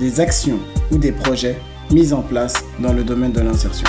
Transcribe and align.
des 0.00 0.20
actions 0.20 0.58
ou 0.90 0.98
des 0.98 1.12
projets 1.12 1.56
mis 1.90 2.12
en 2.12 2.22
place 2.22 2.64
dans 2.78 2.92
le 2.92 3.04
domaine 3.04 3.32
de 3.32 3.40
l'insertion. 3.40 3.86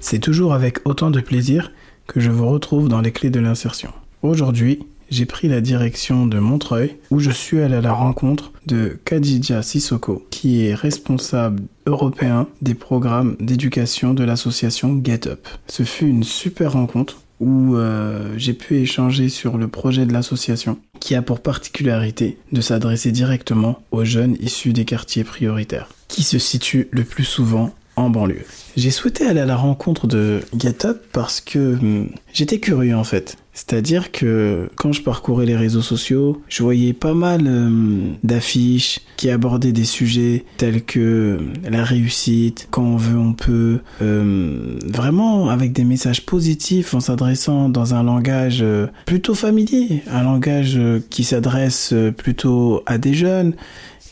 C'est 0.00 0.18
toujours 0.18 0.52
avec 0.52 0.86
autant 0.86 1.10
de 1.10 1.20
plaisir 1.20 1.72
que 2.06 2.20
je 2.20 2.30
vous 2.30 2.48
retrouve 2.48 2.88
dans 2.88 3.00
les 3.00 3.12
clés 3.12 3.30
de 3.30 3.40
l'insertion. 3.40 3.92
Aujourd'hui, 4.22 4.80
j'ai 5.08 5.26
pris 5.26 5.48
la 5.48 5.60
direction 5.60 6.26
de 6.26 6.38
Montreuil 6.38 6.96
où 7.10 7.18
je 7.18 7.30
suis 7.30 7.60
allé 7.60 7.76
à 7.76 7.80
la 7.80 7.92
rencontre 7.92 8.52
de 8.66 8.98
Khadija 9.04 9.62
Sissoko 9.62 10.26
qui 10.30 10.66
est 10.66 10.74
responsable 10.74 11.62
européen 11.86 12.48
des 12.62 12.74
programmes 12.74 13.36
d'éducation 13.40 14.14
de 14.14 14.24
l'association 14.24 15.00
Get 15.02 15.28
Up. 15.28 15.48
Ce 15.66 15.82
fut 15.82 16.06
une 16.06 16.24
super 16.24 16.72
rencontre 16.72 17.21
où 17.42 17.74
euh, 17.74 18.32
j'ai 18.36 18.54
pu 18.54 18.76
échanger 18.76 19.28
sur 19.28 19.58
le 19.58 19.66
projet 19.66 20.06
de 20.06 20.12
l'association 20.12 20.78
qui 21.00 21.16
a 21.16 21.22
pour 21.22 21.40
particularité 21.40 22.38
de 22.52 22.60
s'adresser 22.60 23.10
directement 23.10 23.82
aux 23.90 24.04
jeunes 24.04 24.36
issus 24.40 24.72
des 24.72 24.84
quartiers 24.84 25.24
prioritaires 25.24 25.88
qui 26.06 26.22
se 26.22 26.38
situent 26.38 26.88
le 26.92 27.02
plus 27.02 27.24
souvent 27.24 27.74
en 27.96 28.10
banlieue. 28.10 28.44
J'ai 28.76 28.92
souhaité 28.92 29.26
aller 29.26 29.40
à 29.40 29.44
la 29.44 29.56
rencontre 29.56 30.06
de 30.06 30.40
GetUp 30.56 30.98
parce 31.12 31.40
que 31.40 31.74
hum, 31.74 32.10
j'étais 32.32 32.60
curieux 32.60 32.96
en 32.96 33.04
fait. 33.04 33.36
C'est-à-dire 33.52 34.12
que 34.12 34.70
quand 34.76 34.92
je 34.92 35.02
parcourais 35.02 35.46
les 35.46 35.56
réseaux 35.56 35.82
sociaux, 35.82 36.42
je 36.48 36.62
voyais 36.62 36.92
pas 36.92 37.14
mal 37.14 37.46
hum, 37.46 38.16
d'affiches 38.22 39.00
qui 39.16 39.30
abordaient 39.30 39.72
des 39.72 39.84
sujets 39.84 40.44
tels 40.56 40.82
que 40.84 41.38
hum, 41.38 41.52
la 41.70 41.84
réussite, 41.84 42.68
quand 42.70 42.82
on 42.82 42.96
veut 42.96 43.18
on 43.18 43.32
peut, 43.34 43.80
vraiment 44.00 45.48
avec 45.48 45.72
des 45.72 45.84
messages 45.84 46.24
positifs 46.24 46.94
en 46.94 47.00
s'adressant 47.00 47.68
dans 47.68 47.94
un 47.94 48.02
langage 48.02 48.60
euh, 48.62 48.86
plutôt 49.06 49.34
familier, 49.34 50.02
un 50.10 50.22
langage 50.22 50.76
euh, 50.76 51.00
qui 51.10 51.24
s'adresse 51.24 51.92
euh, 51.92 52.10
plutôt 52.10 52.82
à 52.86 52.98
des 52.98 53.14
jeunes. 53.14 53.54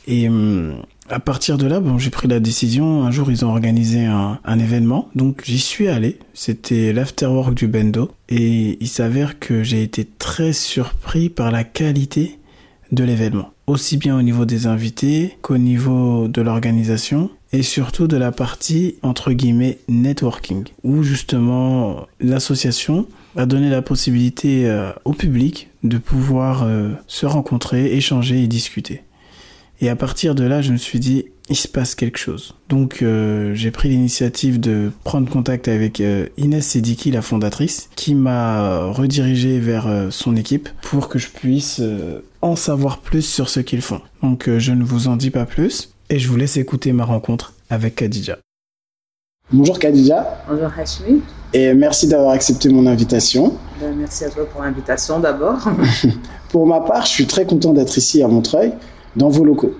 Et 0.06 0.28
à 1.10 1.18
partir 1.18 1.58
de 1.58 1.66
là, 1.66 1.80
bon, 1.80 1.98
j'ai 1.98 2.10
pris 2.10 2.28
la 2.28 2.40
décision. 2.40 3.04
Un 3.04 3.10
jour, 3.10 3.30
ils 3.30 3.44
ont 3.44 3.48
organisé 3.48 4.06
un, 4.06 4.38
événement, 4.58 5.08
donc 5.14 5.42
j'y 5.44 5.58
suis 5.58 5.88
allé. 5.88 6.18
C'était 6.34 6.92
l'afterwork 6.92 7.54
du 7.54 7.66
Bendo, 7.66 8.10
et 8.28 8.78
il 8.80 8.88
s'avère 8.88 9.38
que 9.38 9.62
j'ai 9.62 9.82
été 9.82 10.04
très 10.04 10.52
surpris 10.52 11.28
par 11.28 11.50
la 11.50 11.64
qualité 11.64 12.38
de 12.92 13.04
l'événement, 13.04 13.52
aussi 13.66 13.96
bien 13.96 14.16
au 14.18 14.22
niveau 14.22 14.44
des 14.44 14.66
invités 14.66 15.36
qu'au 15.42 15.58
niveau 15.58 16.28
de 16.28 16.42
l'organisation 16.42 17.30
et 17.52 17.62
surtout 17.62 18.06
de 18.06 18.16
la 18.16 18.32
partie 18.32 18.96
entre 19.02 19.32
guillemets 19.32 19.78
networking, 19.88 20.64
où 20.84 21.02
justement 21.02 22.06
l'association 22.20 23.06
a 23.36 23.46
donné 23.46 23.70
la 23.70 23.82
possibilité 23.82 24.68
euh, 24.68 24.92
au 25.04 25.12
public 25.12 25.68
de 25.82 25.98
pouvoir 25.98 26.64
euh, 26.64 26.90
se 27.06 27.26
rencontrer, 27.26 27.94
échanger 27.94 28.42
et 28.42 28.46
discuter. 28.46 29.02
Et 29.82 29.88
à 29.88 29.96
partir 29.96 30.34
de 30.34 30.44
là, 30.44 30.60
je 30.60 30.72
me 30.72 30.76
suis 30.76 31.00
dit, 31.00 31.24
il 31.48 31.56
se 31.56 31.66
passe 31.66 31.94
quelque 31.94 32.18
chose. 32.18 32.54
Donc 32.68 33.00
euh, 33.02 33.54
j'ai 33.54 33.70
pris 33.70 33.88
l'initiative 33.88 34.60
de 34.60 34.90
prendre 35.04 35.28
contact 35.30 35.68
avec 35.68 36.00
euh, 36.00 36.26
Inès 36.36 36.66
Sediki, 36.66 37.10
la 37.10 37.22
fondatrice, 37.22 37.88
qui 37.96 38.14
m'a 38.14 38.84
redirigé 38.84 39.58
vers 39.58 39.86
euh, 39.86 40.08
son 40.10 40.36
équipe 40.36 40.68
pour 40.82 41.08
que 41.08 41.18
je 41.18 41.28
puisse 41.28 41.80
en 42.42 42.56
savoir 42.56 42.98
plus 42.98 43.22
sur 43.22 43.48
ce 43.48 43.60
qu'ils 43.60 43.82
font. 43.82 44.00
Donc 44.22 44.50
je 44.58 44.72
ne 44.72 44.84
vous 44.84 45.08
en 45.08 45.16
dis 45.16 45.30
pas 45.30 45.46
plus 45.46 45.94
et 46.10 46.18
je 46.18 46.28
vous 46.28 46.36
laisse 46.36 46.56
écouter 46.58 46.92
ma 46.92 47.04
rencontre 47.04 47.54
avec 47.70 47.96
Khadija. 47.96 48.38
Bonjour 49.50 49.78
Khadija. 49.78 50.44
Bonjour 50.48 50.70
Hashmi. 50.78 51.22
Et 51.52 51.74
merci 51.74 52.06
d'avoir 52.06 52.30
accepté 52.30 52.68
mon 52.68 52.86
invitation. 52.86 53.56
Ben, 53.80 53.96
merci 53.98 54.24
à 54.24 54.30
toi 54.30 54.46
pour 54.48 54.62
l'invitation 54.62 55.18
d'abord. 55.18 55.58
pour 56.50 56.66
ma 56.66 56.80
part, 56.80 57.06
je 57.06 57.10
suis 57.10 57.26
très 57.26 57.44
content 57.46 57.72
d'être 57.72 57.96
ici 57.98 58.22
à 58.22 58.28
Montreuil 58.28 58.72
dans 59.16 59.28
vos 59.28 59.44
locaux. 59.44 59.74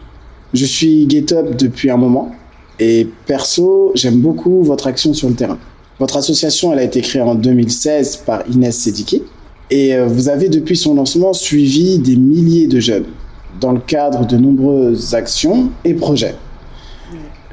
Je 0.55 0.65
suis 0.65 1.09
GetUp 1.09 1.57
depuis 1.57 1.91
un 1.91 1.97
moment 1.97 2.33
et 2.79 3.07
perso, 3.27 3.93
j'aime 3.95 4.21
beaucoup 4.21 4.63
votre 4.63 4.87
action 4.87 5.15
sur 5.15 5.29
le 5.29 5.35
terrain. 5.35 5.59
Votre 5.99 6.17
association, 6.17 6.73
elle 6.73 6.79
a 6.79 6.83
été 6.83 7.03
créée 7.03 7.23
en 7.23 7.35
2016 7.35 8.23
par 8.27 8.43
Inès 8.51 8.77
Sediki 8.77 9.23
et 9.71 9.95
euh, 9.95 10.07
vous 10.07 10.29
avez 10.29 10.49
depuis 10.49 10.77
son 10.77 10.95
lancement 10.95 11.33
suivi 11.33 11.99
des 11.99 12.17
milliers 12.17 12.67
de 12.67 12.81
jeunes 12.81 13.05
dans 13.61 13.73
le 13.73 13.81
cadre 13.81 14.27
de 14.27 14.37
nombreuses 14.37 15.15
actions 15.15 15.71
et 15.85 15.95
projets. 15.95 16.35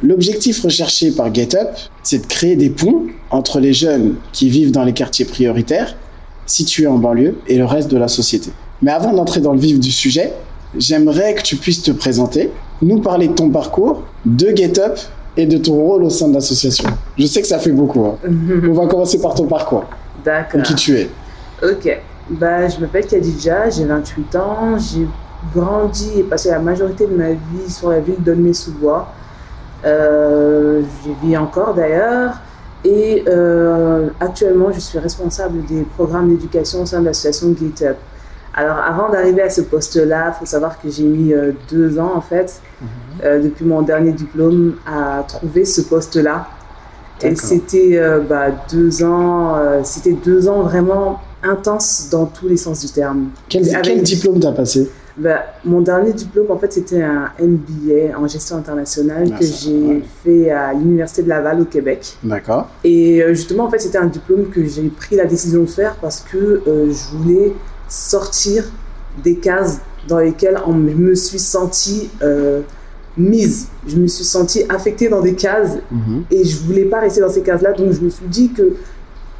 L'objectif 0.02 0.62
recherché 0.62 1.12
par 1.12 1.34
GetUp, 1.34 1.70
c'est 2.04 2.22
de 2.22 2.28
créer 2.28 2.56
des 2.56 2.70
ponts 2.70 3.08
entre 3.32 3.60
les 3.60 3.74
jeunes 3.74 4.16
qui 4.32 4.50
vivent 4.50 4.72
dans 4.72 4.84
les 4.84 4.94
quartiers 4.94 5.26
prioritaires, 5.26 5.96
situés 6.46 6.88
en 6.88 6.98
banlieue, 6.98 7.40
et 7.48 7.58
le 7.58 7.66
reste 7.66 7.90
de 7.90 7.98
la 7.98 8.08
société. 8.08 8.52
Mais 8.82 8.92
avant 8.92 9.12
d'entrer 9.12 9.42
dans 9.42 9.54
le 9.54 9.60
vif 9.60 9.80
du 9.80 9.92
sujet, 9.92 10.34
j'aimerais 10.76 11.36
que 11.36 11.42
tu 11.42 11.56
puisses 11.56 11.84
te 11.84 11.92
présenter, 11.92 12.52
nous 12.82 13.00
parler 13.00 13.28
de 13.28 13.34
ton 13.34 13.50
parcours, 13.50 14.04
de 14.26 14.48
GetUp 14.56 15.00
et 15.36 15.46
de 15.46 15.58
ton 15.58 15.76
rôle 15.76 16.04
au 16.04 16.10
sein 16.10 16.28
de 16.28 16.34
l'association. 16.34 16.90
Je 17.18 17.26
sais 17.26 17.42
que 17.42 17.48
ça 17.48 17.60
fait 17.60 17.72
beaucoup. 17.72 18.06
Hein. 18.06 18.18
On 18.70 18.74
va 18.74 18.88
commencer 18.88 19.20
par 19.20 19.36
ton 19.36 19.46
parcours. 19.46 19.86
D'accord. 20.24 20.62
Qui 20.64 20.76
tu 20.76 20.98
es. 20.98 21.10
Ok. 21.64 22.00
Bah, 22.30 22.68
je 22.68 22.80
m'appelle 22.80 23.06
Khadija, 23.06 23.70
j'ai 23.70 23.86
28 23.86 24.36
ans. 24.36 24.78
J'ai 24.78 25.08
grandi 25.56 26.20
et 26.20 26.24
passé 26.24 26.50
la 26.50 26.60
majorité 26.60 27.06
de 27.06 27.16
ma 27.16 27.30
vie 27.30 27.70
sur 27.70 27.90
la 27.90 28.00
ville 28.00 28.22
d'Aulnay-sous-Bois. 28.22 29.08
Euh, 29.86 30.82
J'y 31.04 31.28
vis 31.28 31.38
encore 31.38 31.74
d'ailleurs. 31.74 32.34
Et 32.84 33.24
euh, 33.28 34.08
actuellement, 34.20 34.72
je 34.72 34.80
suis 34.80 35.00
responsable 35.00 35.66
des 35.66 35.84
programmes 35.96 36.30
d'éducation 36.30 36.82
au 36.82 36.86
sein 36.86 37.00
de 37.02 37.06
l'association 37.06 37.54
GetUp. 37.54 37.98
Alors, 38.58 38.78
avant 38.78 39.10
d'arriver 39.10 39.44
à 39.44 39.52
ce 39.52 39.62
poste-là, 39.62 40.34
il 40.34 40.40
faut 40.40 40.46
savoir 40.48 40.82
que 40.82 40.90
j'ai 40.90 41.04
mis 41.04 41.32
euh, 41.32 41.52
deux 41.70 42.00
ans, 42.00 42.14
en 42.16 42.22
fait, 42.22 42.60
mhm. 42.82 42.88
euh, 43.24 43.44
depuis 43.44 43.66
mon 43.66 43.84
dernier 43.84 44.12
diplôme, 44.12 44.78
à 44.88 45.24
trouver 45.28 45.64
ce 45.64 45.82
poste-là. 45.82 46.48
Et 47.22 47.36
c'était 47.36 47.98
euh, 47.98 48.20
bah, 48.20 48.48
deux 48.72 49.04
ans, 49.04 49.56
c'était 49.84 50.14
deux 50.14 50.48
ans 50.48 50.62
vraiment 50.64 51.20
intenses 51.44 52.10
dans 52.12 52.26
tous 52.26 52.48
les 52.48 52.58
sens 52.58 52.84
du 52.84 52.92
terme. 52.92 53.30
Quel, 53.48 54.02
diplôme 54.02 54.40
t'as 54.40 54.52
passé? 54.52 54.90
Bah, 55.18 55.46
Mon 55.64 55.82
dernier 55.82 56.14
diplôme, 56.14 56.50
en 56.50 56.58
fait, 56.58 56.74
c'était 56.74 57.04
un 57.04 57.30
MBA 57.40 58.18
en 58.18 58.28
gestion 58.28 58.58
internationale 58.58 59.30
que 59.38 59.46
j'ai 59.46 60.04
fait 60.24 60.50
à 60.50 60.74
l'Université 60.74 61.22
de 61.24 61.30
Laval 61.30 61.62
au 61.62 61.66
Québec. 61.66 62.18
D'accord. 62.24 62.70
Et 62.84 63.24
justement, 63.30 63.66
en 63.66 63.70
fait, 63.70 63.80
c'était 63.80 64.00
un 64.00 64.08
diplôme 64.08 64.50
que 64.50 64.66
j'ai 64.66 64.90
pris 64.90 65.16
la 65.16 65.26
décision 65.26 65.62
de 65.62 65.70
faire 65.70 65.96
parce 65.96 66.22
que 66.22 66.62
je 66.66 67.18
voulais 67.18 67.54
sortir 67.90 68.64
des 69.24 69.36
cases 69.36 69.80
dans 70.08 70.20
lesquelles 70.20 70.60
on 70.66 70.74
me 70.74 71.16
suis 71.16 71.40
sentie 71.40 72.10
euh, 72.22 72.62
mise. 73.18 73.68
Je 73.88 73.98
me 73.98 74.08
suis 74.08 74.24
sentie 74.24 74.64
affectée 74.70 75.10
dans 75.10 75.22
des 75.22 75.36
cases 75.36 75.78
mhm. 75.92 76.24
et 76.32 76.46
je 76.46 76.58
voulais 76.58 76.86
pas 76.86 77.00
rester 77.00 77.22
dans 77.22 77.30
ces 77.30 77.42
cases-là. 77.42 77.74
Donc 77.74 77.92
je 77.92 78.02
me 78.02 78.10
suis 78.10 78.28
dit 78.28 78.52
que 78.52 78.76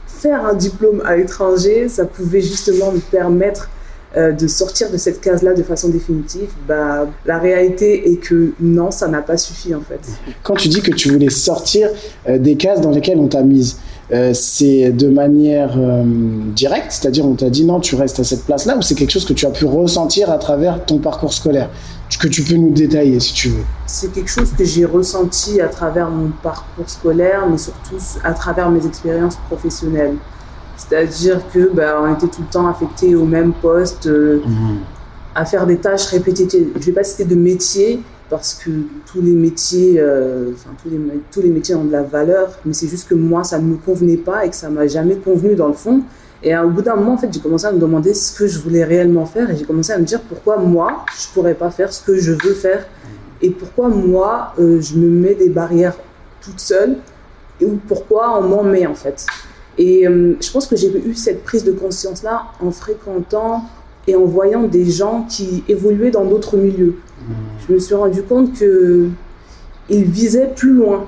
faire 0.08 0.46
un 0.46 0.54
diplôme 0.54 1.02
à 1.06 1.16
l'étranger, 1.16 1.90
ça 1.90 2.06
pouvait 2.06 2.42
justement 2.42 2.92
me 2.92 3.00
permettre 3.00 3.70
euh, 4.16 4.32
de 4.32 4.48
sortir 4.48 4.90
de 4.90 4.96
cette 4.96 5.20
case-là 5.20 5.54
de 5.54 5.64
façon 5.64 5.90
définitive, 5.90 6.48
bah, 6.66 7.08
la 7.26 7.40
réalité 7.40 8.10
est 8.10 8.16
que 8.16 8.54
non, 8.60 8.90
ça 8.90 9.10
n'a 9.10 9.22
pas 9.22 9.36
suffi 9.36 9.76
en 9.76 9.82
fait. 9.82 10.00
Quand 10.44 10.56
tu 10.56 10.70
dis 10.70 10.82
que 10.82 10.92
tu 10.92 11.12
voulais 11.12 11.30
sortir 11.30 11.90
euh, 12.28 12.38
des 12.38 12.56
cases 12.56 12.80
dans 12.80 12.92
lesquelles 12.92 13.20
on 13.20 13.28
t'a 13.28 13.44
mise, 13.44 13.78
euh, 14.14 14.34
c'est 14.34 14.92
de 14.92 15.10
manière 15.10 15.76
euh, 15.78 16.04
directe, 16.56 16.92
c'est-à-dire 16.92 17.26
on 17.26 17.36
t'a 17.36 17.50
dit 17.50 17.66
non, 17.66 17.80
tu 17.80 17.96
restes 17.96 18.20
à 18.20 18.24
cette 18.24 18.46
place-là, 18.46 18.78
ou 18.78 18.82
c'est 18.82 18.96
quelque 18.96 19.12
chose 19.12 19.26
que 19.26 19.34
tu 19.34 19.46
as 19.46 19.52
pu 19.52 19.66
ressentir 19.66 20.32
à 20.32 20.38
travers 20.38 20.86
ton 20.86 21.00
parcours 21.00 21.34
scolaire, 21.34 21.70
que 22.20 22.28
tu 22.28 22.42
peux 22.42 22.56
nous 22.56 22.72
détailler 22.72 23.20
si 23.20 23.34
tu 23.34 23.50
veux 23.50 23.64
C'est 23.86 24.12
quelque 24.12 24.30
chose 24.30 24.52
que 24.58 24.64
j'ai 24.64 24.86
ressenti 24.86 25.62
à 25.62 25.68
travers 25.68 26.10
mon 26.10 26.32
parcours 26.42 26.90
scolaire, 26.90 27.48
mais 27.50 27.58
surtout 27.58 27.98
à 28.24 28.34
travers 28.34 28.70
mes 28.70 28.86
expériences 28.86 29.36
professionnelles. 29.48 30.16
C'est-à-dire 30.78 31.42
que 31.54 31.70
bah, 31.74 32.02
on 32.02 32.14
était 32.14 32.28
tout 32.28 32.42
le 32.42 32.52
temps 32.52 32.68
affecté 32.68 33.16
au 33.16 33.26
même 33.26 33.52
poste, 33.54 34.08
euh, 34.08 34.42
mhm. 34.46 34.80
à 35.36 35.46
faire 35.46 35.66
des 35.66 35.78
tâches 35.78 36.06
répétitives. 36.06 36.70
Je 36.76 36.80
ne 36.80 36.86
vais 36.86 36.92
pas 36.92 37.04
citer 37.04 37.26
de 37.26 37.36
métier, 37.36 38.02
parce 38.30 38.56
que 38.56 38.70
tous 39.06 39.22
les 39.22 39.32
métiers, 39.32 39.96
euh, 40.00 40.52
enfin 40.54 40.72
tous 40.82 40.90
les, 40.90 41.00
tous 41.32 41.42
les 41.42 41.50
métiers 41.50 41.76
ont 41.76 41.86
de 41.86 41.92
la 41.92 42.04
valeur, 42.04 42.58
mais 42.66 42.74
c'est 42.74 42.88
juste 42.88 43.08
que 43.08 43.16
moi, 43.16 43.44
ça 43.44 43.60
ne 43.60 43.66
me 43.66 43.76
convenait 43.78 44.18
pas 44.18 44.46
et 44.46 44.50
que 44.50 44.56
ça 44.56 44.70
m'a 44.70 44.88
jamais 44.88 45.16
convenu 45.16 45.56
dans 45.56 45.68
le 45.68 45.74
fond. 45.74 46.02
Et 46.44 46.56
au 46.56 46.70
bout 46.70 46.82
d'un 46.82 46.96
moment, 46.96 47.14
en 47.14 47.18
fait, 47.18 47.34
j'ai 47.34 47.40
commencé 47.40 47.66
à 47.66 47.72
me 47.72 47.80
demander 47.80 48.14
ce 48.14 48.38
que 48.38 48.48
je 48.48 48.60
voulais 48.60 48.84
réellement 48.84 49.26
faire 49.26 49.50
et 49.50 49.58
j'ai 49.58 49.66
commencé 49.66 49.92
à 49.92 49.98
me 49.98 50.06
dire 50.06 50.22
pourquoi 50.22 50.58
moi, 50.58 51.06
je 51.20 51.28
pourrais 51.34 51.56
pas 51.56 51.72
faire 51.72 51.92
ce 51.92 52.04
que 52.04 52.18
je 52.18 52.32
veux 52.32 52.54
faire 52.54 52.86
et 53.42 53.50
pourquoi 53.50 53.90
moi, 53.90 54.54
euh, 54.60 54.80
je 54.82 54.96
me 54.96 55.10
mets 55.10 55.36
des 55.36 55.50
barrières 55.50 55.96
toute 56.42 56.60
seule 56.60 56.98
ou 57.62 57.78
pourquoi 57.88 58.40
on 58.40 58.44
m'en 58.44 58.64
met 58.64 58.86
en 58.86 58.96
fait. 58.96 59.26
Et 59.78 60.08
euh, 60.08 60.36
je 60.42 60.52
pense 60.52 60.68
que 60.68 60.76
j'ai 60.76 60.96
eu 60.96 61.14
cette 61.14 61.44
prise 61.44 61.64
de 61.64 61.72
conscience-là 61.72 62.44
en 62.62 62.72
fréquentant 62.72 63.64
et 64.08 64.16
en 64.16 64.26
voyant 64.26 64.64
des 64.64 64.86
gens 64.86 65.26
qui 65.30 65.64
évoluaient 65.68 66.12
dans 66.12 66.26
d'autres 66.26 66.58
milieux. 66.58 66.96
Mmh. 66.96 67.34
Je 67.68 67.74
me 67.74 67.80
suis 67.80 67.96
rendu 67.96 68.24
compte 68.24 68.54
que 68.58 69.10
ils 69.90 70.06
visaient 70.06 70.52
plus 70.56 70.74
loin. 70.74 71.06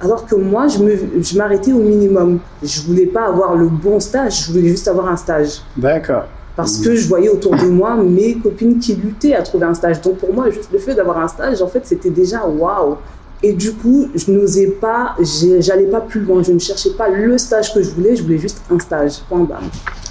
Alors 0.00 0.26
que 0.26 0.34
moi, 0.34 0.66
je 0.66 1.36
m'arrêtais 1.36 1.70
je 1.70 1.76
au 1.76 1.80
minimum. 1.80 2.40
Je 2.62 2.82
voulais 2.82 3.06
pas 3.06 3.26
avoir 3.26 3.54
le 3.54 3.68
bon 3.68 4.00
stage, 4.00 4.46
je 4.46 4.52
voulais 4.52 4.68
juste 4.68 4.88
avoir 4.88 5.08
un 5.08 5.16
stage. 5.16 5.62
D'accord. 5.76 6.24
Parce 6.56 6.78
que 6.78 6.94
je 6.94 7.08
voyais 7.08 7.28
autour 7.28 7.56
de 7.56 7.66
moi 7.66 7.94
mes 7.96 8.34
copines 8.34 8.78
qui 8.78 8.94
luttaient 8.94 9.34
à 9.34 9.42
trouver 9.42 9.64
un 9.64 9.74
stage. 9.74 10.00
Donc 10.02 10.18
pour 10.18 10.34
moi, 10.34 10.50
juste 10.50 10.70
le 10.72 10.78
fait 10.78 10.94
d'avoir 10.94 11.18
un 11.18 11.28
stage, 11.28 11.62
en 11.62 11.68
fait, 11.68 11.86
c'était 11.86 12.10
déjà 12.10 12.44
waouh. 12.44 12.96
Et 13.44 13.52
du 13.52 13.72
coup, 13.72 14.08
je 14.14 14.30
n'osais 14.30 14.68
pas, 14.68 15.16
j'allais 15.60 15.86
pas 15.86 16.00
plus 16.00 16.20
loin. 16.20 16.42
Je 16.42 16.52
ne 16.52 16.58
cherchais 16.58 16.90
pas 16.90 17.08
le 17.08 17.38
stage 17.38 17.72
que 17.72 17.82
je 17.82 17.90
voulais, 17.90 18.16
je 18.16 18.22
voulais 18.22 18.38
juste 18.38 18.60
un 18.70 18.78
stage. 18.78 19.20
Point 19.28 19.44
barre. 19.44 19.62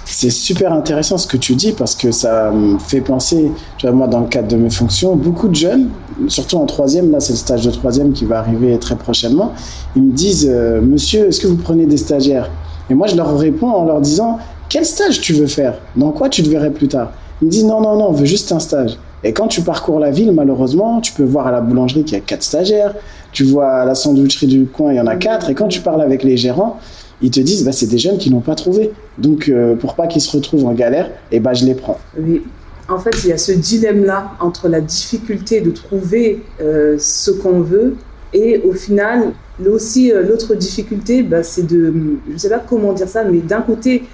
C'est 0.04 0.30
super 0.30 0.72
intéressant 0.72 1.16
ce 1.16 1.26
que 1.26 1.36
tu 1.36 1.54
dis 1.54 1.72
parce 1.72 1.94
que 1.94 2.10
ça 2.10 2.50
me 2.50 2.78
fait 2.78 3.00
penser, 3.00 3.50
tu 3.78 3.86
vois, 3.86 3.94
moi, 3.94 4.06
dans 4.08 4.20
le 4.20 4.26
cadre 4.26 4.48
de 4.48 4.56
mes 4.56 4.70
fonctions, 4.70 5.16
beaucoup 5.16 5.48
de 5.48 5.54
jeunes, 5.54 5.88
surtout 6.28 6.56
en 6.56 6.66
troisième, 6.66 7.10
là, 7.10 7.20
c'est 7.20 7.32
le 7.32 7.38
stage 7.38 7.64
de 7.64 7.70
troisième 7.70 8.12
qui 8.12 8.24
va 8.24 8.40
arriver 8.40 8.78
très 8.78 8.96
prochainement, 8.96 9.52
ils 9.96 10.02
me 10.02 10.12
disent, 10.12 10.48
euh, 10.50 10.80
monsieur, 10.80 11.28
est-ce 11.28 11.40
que 11.40 11.46
vous 11.46 11.56
prenez 11.56 11.86
des 11.86 11.96
stagiaires? 11.96 12.50
Et 12.90 12.94
moi, 12.94 13.06
je 13.06 13.16
leur 13.16 13.38
réponds 13.38 13.70
en 13.70 13.84
leur 13.84 14.00
disant, 14.00 14.38
quel 14.68 14.84
stage 14.84 15.20
tu 15.20 15.32
veux 15.34 15.46
faire? 15.46 15.78
Dans 15.96 16.10
quoi 16.10 16.28
tu 16.28 16.42
te 16.42 16.48
verrais 16.48 16.70
plus 16.70 16.88
tard? 16.88 17.12
Ils 17.40 17.46
me 17.46 17.50
disent, 17.50 17.64
non, 17.64 17.80
non, 17.80 17.96
non, 17.96 18.08
on 18.08 18.12
veut 18.12 18.26
juste 18.26 18.52
un 18.52 18.58
stage. 18.58 18.98
Et 19.24 19.32
quand 19.32 19.46
tu 19.46 19.62
parcours 19.62 20.00
la 20.00 20.10
ville, 20.10 20.32
malheureusement, 20.32 21.00
tu 21.00 21.12
peux 21.12 21.22
voir 21.22 21.46
à 21.46 21.52
la 21.52 21.60
boulangerie 21.60 22.04
qu'il 22.04 22.14
y 22.14 22.20
a 22.20 22.24
quatre 22.24 22.42
stagiaires, 22.42 22.94
tu 23.30 23.44
vois 23.44 23.68
à 23.68 23.84
la 23.84 23.94
sandwicherie 23.94 24.48
du 24.48 24.66
coin, 24.66 24.92
il 24.92 24.96
y 24.96 25.00
en 25.00 25.06
a 25.06 25.16
quatre, 25.16 25.48
et 25.48 25.54
quand 25.54 25.68
tu 25.68 25.80
parles 25.80 26.02
avec 26.02 26.24
les 26.24 26.36
gérants, 26.36 26.78
ils 27.22 27.30
te 27.30 27.40
disent 27.40 27.64
bah, 27.64 27.72
c'est 27.72 27.86
des 27.86 27.98
jeunes 27.98 28.18
qui 28.18 28.30
n'ont 28.30 28.40
pas 28.40 28.54
trouvé. 28.54 28.90
Donc 29.18 29.48
euh, 29.48 29.74
pour 29.74 29.94
pas 29.94 30.06
qu'ils 30.06 30.22
se 30.22 30.36
retrouvent 30.36 30.66
en 30.66 30.72
galère, 30.72 31.06
et 31.30 31.36
eh 31.36 31.40
ben, 31.40 31.54
je 31.54 31.64
les 31.64 31.74
prends. 31.74 31.98
Oui. 32.18 32.42
En 32.88 32.98
fait, 32.98 33.12
il 33.24 33.30
y 33.30 33.32
a 33.32 33.38
ce 33.38 33.52
dilemme-là 33.52 34.32
entre 34.40 34.68
la 34.68 34.80
difficulté 34.80 35.60
de 35.60 35.70
trouver 35.70 36.42
euh, 36.60 36.96
ce 36.98 37.30
qu'on 37.30 37.60
veut 37.60 37.96
et 38.34 38.58
au 38.64 38.72
final, 38.72 39.32
aussi 39.66 40.12
euh, 40.12 40.22
l'autre 40.22 40.54
difficulté, 40.54 41.22
bah, 41.22 41.42
c'est 41.42 41.66
de, 41.66 41.92
je 42.28 42.32
ne 42.32 42.38
sais 42.38 42.48
pas 42.48 42.58
comment 42.58 42.92
dire 42.92 43.08
ça, 43.08 43.24
mais 43.24 43.38
d'un 43.38 43.60
côté, 43.60 44.04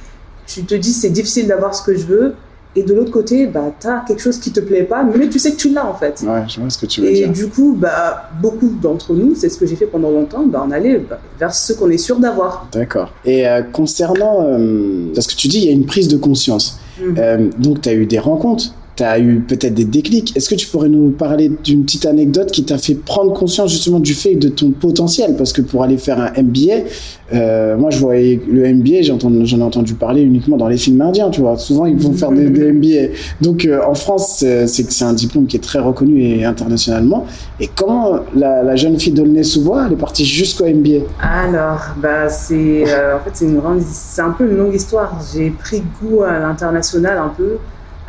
tu 0.47 0.65
te 0.65 0.75
dis 0.75 0.93
c'est 0.93 1.11
difficile 1.11 1.47
d'avoir 1.47 1.75
ce 1.75 1.83
que 1.83 1.97
je 1.97 2.07
veux, 2.07 2.35
et 2.79 2.85
de 2.85 2.95
l'autre 2.95 3.11
côté, 3.11 3.47
bah, 3.47 3.73
tu 3.81 3.89
as 3.89 4.05
quelque 4.07 4.21
chose 4.21 4.39
qui 4.39 4.53
te 4.53 4.61
plaît 4.61 4.85
pas, 4.85 5.03
mais 5.03 5.29
tu 5.29 5.41
sais 5.41 5.51
que 5.51 5.57
tu 5.57 5.71
l'as 5.71 5.85
en 5.85 5.95
fait. 5.95 6.23
Ouais, 6.25 6.45
je 6.47 6.61
vois 6.61 6.71
ce 6.71 6.79
que 6.79 6.87
tu 6.87 7.01
veux 7.01 7.09
et 7.09 7.15
dire. 7.15 7.27
Et 7.27 7.31
du 7.31 7.49
coup, 7.49 7.77
bah, 7.77 8.31
beaucoup 8.41 8.69
d'entre 8.69 9.15
nous, 9.15 9.35
c'est 9.35 9.49
ce 9.49 9.59
que 9.59 9.67
j'ai 9.67 9.75
fait 9.75 9.87
pendant 9.87 10.11
longtemps, 10.11 10.47
bah, 10.47 10.65
on 10.65 10.71
allait 10.71 10.99
bah, 10.99 11.19
vers 11.41 11.53
ce 11.53 11.73
qu'on 11.73 11.91
est 11.91 11.99
sûr 11.99 12.21
d'avoir. 12.21 12.69
D'accord. 12.71 13.13
Et 13.25 13.49
euh, 13.49 13.63
concernant, 13.63 14.45
euh, 14.45 15.11
parce 15.13 15.27
que 15.27 15.35
tu 15.35 15.49
dis, 15.49 15.59
il 15.59 15.65
y 15.65 15.71
a 15.71 15.73
une 15.73 15.87
prise 15.87 16.07
de 16.07 16.17
conscience. 16.17 16.79
Mhm. 17.01 17.17
Euh, 17.19 17.49
donc, 17.59 17.81
tu 17.81 17.89
as 17.89 17.95
eu 17.95 18.07
des 18.07 18.21
rencontres 18.21 18.73
tu 18.99 19.05
as 19.05 19.19
eu 19.19 19.41
peut-être 19.41 19.75
des 19.75 19.85
déclics. 19.85 20.37
Est-ce 20.37 20.49
que 20.49 20.55
tu 20.55 20.67
pourrais 20.67 20.89
nous 20.89 21.11
parler 21.11 21.51
d'une 21.65 21.85
petite 21.85 22.07
anecdote 22.07 22.51
qui 22.51 22.65
t'a 22.65 22.79
fait 22.79 22.95
prendre 22.95 23.33
conscience 23.33 23.71
justement 23.71 24.01
du 24.01 24.15
fait 24.15 24.35
de 24.35 24.49
ton 24.49 24.71
potentiel? 24.73 25.37
Parce 25.37 25.53
que 25.53 25.63
pour 25.63 25.83
aller 25.83 25.99
faire 25.99 26.21
un 26.21 26.43
MBA, 26.43 26.89
euh, 27.33 27.77
moi 27.77 27.91
je 27.91 27.99
voyais 27.99 28.41
le 28.51 28.73
MBA, 28.75 29.03
j'en 29.03 29.19
ai 29.19 29.63
entendu 29.63 29.95
parler 29.95 30.23
uniquement 30.23 30.57
dans 30.57 30.69
les 30.69 30.79
films 30.79 31.01
indiens, 31.01 31.31
tu 31.31 31.41
vois. 31.41 31.57
Souvent 31.59 31.87
ils 31.87 31.97
vont 31.97 32.13
faire 32.13 32.33
des, 32.33 32.49
MBA. 32.49 33.15
Donc 33.41 33.65
euh, 33.65 33.81
en 33.87 33.95
France, 33.95 34.45
c'est 34.67 34.85
que 34.85 34.93
c'est 34.93 35.05
un 35.05 35.13
diplôme 35.13 35.47
qui 35.47 35.57
est 35.57 35.61
très 35.61 35.79
reconnu 35.79 36.23
et 36.23 36.45
internationalement. 36.45 37.27
Et 37.61 37.69
comment 37.75 38.21
la, 38.35 38.77
jeune 38.77 38.99
fille 38.99 39.13
d'Aulnay-sous-Bois, 39.13 39.85
elle 39.87 39.93
est 39.95 39.97
partie 39.97 40.25
jusqu'au 40.25 40.67
MBA 40.67 41.05
Alors, 41.21 41.81
bah, 41.97 42.29
c'est 42.29 42.85
euh, 42.87 43.17
en 43.17 43.21
fait 43.21 43.45
c'est 43.91 44.23
un 44.23 44.31
peu 44.31 44.49
une 44.51 44.57
longue 44.57 44.75
histoire. 44.75 45.21
J'ai 45.33 45.51
pris 45.51 45.83
goût 46.01 46.23
à 46.23 46.39
l'international 46.39 47.19
un 47.19 47.33
peu. 47.37 47.59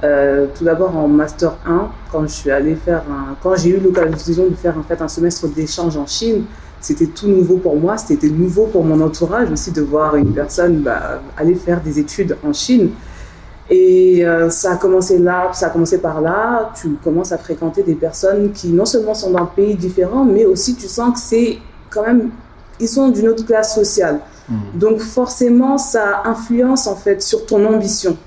Euh, 0.03 0.47
tout 0.57 0.63
d'abord 0.63 0.95
en 0.95 1.07
master 1.07 1.57
1, 1.65 1.89
quand 2.11 2.21
je 2.21 2.31
suis 2.31 2.51
allée 2.51 2.75
faire 2.75 3.03
un, 3.09 3.35
quand 3.43 3.55
j'ai 3.57 3.71
eu 3.71 3.79
l'occasion 3.79 4.47
de 4.47 4.55
faire 4.55 4.77
en 4.77 4.83
fait 4.83 5.01
un 5.01 5.09
semestre 5.09 5.47
d'échange 5.47 5.97
en 5.97 6.05
Chine, 6.05 6.45
c'était 6.79 7.07
tout 7.07 7.27
nouveau 7.27 7.57
pour 7.57 7.75
moi, 7.75 7.97
c'était 7.97 8.29
nouveau 8.29 8.67
pour 8.67 8.85
mon 8.85 9.01
entourage 9.01 9.51
aussi 9.51 9.71
de 9.71 9.81
voir 9.81 10.15
une 10.15 10.33
personne 10.33 10.77
bah, 10.77 11.21
aller 11.35 11.55
faire 11.55 11.81
des 11.81 11.99
études 11.99 12.37
en 12.47 12.53
Chine. 12.53 12.91
Et 13.69 14.25
euh, 14.25 14.49
ça 14.49 14.73
a 14.73 14.75
commencé 14.77 15.19
là, 15.19 15.49
ça 15.53 15.67
a 15.67 15.69
commencé 15.69 15.97
par 15.99 16.21
là. 16.21 16.71
Tu 16.79 16.89
commences 17.03 17.33
à 17.33 17.37
fréquenter 17.37 17.83
des 17.83 17.95
personnes 17.95 18.51
qui 18.53 18.69
non 18.69 18.85
seulement 18.85 19.13
sont 19.13 19.31
d'un 19.31 19.45
pays 19.45 19.75
différent, 19.75 20.23
mais 20.23 20.45
aussi 20.45 20.75
tu 20.75 20.87
sens 20.87 21.13
que 21.13 21.19
c'est 21.19 21.57
quand 21.89 22.03
même, 22.03 22.29
ils 22.79 22.87
sont 22.87 23.09
d'une 23.09 23.27
autre 23.27 23.45
classe 23.45 23.75
sociale. 23.75 24.21
Mmh. 24.47 24.55
Donc 24.75 24.99
forcément, 24.99 25.77
ça 25.77 26.23
influence 26.23 26.87
en 26.87 26.95
fait 26.95 27.21
sur 27.21 27.45
ton 27.45 27.65
ambition 27.65 28.17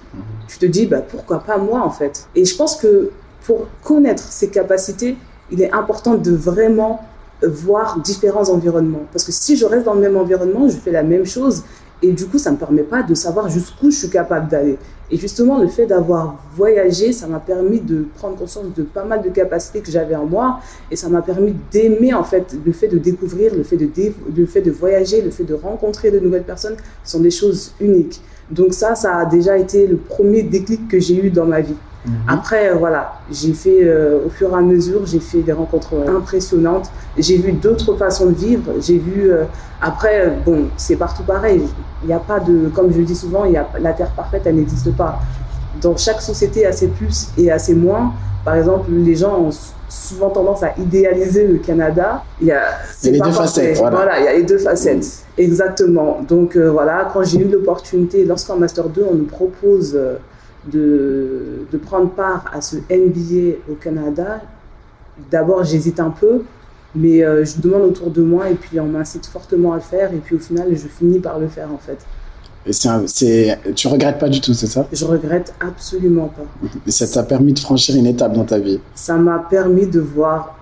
tu 0.48 0.58
te 0.58 0.66
dis, 0.66 0.86
bah, 0.86 1.00
pourquoi 1.00 1.40
pas 1.40 1.58
moi 1.58 1.82
en 1.82 1.90
fait? 1.90 2.26
Et 2.34 2.44
je 2.44 2.56
pense 2.56 2.76
que 2.76 3.10
pour 3.44 3.66
connaître 3.82 4.22
ses 4.22 4.48
capacités, 4.48 5.16
il 5.50 5.60
est 5.62 5.72
important 5.72 6.14
de 6.14 6.32
vraiment 6.32 7.00
voir 7.42 8.00
différents 8.00 8.48
environnements. 8.50 9.02
Parce 9.12 9.24
que 9.24 9.32
si 9.32 9.56
je 9.56 9.66
reste 9.66 9.84
dans 9.84 9.94
le 9.94 10.00
même 10.00 10.16
environnement, 10.16 10.68
je 10.68 10.76
fais 10.76 10.92
la 10.92 11.02
même 11.02 11.26
chose. 11.26 11.64
Et 12.04 12.10
du 12.12 12.26
coup, 12.26 12.38
ça 12.38 12.50
ne 12.50 12.56
me 12.56 12.60
permet 12.60 12.82
pas 12.82 13.02
de 13.02 13.14
savoir 13.14 13.48
jusqu'où 13.48 13.90
je 13.90 13.96
suis 13.96 14.10
capable 14.10 14.48
d'aller. 14.48 14.76
Et 15.10 15.16
justement, 15.16 15.58
le 15.58 15.68
fait 15.68 15.86
d'avoir 15.86 16.36
voyagé, 16.56 17.12
ça 17.12 17.26
m'a 17.28 17.38
permis 17.38 17.80
de 17.80 18.06
prendre 18.16 18.36
conscience 18.36 18.64
de 18.74 18.82
pas 18.82 19.04
mal 19.04 19.22
de 19.22 19.28
capacités 19.28 19.80
que 19.80 19.90
j'avais 19.90 20.16
en 20.16 20.24
moi. 20.24 20.60
Et 20.90 20.96
ça 20.96 21.08
m'a 21.08 21.22
permis 21.22 21.54
d'aimer, 21.70 22.12
en 22.12 22.24
fait, 22.24 22.56
le 22.64 22.72
fait 22.72 22.88
de 22.88 22.98
découvrir, 22.98 23.54
le 23.54 23.62
fait 23.62 23.76
de, 23.76 23.88
le 24.36 24.46
fait 24.46 24.62
de 24.62 24.70
voyager, 24.70 25.22
le 25.22 25.30
fait 25.30 25.44
de 25.44 25.54
rencontrer 25.54 26.10
de 26.10 26.18
nouvelles 26.18 26.44
personnes 26.44 26.76
sont 27.04 27.20
des 27.20 27.30
choses 27.30 27.72
uniques. 27.80 28.20
Donc 28.50 28.74
ça, 28.74 28.94
ça 28.94 29.16
a 29.16 29.24
déjà 29.24 29.56
été 29.56 29.86
le 29.86 29.96
premier 29.96 30.42
déclic 30.42 30.88
que 30.88 30.98
j'ai 31.00 31.26
eu 31.26 31.30
dans 31.30 31.46
ma 31.46 31.60
vie. 31.60 31.76
Mhm. 32.04 32.14
Après, 32.26 32.70
euh, 32.70 32.74
voilà, 32.74 33.12
j'ai 33.30 33.52
fait, 33.52 33.80
euh, 33.82 34.26
au 34.26 34.30
fur 34.30 34.50
et 34.50 34.54
à 34.54 34.60
mesure, 34.60 35.06
j'ai 35.06 35.20
fait 35.20 35.40
des 35.40 35.52
rencontres 35.52 35.94
impressionnantes. 36.08 36.90
J'ai 37.16 37.36
vu 37.36 37.52
d'autres 37.52 37.94
façons 37.96 38.26
de 38.26 38.34
vivre. 38.34 38.72
J'ai 38.80 38.98
vu, 38.98 39.30
euh, 39.30 39.44
après, 39.80 40.32
bon, 40.44 40.64
c'est 40.76 40.96
partout 40.96 41.22
pareil. 41.22 41.62
Il 42.02 42.08
n'y 42.08 42.12
a 42.12 42.18
pas 42.18 42.40
de, 42.40 42.68
comme 42.74 42.92
je 42.92 42.98
le 42.98 43.04
dis 43.04 43.14
souvent, 43.14 43.44
il 43.44 43.52
y 43.52 43.56
a, 43.56 43.68
la 43.80 43.92
terre 43.92 44.10
parfaite, 44.10 44.42
elle 44.46 44.56
n'existe 44.56 44.92
pas. 44.96 45.20
Dans 45.80 45.96
chaque 45.96 46.20
société, 46.20 46.66
assez 46.66 46.88
plus 46.88 47.28
et 47.38 47.50
assez 47.50 47.74
moins. 47.74 48.12
Par 48.44 48.56
exemple, 48.56 48.90
les 48.90 49.14
gens 49.14 49.38
ont 49.38 49.50
souvent 49.92 50.30
tendance 50.30 50.62
à 50.62 50.74
idéaliser 50.78 51.46
le 51.46 51.58
Canada. 51.58 52.24
Il 52.40 52.46
y 52.46 52.52
a, 52.52 52.62
les 53.04 53.20
deux 53.20 53.30
facettes. 53.30 53.78
Voilà. 53.78 54.18
il 54.20 54.24
y 54.24 54.28
a 54.28 54.32
les 54.32 54.42
deux 54.42 54.58
facettes. 54.58 55.24
Exactement. 55.36 56.20
Donc 56.26 56.56
euh, 56.56 56.70
voilà, 56.70 57.10
quand 57.12 57.22
j'ai 57.24 57.40
eu 57.40 57.48
l'opportunité, 57.48 58.24
lorsqu'en 58.24 58.56
Master 58.56 58.88
2, 58.88 59.06
on 59.10 59.14
nous 59.14 59.26
propose 59.26 59.94
euh, 59.94 60.16
de, 60.66 61.66
de, 61.70 61.78
prendre 61.78 62.10
part 62.10 62.50
à 62.52 62.60
ce 62.60 62.76
MBA 62.76 63.58
au 63.70 63.74
Canada, 63.74 64.40
d'abord 65.30 65.64
j'hésite 65.64 66.00
un 66.00 66.10
peu, 66.10 66.42
mais 66.94 67.22
euh, 67.22 67.44
je 67.44 67.60
demande 67.60 67.82
autour 67.82 68.10
de 68.10 68.22
moi 68.22 68.48
et 68.48 68.54
puis 68.54 68.80
on 68.80 68.86
m'incite 68.86 69.26
fortement 69.26 69.72
à 69.72 69.76
le 69.76 69.82
faire 69.82 70.12
et 70.14 70.18
puis 70.18 70.36
au 70.36 70.38
final 70.38 70.68
je 70.72 70.86
finis 70.88 71.18
par 71.18 71.38
le 71.38 71.48
faire 71.48 71.70
en 71.72 71.78
fait. 71.78 71.98
Et 72.64 72.72
c'est, 72.72 73.58
tu 73.74 73.88
regrettes 73.88 74.18
pas 74.18 74.28
du 74.28 74.40
tout, 74.40 74.54
c'est 74.54 74.68
ça? 74.68 74.86
Je 74.92 75.04
regrette 75.04 75.52
absolument 75.60 76.28
pas. 76.28 76.68
Et 76.86 76.90
ça 76.90 77.06
t'a 77.08 77.24
permis 77.24 77.52
de 77.52 77.58
franchir 77.58 77.96
une 77.96 78.06
étape 78.06 78.34
dans 78.34 78.44
ta 78.44 78.58
vie? 78.58 78.78
Ça 78.94 79.16
m'a 79.16 79.38
permis 79.38 79.86
de 79.86 80.00
voir 80.00 80.56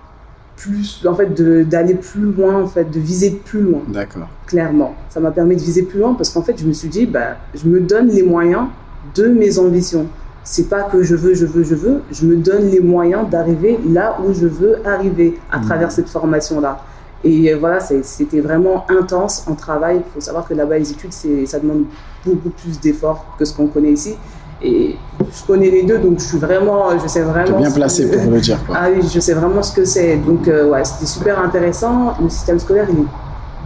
plus, 0.57 1.03
en 1.07 1.15
fait, 1.15 1.33
d'aller 1.69 1.95
plus 1.95 2.21
loin, 2.21 2.63
en 2.63 2.67
fait, 2.67 2.89
de 2.89 2.99
viser 2.99 3.41
plus 3.43 3.61
loin. 3.61 3.81
D'accord. 3.87 4.27
Clairement. 4.47 4.95
Ça 5.09 5.19
m'a 5.19 5.31
permis 5.31 5.55
de 5.55 5.61
viser 5.61 5.83
plus 5.83 5.99
loin 5.99 6.13
parce 6.13 6.29
qu'en 6.29 6.41
fait, 6.41 6.55
je 6.57 6.65
me 6.65 6.73
suis 6.73 6.89
dit, 6.89 7.05
bah, 7.05 7.37
je 7.53 7.67
me 7.67 7.79
donne 7.79 8.09
les 8.09 8.23
moyens 8.23 8.67
de 9.15 9.27
mes 9.27 9.59
ambitions. 9.59 10.07
C'est 10.43 10.69
pas 10.69 10.83
que 10.83 11.03
je 11.03 11.15
veux, 11.15 11.35
je 11.35 11.45
veux, 11.45 11.63
je 11.63 11.75
veux. 11.75 12.01
Je 12.11 12.25
me 12.25 12.35
donne 12.35 12.67
les 12.69 12.79
moyens 12.79 13.29
d'arriver 13.29 13.79
là 13.87 14.17
où 14.23 14.33
je 14.33 14.47
veux 14.47 14.77
arriver 14.87 15.39
à 15.51 15.59
mmh. 15.59 15.65
travers 15.65 15.91
cette 15.91 16.09
formation-là. 16.09 16.83
Et 17.23 17.53
voilà, 17.53 17.79
c'était 17.79 18.39
vraiment 18.39 18.85
intense 18.89 19.45
en 19.47 19.55
travail. 19.55 19.97
Il 19.97 20.11
faut 20.13 20.21
savoir 20.21 20.47
que 20.47 20.53
là-bas, 20.53 20.79
les 20.79 20.91
études, 20.91 21.13
ça 21.13 21.59
demande 21.59 21.85
beaucoup 22.25 22.49
plus 22.49 22.79
d'efforts 22.79 23.25
que 23.37 23.45
ce 23.45 23.53
qu'on 23.53 23.67
connaît 23.67 23.91
ici. 23.91 24.15
Et 24.63 24.95
je 25.19 25.45
connais 25.45 25.69
les 25.71 25.83
deux, 25.83 25.97
donc 25.97 26.19
je 26.19 26.25
suis 26.25 26.37
vraiment, 26.37 26.97
je 26.99 27.07
sais 27.07 27.21
vraiment. 27.21 27.57
bien 27.57 27.71
placé 27.71 28.09
pour 28.09 28.31
le 28.31 28.39
dire. 28.39 28.59
Ah 28.73 28.89
oui, 28.93 29.01
je 29.11 29.19
sais 29.19 29.33
vraiment 29.33 29.63
ce 29.63 29.73
que 29.73 29.85
c'est. 29.85 30.17
Donc 30.17 30.47
euh, 30.47 30.69
ouais, 30.69 30.83
c'était 30.85 31.07
super 31.07 31.39
intéressant. 31.39 32.15
Le 32.21 32.29
système 32.29 32.59
scolaire, 32.59 32.87
il 32.91 32.99
est 32.99 33.07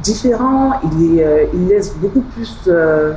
différent. 0.02 0.80
Il, 0.84 1.20
est, 1.20 1.26
euh, 1.26 1.46
il 1.54 1.68
laisse 1.68 1.94
beaucoup 1.96 2.22
plus 2.22 2.58
euh, 2.68 3.14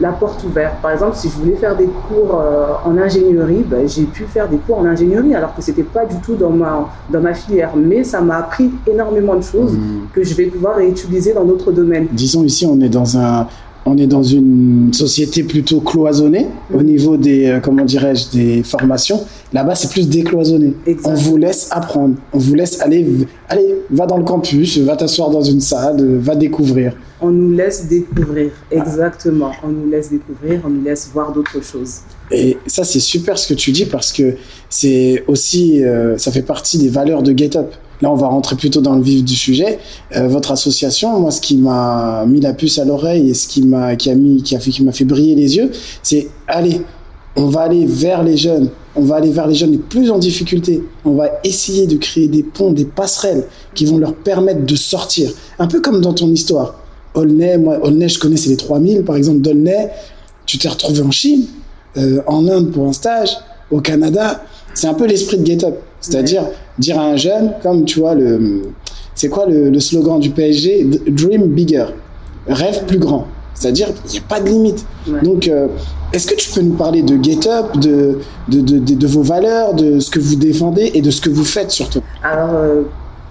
la 0.00 0.12
porte 0.12 0.44
ouverte. 0.44 0.74
Par 0.82 0.90
exemple, 0.92 1.16
si 1.16 1.28
je 1.28 1.34
voulais 1.34 1.56
faire 1.56 1.76
des 1.76 1.86
cours 1.86 2.40
euh, 2.40 2.66
en 2.84 2.96
ingénierie, 2.98 3.64
ben, 3.64 3.88
j'ai 3.88 4.04
pu 4.04 4.24
faire 4.24 4.48
des 4.48 4.56
cours 4.56 4.78
en 4.78 4.84
ingénierie 4.84 5.34
alors 5.34 5.54
que 5.54 5.62
c'était 5.62 5.82
pas 5.82 6.04
du 6.04 6.16
tout 6.16 6.34
dans 6.34 6.50
ma, 6.50 6.88
dans 7.12 7.20
ma 7.20 7.34
filière. 7.34 7.72
Mais 7.76 8.04
ça 8.04 8.20
m'a 8.20 8.38
appris 8.38 8.70
énormément 8.86 9.36
de 9.36 9.42
choses 9.42 9.72
mmh. 9.72 10.08
que 10.12 10.24
je 10.24 10.34
vais 10.34 10.46
pouvoir 10.46 10.76
réutiliser 10.76 11.32
dans 11.32 11.44
d'autres 11.44 11.72
domaines. 11.72 12.08
Disons 12.12 12.44
ici, 12.44 12.66
on 12.66 12.80
est 12.80 12.88
dans 12.88 13.16
un, 13.16 13.46
on 13.86 13.96
est 13.96 14.06
dans 14.06 14.22
une 14.22 14.92
société 14.92 15.42
plutôt 15.42 15.80
cloisonnée 15.80 16.48
au 16.72 16.82
niveau 16.82 17.16
des, 17.16 17.46
euh, 17.46 17.60
comment 17.60 17.84
dirais-je, 17.84 18.30
des 18.30 18.62
formations. 18.62 19.20
Là-bas, 19.54 19.76
c'est 19.76 19.88
plus 19.88 20.08
décloisonné. 20.08 20.74
On 21.04 21.14
vous 21.14 21.36
laisse 21.36 21.68
apprendre. 21.70 22.16
On 22.32 22.38
vous 22.38 22.54
laisse 22.54 22.80
aller, 22.80 23.06
allez, 23.48 23.76
va 23.88 24.04
dans 24.04 24.18
le 24.18 24.24
campus, 24.24 24.78
va 24.78 24.96
t'asseoir 24.96 25.30
dans 25.30 25.42
une 25.42 25.60
salle, 25.60 26.04
va 26.18 26.34
découvrir. 26.34 26.92
On 27.20 27.30
nous 27.30 27.52
laisse 27.52 27.86
découvrir, 27.86 28.50
exactement. 28.72 29.52
On 29.62 29.68
nous 29.68 29.88
laisse 29.88 30.10
découvrir, 30.10 30.60
on 30.64 30.70
nous 30.70 30.82
laisse 30.82 31.08
voir 31.14 31.32
d'autres 31.32 31.62
choses. 31.62 32.00
Et 32.32 32.58
ça, 32.66 32.82
c'est 32.82 32.98
super 32.98 33.38
ce 33.38 33.46
que 33.46 33.54
tu 33.54 33.70
dis 33.70 33.84
parce 33.84 34.12
que 34.12 34.34
c'est 34.68 35.22
aussi, 35.28 35.84
euh, 35.84 36.18
ça 36.18 36.32
fait 36.32 36.42
partie 36.42 36.78
des 36.78 36.88
valeurs 36.88 37.22
de 37.22 37.32
Get 37.36 37.56
Up. 37.56 37.72
Là, 38.02 38.10
on 38.10 38.16
va 38.16 38.26
rentrer 38.26 38.56
plutôt 38.56 38.80
dans 38.80 38.96
le 38.96 39.02
vif 39.02 39.22
du 39.22 39.36
sujet. 39.36 39.78
Euh, 40.16 40.26
votre 40.26 40.50
association, 40.50 41.20
moi, 41.20 41.30
ce 41.30 41.40
qui 41.40 41.58
m'a 41.58 42.26
mis 42.26 42.40
la 42.40 42.54
puce 42.54 42.80
à 42.80 42.84
l'oreille 42.84 43.30
et 43.30 43.34
ce 43.34 43.46
qui 43.46 43.62
m'a, 43.62 43.94
qui 43.94 44.10
a 44.10 44.16
mis, 44.16 44.42
qui 44.42 44.56
a 44.56 44.58
fait, 44.58 44.72
qui 44.72 44.82
m'a 44.82 44.90
fait 44.90 45.04
briller 45.04 45.36
les 45.36 45.56
yeux, 45.56 45.70
c'est 46.02 46.26
allez, 46.48 46.80
on 47.36 47.46
va 47.46 47.60
aller 47.60 47.86
vers 47.86 48.24
les 48.24 48.36
jeunes. 48.36 48.70
On 48.96 49.02
va 49.02 49.16
aller 49.16 49.30
vers 49.30 49.46
les 49.46 49.54
jeunes 49.54 49.72
les 49.72 49.78
plus 49.78 50.10
en 50.10 50.18
difficulté. 50.18 50.82
On 51.04 51.14
va 51.14 51.40
essayer 51.42 51.86
de 51.86 51.96
créer 51.96 52.28
des 52.28 52.42
ponts, 52.42 52.72
des 52.72 52.84
passerelles 52.84 53.44
qui 53.74 53.86
vont 53.86 53.98
leur 53.98 54.14
permettre 54.14 54.64
de 54.64 54.76
sortir. 54.76 55.30
Un 55.58 55.66
peu 55.66 55.80
comme 55.80 56.00
dans 56.00 56.12
ton 56.12 56.28
histoire. 56.28 56.80
Aulnay, 57.14 57.58
moi, 57.58 57.78
Aulnay, 57.82 58.08
je 58.08 58.18
connais, 58.18 58.36
c'est 58.36 58.50
les 58.50 58.56
3000, 58.56 59.02
par 59.02 59.16
exemple, 59.16 59.40
d'Aulnay. 59.40 59.90
Tu 60.46 60.58
t'es 60.58 60.68
retrouvé 60.68 61.00
en 61.00 61.10
Chine, 61.10 61.46
euh, 61.96 62.20
en 62.26 62.46
Inde 62.48 62.70
pour 62.70 62.86
un 62.86 62.92
stage, 62.92 63.30
au 63.70 63.80
Canada. 63.80 64.44
C'est 64.74 64.88
un 64.88 64.94
peu 64.94 65.06
l'esprit 65.06 65.38
de 65.38 65.46
Get 65.46 65.64
Up. 65.64 65.74
C'est-à-dire 66.00 66.44
dire 66.78 66.98
à 66.98 67.04
un 67.06 67.16
jeune, 67.16 67.52
comme 67.62 67.84
tu 67.84 68.00
vois, 68.00 68.14
le, 68.14 68.62
c'est 69.14 69.28
quoi 69.28 69.46
le, 69.46 69.78
slogan 69.80 70.20
du 70.20 70.30
PSG 70.30 70.86
Dream 71.08 71.46
bigger. 71.48 71.86
Rêve 72.46 72.84
plus 72.86 72.98
grand. 72.98 73.26
C'est-à-dire, 73.54 73.88
il 74.06 74.10
n'y 74.10 74.18
a 74.18 74.22
pas 74.22 74.40
de 74.40 74.48
limite. 74.48 74.84
Donc, 75.22 75.48
euh, 75.48 75.68
est-ce 76.12 76.26
que 76.26 76.34
tu 76.34 76.50
peux 76.50 76.60
nous 76.60 76.74
parler 76.74 77.02
de 77.02 77.22
Get 77.22 77.48
Up, 77.48 77.76
de 77.78 78.18
de, 78.48 78.60
de, 78.60 78.78
de, 78.78 79.06
vos 79.06 79.22
valeurs, 79.22 79.74
de 79.74 80.00
ce 80.00 80.10
que 80.10 80.18
vous 80.18 80.36
défendez 80.36 80.90
et 80.94 81.00
de 81.00 81.10
ce 81.10 81.20
que 81.20 81.30
vous 81.30 81.44
faites 81.44 81.70
surtout? 81.70 82.02
Alors, 82.22 82.50
euh, 82.54 82.82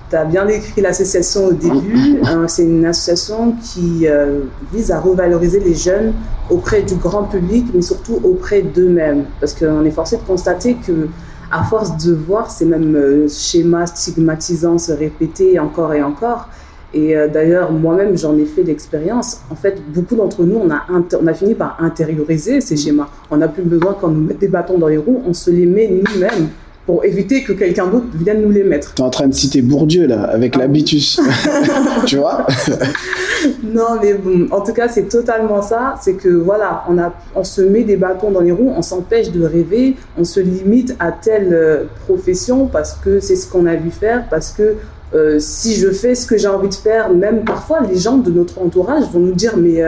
tu 0.09 0.15
as 0.15 0.25
bien 0.25 0.45
décrit 0.45 0.81
l'association 0.81 1.47
au 1.47 1.53
début. 1.53 2.19
Hein, 2.23 2.45
c'est 2.47 2.63
une 2.63 2.85
association 2.85 3.55
qui 3.61 4.07
euh, 4.07 4.41
vise 4.73 4.91
à 4.91 4.99
revaloriser 4.99 5.59
les 5.59 5.75
jeunes 5.75 6.13
auprès 6.49 6.81
du 6.83 6.95
grand 6.95 7.23
public, 7.23 7.65
mais 7.73 7.81
surtout 7.81 8.19
auprès 8.23 8.61
d'eux-mêmes. 8.61 9.25
Parce 9.39 9.53
qu'on 9.53 9.83
est 9.83 9.91
forcé 9.91 10.17
de 10.17 10.21
constater 10.21 10.75
que 10.75 11.09
à 11.51 11.63
force 11.63 11.95
de 11.97 12.13
voir 12.13 12.49
ces 12.49 12.65
mêmes 12.65 12.95
euh, 12.95 13.27
schémas 13.27 13.87
stigmatisants 13.87 14.77
se 14.77 14.91
répéter 14.91 15.59
encore 15.59 15.93
et 15.93 16.01
encore, 16.01 16.47
et 16.93 17.17
euh, 17.17 17.27
d'ailleurs, 17.27 17.71
moi-même, 17.71 18.17
j'en 18.17 18.37
ai 18.37 18.45
fait 18.45 18.63
l'expérience. 18.63 19.41
En 19.49 19.55
fait, 19.55 19.81
beaucoup 19.93 20.15
d'entre 20.15 20.43
nous, 20.43 20.57
on 20.57 20.69
a, 20.69 20.83
on 21.19 21.27
a 21.27 21.33
fini 21.33 21.55
par 21.55 21.77
intérioriser 21.79 22.61
ces 22.61 22.77
schémas. 22.77 23.07
On 23.31 23.37
n'a 23.37 23.47
plus 23.47 23.63
besoin, 23.63 23.97
quand 23.99 24.09
nous 24.09 24.21
mettons 24.21 24.39
des 24.39 24.47
bâtons 24.47 24.77
dans 24.77 24.87
les 24.87 24.97
roues, 24.97 25.21
on 25.25 25.33
se 25.33 25.49
les 25.49 25.65
met 25.65 25.87
nous-mêmes 25.87 26.49
pour 26.85 27.05
éviter 27.05 27.43
que 27.43 27.53
quelqu'un 27.53 27.87
d'autre 27.87 28.07
vienne 28.13 28.41
nous 28.41 28.51
les 28.51 28.63
mettre. 28.63 28.93
Tu 28.93 29.01
es 29.01 29.05
en 29.05 29.09
train 29.09 29.27
de 29.27 29.33
citer 29.33 29.61
Bourdieu, 29.61 30.05
là, 30.05 30.23
avec 30.23 30.55
ah. 30.55 30.59
l'habitus. 30.59 31.19
tu 32.05 32.17
vois? 32.17 32.45
Non, 33.63 33.99
mais 34.01 34.13
bon, 34.13 34.47
en 34.51 34.61
tout 34.61 34.73
cas, 34.73 34.87
c'est 34.87 35.07
totalement 35.07 35.61
ça. 35.61 35.95
C'est 36.01 36.13
que, 36.13 36.29
voilà, 36.29 36.83
on, 36.89 36.97
a, 36.97 37.13
on 37.35 37.43
se 37.43 37.61
met 37.61 37.83
des 37.83 37.97
bâtons 37.97 38.31
dans 38.31 38.41
les 38.41 38.51
roues, 38.51 38.71
on 38.75 38.81
s'empêche 38.81 39.31
de 39.31 39.43
rêver, 39.45 39.95
on 40.17 40.23
se 40.23 40.39
limite 40.39 40.95
à 40.99 41.11
telle 41.11 41.53
euh, 41.53 41.83
profession 42.05 42.67
parce 42.67 42.93
que 42.93 43.19
c'est 43.19 43.35
ce 43.35 43.49
qu'on 43.49 43.65
a 43.65 43.75
vu 43.75 43.89
faire, 43.89 44.25
parce 44.29 44.51
que 44.51 44.75
si 45.39 45.75
je 45.75 45.91
fais 45.91 46.15
ce 46.15 46.25
que 46.25 46.37
j'ai 46.37 46.47
envie 46.47 46.69
de 46.69 46.73
faire, 46.73 47.09
même 47.11 47.43
parfois, 47.43 47.81
les 47.81 47.97
gens 47.97 48.17
de 48.17 48.31
notre 48.31 48.59
entourage 48.59 49.05
vont 49.11 49.19
nous 49.19 49.33
dire, 49.33 49.57
mais... 49.57 49.81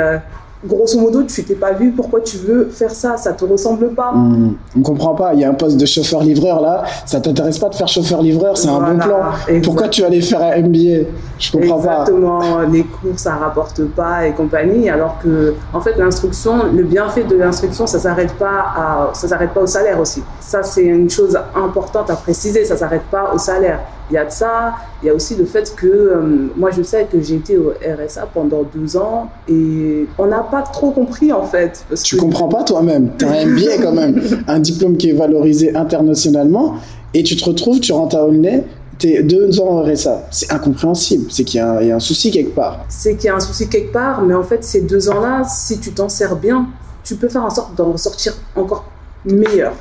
Grosso 0.67 1.00
modo, 1.00 1.24
tu 1.24 1.43
t'es 1.43 1.55
pas 1.55 1.74
vu, 1.74 1.91
pourquoi 1.91 2.22
tu 2.22 2.38
veux 2.38 2.69
faire 2.69 2.91
ça? 2.91 3.17
Ça 3.17 3.34
te 3.34 3.45
ressemble 3.45 3.89
pas. 3.89 4.12
Hmm. 4.12 4.55
on 4.77 4.81
comprend 4.81 5.13
pas. 5.13 5.34
Il 5.34 5.41
y 5.41 5.43
a 5.43 5.50
un 5.50 5.53
poste 5.53 5.77
de 5.77 5.86
chauffeur-livreur 5.86 6.62
là. 6.62 6.84
Ça 7.05 7.19
t'intéresse 7.19 7.60
pas 7.60 7.69
de 7.69 7.75
faire 7.75 7.88
chauffeur-livreur? 7.88 8.57
C'est 8.57 8.69
un 8.69 8.79
bon 8.79 8.98
plan. 8.98 9.19
Pourquoi 9.63 9.88
tu 9.88 10.03
allais 10.03 10.22
faire 10.22 10.41
un 10.41 10.62
MBA 10.62 11.07
Je 11.39 11.51
comprends 11.51 11.79
pas. 11.79 12.01
Exactement. 12.01 12.60
Les 12.72 12.84
cours, 12.84 13.17
ça 13.17 13.36
rapporte 13.36 13.84
pas 13.89 14.27
et 14.27 14.31
compagnie. 14.34 14.89
Alors 14.89 15.17
que, 15.19 15.53
en 15.74 15.81
fait, 15.81 15.95
l'instruction, 15.98 16.72
le 16.74 16.84
bienfait 16.84 17.24
de 17.24 17.36
l'instruction, 17.36 17.88
ça 17.88 18.00
s'arrête 18.00 18.34
pas 18.34 18.65
à, 18.75 19.10
ça 19.13 19.27
s'arrête 19.27 19.51
pas 19.51 19.62
au 19.62 19.67
salaire 19.67 20.00
aussi. 20.00 20.24
Ça, 20.39 20.63
c'est 20.63 20.84
une 20.84 21.10
chose 21.10 21.38
importante 21.55 22.10
à 22.10 22.15
préciser. 22.15 22.65
Ça 22.65 22.77
s'arrête 22.77 23.03
pas 23.12 23.31
au 23.34 23.38
salaire. 23.38 23.79
Il 24.10 24.13
y 24.13 24.17
a 24.17 24.25
de 24.25 24.31
ça, 24.31 24.75
il 25.01 25.07
y 25.07 25.10
a 25.10 25.13
aussi 25.15 25.36
le 25.36 25.45
fait 25.45 25.74
que 25.75 25.88
euh, 25.88 26.51
moi 26.55 26.69
je 26.69 26.84
sais 26.84 27.07
que 27.12 27.19
j'ai 27.22 27.36
été 27.36 27.57
au 27.57 27.72
RSA 27.72 28.27
pendant 28.31 28.62
deux 28.62 28.95
ans 28.98 29.29
et 29.48 30.07
on 30.19 30.27
n'a 30.27 30.41
pas 30.41 30.54
trop 30.62 30.91
compris 30.91 31.31
en 31.31 31.43
fait. 31.43 31.85
Parce 31.89 32.03
tu 32.03 32.17
comprends 32.17 32.47
pas 32.47 32.63
toi-même, 32.63 33.12
tu 33.17 33.25
as 33.25 33.31
un 33.31 33.45
MBA 33.45 33.77
quand 33.81 33.93
même, 33.93 34.21
un 34.47 34.59
diplôme 34.59 34.97
qui 34.97 35.09
est 35.09 35.13
valorisé 35.13 35.75
internationalement 35.75 36.75
et 37.13 37.24
tu 37.24 37.35
te 37.35 37.45
retrouves, 37.45 37.79
tu 37.79 37.93
rentres 37.93 38.17
à 38.17 38.25
Aulnay, 38.25 38.63
es 39.03 39.24
deux 39.24 39.59
ans 39.59 39.79
au 39.79 39.83
RSA. 39.83 40.27
C'est 40.31 40.51
incompréhensible. 40.51 41.25
C'est 41.29 41.43
qu'il 41.43 41.59
y, 41.59 41.62
a 41.62 41.95
un 41.95 42.00
souci 42.00 42.31
quelque 42.31 42.55
part. 42.55 42.85
C'est 42.89 43.15
qu'il 43.15 43.25
y 43.25 43.29
a 43.29 43.35
un 43.35 43.39
souci 43.39 43.67
quelque 43.67 43.91
part, 43.91 44.21
mais 44.21 44.33
en 44.33 44.43
fait, 44.43 44.63
ces 44.63 44.81
deux 44.81 45.09
ans-là, 45.09 45.43
si 45.43 45.79
tu 45.79 45.91
t'en 45.91 46.09
sers 46.09 46.35
bien, 46.35 46.67
tu 47.03 47.15
peux 47.15 47.29
faire 47.29 47.43
en 47.43 47.50
sorte 47.50 47.75
d'en 47.75 47.91
ressortir 47.91 48.33
encore 48.55 48.85
meilleur. 49.25 49.74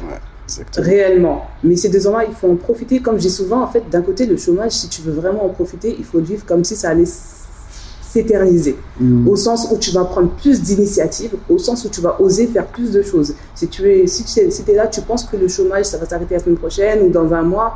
Réellement. 0.77 1.47
Mais 1.63 1.77
ces 1.77 1.89
deux 1.89 2.07
ans-là, 2.07 2.25
il 2.29 2.35
faut 2.35 2.51
en 2.51 2.57
profiter. 2.57 3.01
Comme 3.01 3.19
j'ai 3.19 3.31
souvent, 3.31 3.63
en 3.63 3.67
fait, 3.67 3.85
d'un 3.91 4.03
côté, 4.03 4.27
le 4.27 4.37
chômage, 4.37 4.73
si 4.73 4.89
tu 4.89 5.01
veux 5.03 5.13
vraiment 5.13 5.45
en 5.47 5.49
profiter, 5.49 5.95
il 5.99 6.05
faut 6.05 6.19
le 6.19 6.25
vivre 6.25 6.45
comme 6.45 6.65
si 6.65 6.77
ça 6.77 6.91
allait 6.91 7.05
s'éterniser. 8.15 8.77
Mm. 9.01 9.29
Au 9.29 9.37
sens 9.37 9.69
où 9.71 9.77
tu 9.77 9.91
vas 9.91 10.05
prendre 10.05 10.31
plus 10.31 10.63
d'initiatives, 10.63 11.35
au 11.49 11.59
sens 11.59 11.85
où 11.85 11.89
tu 11.89 12.01
vas 12.01 12.21
oser 12.21 12.47
faire 12.47 12.67
plus 12.67 12.93
de 12.93 13.03
choses. 13.03 13.35
Si 13.55 13.67
tu 13.67 13.91
es, 13.91 14.07
si 14.07 14.25
tu 14.25 14.41
es, 14.41 14.75
là, 14.75 14.87
tu 14.87 15.01
penses 15.01 15.25
que 15.25 15.37
le 15.37 15.49
chômage, 15.49 15.87
ça 15.87 15.99
va 15.99 16.07
s'arrêter 16.07 16.35
la 16.35 16.41
semaine 16.41 16.57
prochaine 16.57 17.03
ou 17.03 17.09
dans 17.11 17.33
un 17.35 17.43
mois, 17.43 17.75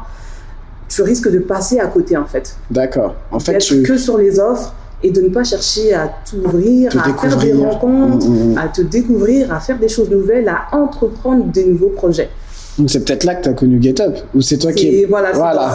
tu 0.88 1.02
risques 1.02 1.30
de 1.30 1.40
passer 1.40 1.80
à 1.80 1.87
côté, 1.88 2.16
en 2.16 2.25
fait. 2.25 2.57
D'accord. 2.71 3.14
En 3.30 3.40
fait, 3.40 3.59
tu... 3.59 3.83
que 3.83 3.97
sur 3.97 4.16
les 4.16 4.38
offres 4.38 4.75
et 5.02 5.11
de 5.11 5.21
ne 5.21 5.28
pas 5.28 5.45
chercher 5.45 5.95
à 5.95 6.11
t'ouvrir, 6.28 6.90
à 6.97 7.14
faire 7.14 7.37
des 7.38 7.52
rencontres, 7.52 8.26
mm, 8.26 8.52
mm, 8.52 8.59
à 8.59 8.68
te 8.68 8.83
découvrir, 8.83 9.52
à 9.52 9.61
faire 9.61 9.78
des 9.78 9.88
choses 9.88 10.11
nouvelles, 10.11 10.49
à 10.49 10.76
entreprendre 10.76 11.45
des 11.47 11.64
nouveaux 11.64 11.90
projets. 11.90 12.30
Donc 12.78 12.90
c'est 12.90 13.04
peut-être 13.04 13.25
là 13.25 13.35
que 13.35 13.42
tu 13.42 13.49
as 13.49 13.54
connu 13.54 13.82
GetUp 13.82 14.14
ou 14.35 14.40
c'est 14.40 14.58
toi 14.58 14.73
qui 14.73 15.04
voilà, 15.06 15.32
voilà. 15.32 15.75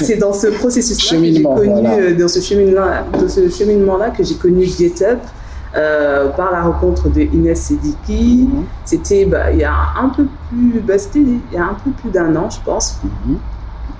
c'est 0.00 0.16
dans, 0.16 0.32
ce 0.32 0.46
processus 0.46 1.12
là 1.12 1.18
que 1.18 1.24
j'ai 1.24 1.42
connu 1.42 1.88
euh, 1.88 2.14
dans 2.16 2.28
ce 2.28 2.40
cheminement 2.40 2.86
dans 3.12 3.28
ce 3.28 3.48
cheminement 3.48 3.96
là 3.96 4.10
que 4.10 4.22
j'ai 4.22 4.36
connu 4.36 4.64
GetUp 4.64 5.18
euh, 5.76 6.28
par 6.30 6.50
la 6.50 6.62
rencontre 6.62 7.08
de 7.08 7.20
Inès 7.20 7.60
Sediki. 7.60 8.48
Mhm. 8.48 8.64
C'était 8.84 9.24
bah, 9.24 9.52
il 9.52 9.58
y 9.58 9.64
a 9.64 9.74
un 10.00 10.08
peu 10.08 10.24
plus 10.48 10.80
bah, 10.80 10.94
il 11.14 11.38
y 11.52 11.56
a 11.56 11.64
un 11.64 11.76
peu 11.84 11.90
plus 11.90 12.10
d'un 12.10 12.34
an 12.36 12.48
je 12.50 12.58
pense. 12.64 12.98
Mhm. 13.04 13.36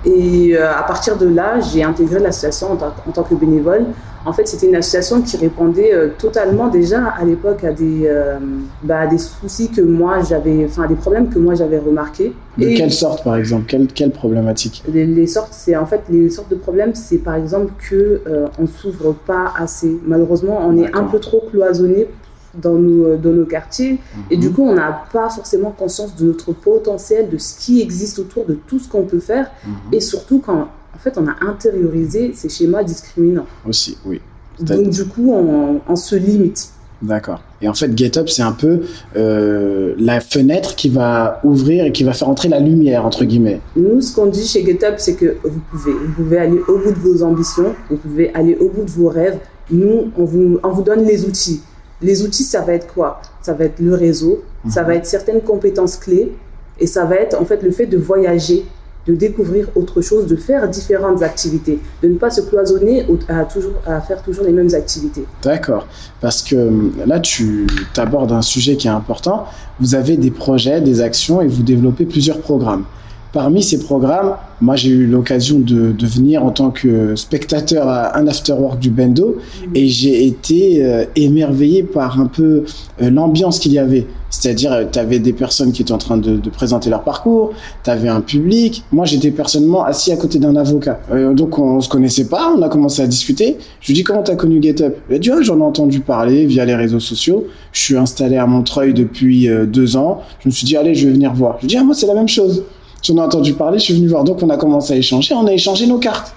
Et 0.03 0.57
euh, 0.57 0.71
à 0.71 0.83
partir 0.83 1.17
de 1.17 1.27
là, 1.27 1.59
j'ai 1.59 1.83
intégré 1.83 2.19
l'association 2.19 2.71
en, 2.73 3.11
tant 3.11 3.23
que 3.23 3.35
bénévole 3.35 3.85
en 4.25 4.33
fait, 4.33 4.47
c'était 4.47 4.67
une 4.67 4.75
association 4.75 5.21
qui 5.21 5.37
répondait 5.37 5.93
euh, 5.93 6.09
totalement 6.17 6.67
déjà 6.67 7.05
à 7.07 7.25
l'époque 7.25 7.63
à 7.63 7.71
des, 7.71 8.03
euh, 8.05 8.37
bah, 8.83 9.07
des 9.07 9.17
soucis 9.17 9.69
que 9.69 9.81
moi 9.81 10.21
j'avais, 10.21 10.65
enfin 10.65 10.87
des 10.87 10.95
problèmes 10.95 11.29
que 11.29 11.39
moi 11.39 11.55
j'avais 11.55 11.79
remarqués. 11.79 12.33
De 12.57 12.75
quelle 12.77 12.91
sorte, 12.91 13.23
par 13.23 13.35
exemple? 13.35 13.65
Quelle, 13.67 13.87
quelle 13.87 14.11
problématique? 14.11 14.83
Les, 14.87 15.27
sortes, 15.27 15.53
c'est 15.53 15.75
en 15.75 15.85
fait 15.85 16.01
les 16.09 16.29
sortes 16.29 16.49
de 16.49 16.55
problèmes, 16.55 16.93
c'est 16.93 17.17
par 17.17 17.35
exemple 17.35 17.73
que 17.89 18.21
euh, 18.27 18.47
on 18.59 18.67
s'ouvre 18.67 19.13
pas 19.13 19.53
assez. 19.57 19.99
Malheureusement, 20.05 20.59
on 20.67 20.77
est 20.77 20.95
un 20.95 21.03
peu 21.05 21.19
trop 21.19 21.43
cloisonné 21.49 22.07
dans 22.53 22.73
nos, 22.73 23.15
dans 23.15 23.31
nos 23.31 23.45
quartiers. 23.45 23.97
Et 24.29 24.37
du 24.37 24.49
mhm. 24.49 24.53
coup, 24.53 24.63
on 24.63 24.75
n'a 24.75 25.03
pas 25.11 25.29
forcément 25.29 25.71
conscience 25.71 26.15
de 26.15 26.27
notre 26.27 26.51
potentiel, 26.51 27.29
de 27.29 27.37
ce 27.37 27.57
qui 27.57 27.81
existe 27.81 28.19
autour, 28.19 28.45
de 28.45 28.53
tout 28.53 28.77
ce 28.77 28.89
qu'on 28.89 29.03
peut 29.03 29.19
faire. 29.19 29.49
Mhm. 29.65 29.73
Et 29.93 30.01
surtout, 30.01 30.43
quand 30.45 30.67
en 30.95 30.99
fait, 30.99 31.17
on 31.17 31.27
a 31.27 31.35
intériorisé 31.41 32.33
ces 32.35 32.49
schémas 32.49 32.83
discriminants. 32.83 33.47
Aussi, 33.67 33.97
oui. 34.05 34.21
Donc, 34.59 34.89
du 34.89 35.05
coup, 35.05 35.33
on, 35.33 35.95
se 35.95 36.15
limite. 36.15 36.69
D'accord. 37.01 37.41
Et 37.61 37.67
en 37.67 37.73
fait, 37.73 37.97
GetUp, 37.97 38.29
c'est 38.29 38.43
un 38.43 38.51
peu 38.51 38.81
euh, 39.15 39.95
la 39.97 40.19
fenêtre 40.19 40.75
qui 40.75 40.89
va 40.89 41.39
ouvrir 41.43 41.85
et 41.85 41.91
qui 41.91 42.03
va 42.03 42.13
faire 42.13 42.29
entrer 42.29 42.47
la 42.47 42.59
lumière, 42.59 43.05
entre 43.05 43.25
guillemets. 43.25 43.59
Nous, 43.75 44.01
ce 44.01 44.13
qu'on 44.13 44.27
dit 44.27 44.45
chez 44.45 44.63
GetUp, 44.63 44.95
c'est 44.97 45.15
que 45.15 45.37
vous 45.43 45.61
pouvez, 45.71 45.93
vous 45.93 46.13
pouvez 46.13 46.37
aller 46.37 46.59
au 46.67 46.77
bout 46.77 46.91
de 46.91 46.99
vos 46.99 47.23
ambitions, 47.23 47.73
vous 47.89 47.97
pouvez 47.97 48.31
aller 48.35 48.55
au 48.59 48.69
bout 48.69 48.83
de 48.83 48.91
vos 48.91 49.09
rêves. 49.09 49.39
Nous, 49.71 50.11
on 50.15 50.25
vous, 50.25 50.59
on 50.61 50.69
vous 50.69 50.83
donne 50.83 51.05
les 51.05 51.25
outils. 51.25 51.61
Les 52.01 52.23
outils, 52.23 52.43
ça 52.43 52.61
va 52.61 52.73
être 52.73 52.93
quoi? 52.93 53.21
Ça 53.41 53.53
va 53.53 53.65
être 53.65 53.79
le 53.79 53.95
réseau, 53.95 54.43
ça 54.69 54.81
mhm. 54.81 54.87
va 54.87 54.95
être 54.95 55.05
certaines 55.05 55.41
compétences 55.41 55.97
clés, 55.97 56.31
et 56.79 56.87
ça 56.87 57.05
va 57.05 57.15
être 57.15 57.39
en 57.39 57.45
fait 57.45 57.63
le 57.63 57.71
fait 57.71 57.85
de 57.85 57.97
voyager 57.97 58.65
de 59.07 59.15
découvrir 59.15 59.67
autre 59.75 60.01
chose, 60.01 60.27
de 60.27 60.35
faire 60.35 60.69
différentes 60.69 61.23
activités, 61.23 61.79
de 62.03 62.07
ne 62.07 62.15
pas 62.15 62.29
se 62.29 62.41
cloisonner 62.41 63.05
à, 63.27 63.45
toujours, 63.45 63.73
à 63.85 63.99
faire 64.01 64.21
toujours 64.21 64.45
les 64.45 64.51
mêmes 64.51 64.73
activités. 64.73 65.25
D'accord, 65.43 65.87
parce 66.19 66.41
que 66.41 66.55
hum, 66.55 66.93
là, 67.05 67.19
tu 67.19 67.65
abordes 67.97 68.31
un 68.31 68.41
sujet 68.41 68.75
qui 68.75 68.87
est 68.87 68.91
important. 68.91 69.45
Vous 69.79 69.95
avez 69.95 70.17
des 70.17 70.31
projets, 70.31 70.81
des 70.81 71.01
actions 71.01 71.41
et 71.41 71.47
vous 71.47 71.63
développez 71.63 72.05
plusieurs 72.05 72.39
programmes. 72.39 72.85
Parmi 73.33 73.63
ces 73.63 73.79
programmes, 73.79 74.35
moi 74.59 74.75
j'ai 74.75 74.89
eu 74.89 75.07
l'occasion 75.07 75.57
de, 75.59 75.95
venir 76.05 76.43
en 76.43 76.51
tant 76.51 76.69
que 76.69 77.15
spectateur 77.15 77.87
à 77.87 78.17
un 78.17 78.27
afterwork 78.27 78.77
du 78.77 78.89
Bendo 78.89 79.37
et 79.73 79.87
j'ai 79.87 80.27
été 80.27 80.83
euh, 80.83 81.05
émerveillé 81.15 81.83
par 81.83 82.19
un 82.19 82.25
peu 82.25 82.65
euh, 83.01 83.09
l'ambiance 83.09 83.59
qu'il 83.59 83.71
y 83.71 83.79
avait. 83.79 84.05
C'est-à-dire, 84.29 84.73
euh, 84.73 84.83
tu 84.91 84.99
avais 84.99 85.19
des 85.19 85.31
personnes 85.31 85.71
qui 85.71 85.81
étaient 85.81 85.93
en 85.93 85.97
train 85.97 86.17
de, 86.17 86.41
présenter 86.49 86.89
leur 86.89 87.03
parcours, 87.03 87.53
tu 87.85 87.89
avais 87.89 88.09
un 88.09 88.19
public. 88.19 88.83
Moi 88.91 89.05
j'étais 89.05 89.31
personnellement 89.31 89.85
assis 89.85 90.11
à 90.11 90.17
côté 90.17 90.37
d'un 90.37 90.57
avocat. 90.57 90.99
donc 91.33 91.57
on 91.57 91.79
se 91.79 91.87
connaissait 91.87 92.27
pas, 92.27 92.53
on 92.53 92.61
a 92.61 92.67
commencé 92.67 93.01
à 93.01 93.07
discuter. 93.07 93.57
Je 93.79 93.87
lui 93.87 93.93
dis 93.93 94.03
comment 94.03 94.23
tu 94.23 94.31
as 94.31 94.35
connu 94.35 94.61
GetUp 94.61 94.93
Il 95.09 95.15
a 95.15 95.19
dit 95.19 95.29
j'en 95.43 95.59
ai 95.59 95.63
entendu 95.63 96.01
parler 96.01 96.45
via 96.47 96.65
les 96.65 96.75
réseaux 96.75 96.99
sociaux. 96.99 97.47
Je 97.71 97.79
suis 97.79 97.97
installé 97.97 98.35
à 98.35 98.45
Montreuil 98.45 98.93
depuis 98.93 99.47
deux 99.67 99.95
ans. 99.95 100.19
Je 100.41 100.49
me 100.49 100.51
suis 100.51 100.65
dit 100.65 100.75
allez 100.75 100.95
je 100.95 101.07
vais 101.07 101.13
venir 101.13 101.33
voir. 101.33 101.55
Je 101.59 101.61
lui 101.61 101.67
dis 101.69 101.77
ah 101.77 101.83
moi 101.85 101.95
c'est 101.95 102.07
la 102.07 102.15
même 102.15 102.27
chose. 102.27 102.63
J'en 103.01 103.17
ai 103.17 103.21
entendu 103.21 103.53
parler, 103.53 103.79
je 103.79 103.85
suis 103.85 103.93
venu 103.95 104.07
voir. 104.07 104.23
Donc, 104.23 104.43
on 104.43 104.49
a 104.49 104.57
commencé 104.57 104.93
à 104.93 104.95
échanger. 104.95 105.33
On 105.33 105.45
a 105.47 105.53
échangé 105.53 105.87
nos 105.87 105.97
cartes. 105.97 106.33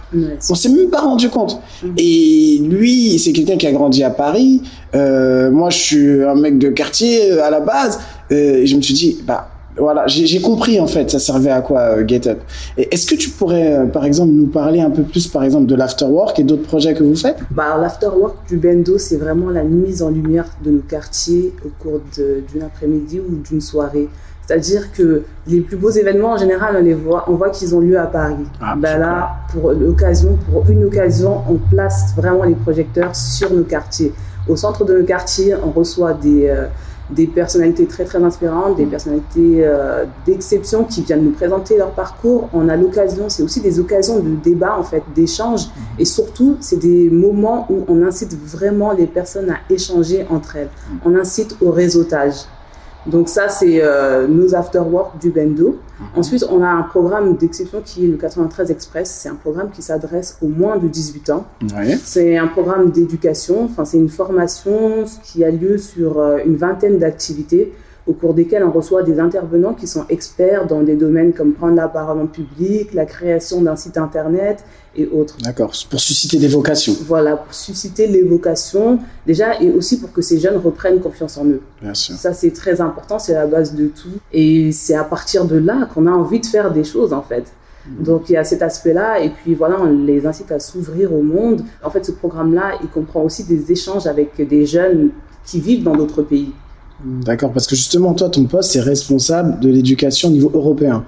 on 0.51 0.55
s'est 0.55 0.69
même 0.69 0.91
pas 0.91 1.01
rendu 1.01 1.29
compte. 1.29 1.61
Mm. 1.83 1.89
Et 1.99 2.61
lui, 2.63 3.19
c'est 3.19 3.33
quelqu'un 3.33 3.57
qui 3.57 3.67
a 3.67 3.73
grandi 3.73 4.03
à 4.03 4.11
Paris. 4.11 4.63
Euh, 4.95 5.51
moi, 5.51 5.71
je 5.71 5.79
suis 5.79 6.23
un 6.23 6.35
mec 6.35 6.59
de 6.59 6.69
quartier 6.69 7.33
euh, 7.33 7.45
à 7.45 7.51
la 7.51 7.61
base. 7.61 7.99
Euh, 8.33 8.63
et 8.63 8.67
je 8.67 8.77
me 8.77 8.83
suis 8.83 8.95
dit, 8.95 9.19
bah, 9.27 9.49
voilà, 9.77 10.07
j'ai 10.07 10.41
compris 10.41 10.79
en 10.79 10.87
fait, 10.87 11.11
ça 11.11 11.19
servait 11.19 11.51
à 11.51 11.61
quoi 11.61 11.81
euh, 11.81 12.07
GetUp. 12.07 12.39
Est-ce 12.77 13.07
que 13.07 13.17
tu 13.17 13.31
pourrais, 13.31 13.75
euh, 13.75 13.87
par 13.87 14.05
exemple, 14.05 14.33
nous 14.33 14.47
parler 14.47 14.81
un 14.81 14.91
peu 14.91 15.03
plus, 15.03 15.27
par 15.27 15.43
exemple, 15.43 15.67
de 15.67 15.75
l'afterwork 15.75 16.39
et 16.39 16.45
d'autres 16.45 16.63
projets 16.63 16.95
que 16.95 17.03
vous 17.03 17.17
faites? 17.17 17.39
Bah, 17.51 17.77
L'afterwork 17.81 18.37
du 18.49 18.57
Bendo, 18.57 18.99
c'est 18.99 19.17
vraiment 19.17 19.51
la 19.51 19.65
mise 19.65 20.03
en 20.03 20.11
lumière 20.11 20.47
de 20.65 20.71
nos 20.71 20.81
quartiers 20.81 21.53
au 21.65 21.71
cours 21.83 22.01
d'une 22.17 22.63
après-midi 22.63 23.21
ou 23.21 23.43
d'une 23.49 23.61
soirée. 23.61 24.09
C'est-à-dire 24.47 24.93
que 24.93 25.23
les 25.47 25.61
plus 25.61 25.77
beaux 25.77 25.91
événements, 25.91 26.33
en 26.33 26.37
général, 26.37 26.77
on 26.79 26.83
les 26.83 26.95
voit, 26.95 27.25
on 27.29 27.35
voit 27.35 27.51
qu'ils 27.51 27.75
ont 27.75 27.81
lieu 27.81 27.99
à 27.99 28.07
Paris. 28.07 28.45
Ah, 28.61 28.75
bah 28.77 28.99
là, 28.99 29.37
pour 29.53 29.73
l'occasion, 29.73 30.39
pour 30.51 30.69
une 30.69 30.85
occasion, 30.85 31.43
on 31.49 31.55
place 31.55 32.15
vraiment 32.17 32.45
les 32.45 32.55
projecteurs 32.55 33.17
sur 33.17 33.53
nos 33.53 33.65
quartiers. 33.65 34.13
Au 34.49 34.57
centre 34.57 34.85
de 34.85 34.99
nos 34.99 35.05
quartiers, 35.05 35.55
on 35.65 35.71
reçoit 35.71 36.13
des, 36.13 36.49
euh, 36.49 36.67
des 37.11 37.27
personnalités 37.27 37.87
très 37.87 38.05
très 38.05 38.23
inspirantes, 38.23 38.77
des 38.77 38.87
mm. 38.87 38.91
personnalités 38.91 39.65
euh, 39.65 40.05
d'exception 40.27 40.85
qui 40.85 41.03
viennent 41.03 41.25
nous 41.25 41.33
présenter 41.33 41.77
leur 41.77 41.91
parcours. 41.91 42.49
On 42.53 42.69
a 42.69 42.77
l'occasion, 42.77 43.29
c'est 43.29 43.43
aussi 43.43 43.61
des 43.61 43.79
occasions 43.79 44.21
de 44.21 44.35
débat 44.43 44.77
en 44.79 44.83
fait, 44.83 45.03
d'échange, 45.15 45.67
mm. 45.67 46.01
et 46.01 46.05
surtout 46.05 46.57
c'est 46.61 46.79
des 46.79 47.11
moments 47.11 47.67
où 47.71 47.85
on 47.89 48.03
incite 48.03 48.37
vraiment 48.47 48.93
les 48.93 49.07
personnes 49.07 49.51
à 49.51 49.73
échanger 49.73 50.27
entre 50.31 50.57
elles. 50.57 50.69
Mm. 50.69 50.97
On 51.07 51.15
incite 51.17 51.57
au 51.61 51.71
réseautage. 51.71 52.47
Donc 53.07 53.29
ça, 53.29 53.49
c'est 53.49 53.81
euh, 53.83 54.27
nos 54.27 54.55
after-work 54.55 55.21
du 55.21 55.31
Bendo. 55.31 55.79
Mhm. 56.01 56.07
Ensuite, 56.17 56.45
on 56.51 56.63
a 56.63 56.69
un 56.69 56.83
programme 56.83 57.37
d'exception 57.37 57.83
qui 57.85 58.05
est 58.05 58.09
le 58.09 58.17
93 58.17 58.71
Express. 58.71 59.11
C'est 59.11 59.29
un 59.29 59.35
programme 59.35 59.71
qui 59.71 59.83
s'adresse 59.83 60.39
aux 60.43 60.49
moins 60.49 60.77
de 60.79 60.89
18 60.89 61.31
ans. 61.31 61.47
C'est 62.03 62.37
un 62.37 62.49
programme 62.49 62.91
d'éducation. 62.91 63.65
Enfin, 63.65 63.85
c'est 63.85 63.99
une 63.99 64.09
formation 64.09 65.05
qui 65.23 65.45
a 65.45 65.51
lieu 65.51 65.79
sur 65.79 66.19
euh, 66.19 66.39
une 66.45 66.57
vingtaine 66.57 66.99
d'activités 66.99 67.73
au 68.07 68.13
cours 68.13 68.35
desquels 68.35 68.63
on 68.63 68.71
reçoit 68.71 69.03
des 69.03 69.19
intervenants 69.19 69.73
qui 69.73 69.87
sont 69.87 70.05
experts 70.09 70.67
dans 70.67 70.83
des 70.83 70.95
domaines 70.95 71.33
comme 71.33 71.55
prendre 71.55 71.75
la 71.75 71.89
parole 71.89 72.21
en 72.21 72.27
public, 72.27 72.93
la 72.93 73.07
création 73.07 73.63
d'un 73.63 73.77
site 73.77 73.97
internet 73.97 74.65
et 74.95 75.07
autres. 75.07 75.37
D'accord, 75.43 75.73
pour 75.89 76.01
susciter 76.01 76.39
des 76.39 76.49
vocations. 76.49 76.95
Voilà, 77.07 77.37
pour 77.37 77.55
susciter 77.55 78.07
les 78.07 78.23
vocations 78.23 78.99
déjà 79.27 79.61
et 79.61 79.71
aussi 79.71 79.99
pour 79.99 80.13
que 80.13 80.21
ces 80.21 80.39
jeunes 80.39 80.59
reprennent 80.59 81.01
confiance 81.01 81.39
en 81.39 81.47
eux. 81.47 81.63
Bien 81.81 81.95
sûr. 81.95 82.15
Ça 82.15 82.35
c'est 82.35 82.51
très 82.51 82.81
important, 82.81 83.19
c'est 83.19 83.35
la 83.35 83.47
base 83.47 83.75
de 83.75 83.87
tout 83.87 84.19
et 84.33 84.71
c'est 84.73 84.95
à 84.95 85.05
partir 85.05 85.47
de 85.47 85.57
là 85.57 85.89
qu'on 85.93 86.07
a 86.07 86.13
envie 86.13 86.41
de 86.41 86.47
faire 86.47 86.73
des 86.73 86.85
choses 86.85 87.13
en 87.15 87.23
fait. 87.23 87.45
Mmh. 87.87 88.03
Donc 88.05 88.29
il 88.29 88.35
y 88.35 88.37
a 88.37 88.45
cet 88.45 88.61
aspect-là 88.61 89.21
et 89.21 89.31
puis 89.31 89.55
voilà, 89.55 89.81
on 89.81 89.87
les 89.87 90.27
incite 90.27 90.53
à 90.53 90.61
s'ouvrir 90.61 91.13
au 91.13 91.23
monde. 91.23 91.63
En 91.83 91.91
fait, 91.91 92.05
ce 92.05 92.13
programme-là, 92.13 92.79
il 92.83 92.89
comprend 92.89 93.23
aussi 93.23 93.45
des 93.45 93.73
échanges 93.73 94.07
avec 94.07 94.37
des 94.47 94.67
jeunes 94.67 95.11
qui 95.45 95.61
vivent 95.61 95.85
dans 95.85 95.97
d'autres 95.97 96.23
pays. 96.23 96.53
D'accord, 97.03 97.51
parce 97.53 97.67
que 97.67 97.75
justement, 97.75 98.15
toi, 98.15 98.29
ton 98.29 98.45
poste, 98.45 98.73
c'est 98.73 98.81
responsable 98.81 99.59
de 99.59 99.69
l'éducation 99.69 100.29
au 100.29 100.33
niveau 100.33 100.51
européen. 100.55 101.05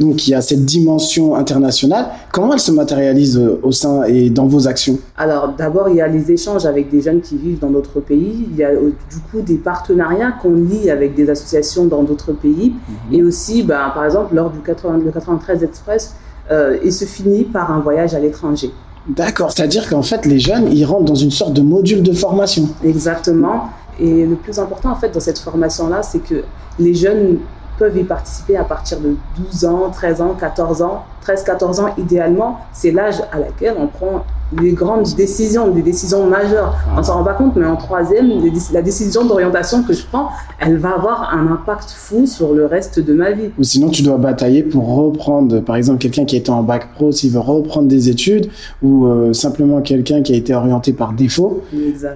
Donc, 0.00 0.26
il 0.26 0.32
y 0.32 0.34
a 0.34 0.40
cette 0.40 0.64
dimension 0.64 1.36
internationale. 1.36 2.06
Comment 2.32 2.54
elle 2.54 2.60
se 2.60 2.72
matérialise 2.72 3.38
euh, 3.38 3.60
au 3.62 3.70
sein 3.70 4.02
et 4.02 4.30
dans 4.30 4.46
vos 4.46 4.66
actions? 4.66 4.98
Alors, 5.16 5.54
d'abord, 5.56 5.88
il 5.88 5.96
y 5.96 6.00
a 6.00 6.08
les 6.08 6.32
échanges 6.32 6.66
avec 6.66 6.90
des 6.90 7.00
jeunes 7.00 7.20
qui 7.20 7.36
vivent 7.36 7.60
dans 7.60 7.70
d'autres 7.70 8.00
pays. 8.00 8.48
Il 8.50 8.56
y 8.56 8.64
a 8.64 8.70
euh, 8.70 8.90
du 9.10 9.18
coup 9.30 9.40
des 9.40 9.56
partenariats 9.56 10.32
qu'on 10.32 10.54
lie 10.54 10.90
avec 10.90 11.14
des 11.14 11.30
associations 11.30 11.86
dans 11.86 12.02
d'autres 12.02 12.32
pays. 12.32 12.74
Mhm. 13.10 13.14
Et 13.14 13.22
aussi, 13.22 13.62
ben, 13.62 13.90
par 13.94 14.04
exemple, 14.04 14.34
lors 14.34 14.50
du 14.50 14.58
93 14.58 15.62
Express, 15.62 16.14
euh, 16.50 16.78
il 16.84 16.92
se 16.92 17.04
finit 17.04 17.44
par 17.44 17.72
un 17.72 17.80
voyage 17.80 18.14
à 18.14 18.18
l'étranger. 18.18 18.70
D'accord, 19.08 19.52
c'est-à-dire 19.52 19.88
qu'en 19.88 20.02
fait, 20.02 20.26
les 20.26 20.38
jeunes, 20.38 20.70
ils 20.70 20.84
rentrent 20.84 21.06
dans 21.06 21.14
une 21.14 21.30
sorte 21.30 21.54
de 21.54 21.62
module 21.62 22.02
de 22.02 22.12
formation. 22.12 22.68
Exactement. 22.84 23.70
Et 23.98 24.26
le 24.26 24.36
plus 24.36 24.58
important, 24.58 24.90
en 24.90 24.96
fait, 24.96 25.10
dans 25.10 25.20
cette 25.20 25.38
formation-là, 25.38 26.02
c'est 26.02 26.20
que 26.20 26.44
les 26.78 26.94
jeunes 26.94 27.38
peuvent 27.78 27.96
y 27.96 28.04
participer 28.04 28.56
à 28.56 28.64
partir 28.64 29.00
de 29.00 29.16
12 29.38 29.64
ans, 29.64 29.90
13 29.90 30.20
ans, 30.20 30.36
14 30.38 30.82
ans, 30.82 31.04
13-14 31.26 31.80
ans 31.80 31.94
idéalement. 31.96 32.58
C'est 32.72 32.90
l'âge 32.90 33.22
à 33.32 33.38
laquelle 33.38 33.74
on 33.78 33.86
prend 33.86 34.24
les 34.60 34.72
grandes 34.72 35.14
décisions, 35.14 35.70
des 35.70 35.82
décisions 35.82 36.26
majeures. 36.26 36.74
On 36.96 37.02
s'en 37.02 37.14
rend 37.14 37.24
pas 37.24 37.34
compte, 37.34 37.56
mais 37.56 37.66
en 37.66 37.76
troisième, 37.76 38.30
la 38.72 38.82
décision 38.82 39.24
d'orientation 39.24 39.82
que 39.82 39.92
je 39.92 40.04
prends, 40.06 40.28
elle 40.58 40.78
va 40.78 40.94
avoir 40.94 41.34
un 41.34 41.52
impact 41.52 41.90
fou 41.90 42.26
sur 42.26 42.54
le 42.54 42.66
reste 42.66 43.00
de 43.00 43.12
ma 43.12 43.32
vie. 43.32 43.50
Ou 43.58 43.64
sinon, 43.64 43.90
tu 43.90 44.02
dois 44.02 44.16
batailler 44.16 44.62
pour 44.62 44.94
reprendre, 44.94 45.60
par 45.60 45.76
exemple, 45.76 45.98
quelqu'un 45.98 46.24
qui 46.24 46.36
était 46.36 46.50
en 46.50 46.62
bac 46.62 46.94
pro, 46.94 47.12
s'il 47.12 47.30
veut 47.30 47.40
reprendre 47.40 47.88
des 47.88 48.08
études, 48.08 48.48
ou 48.82 49.06
euh, 49.06 49.32
simplement 49.32 49.82
quelqu'un 49.82 50.22
qui 50.22 50.32
a 50.32 50.36
été 50.36 50.54
orienté 50.54 50.92
par 50.92 51.12
défaut, 51.12 51.62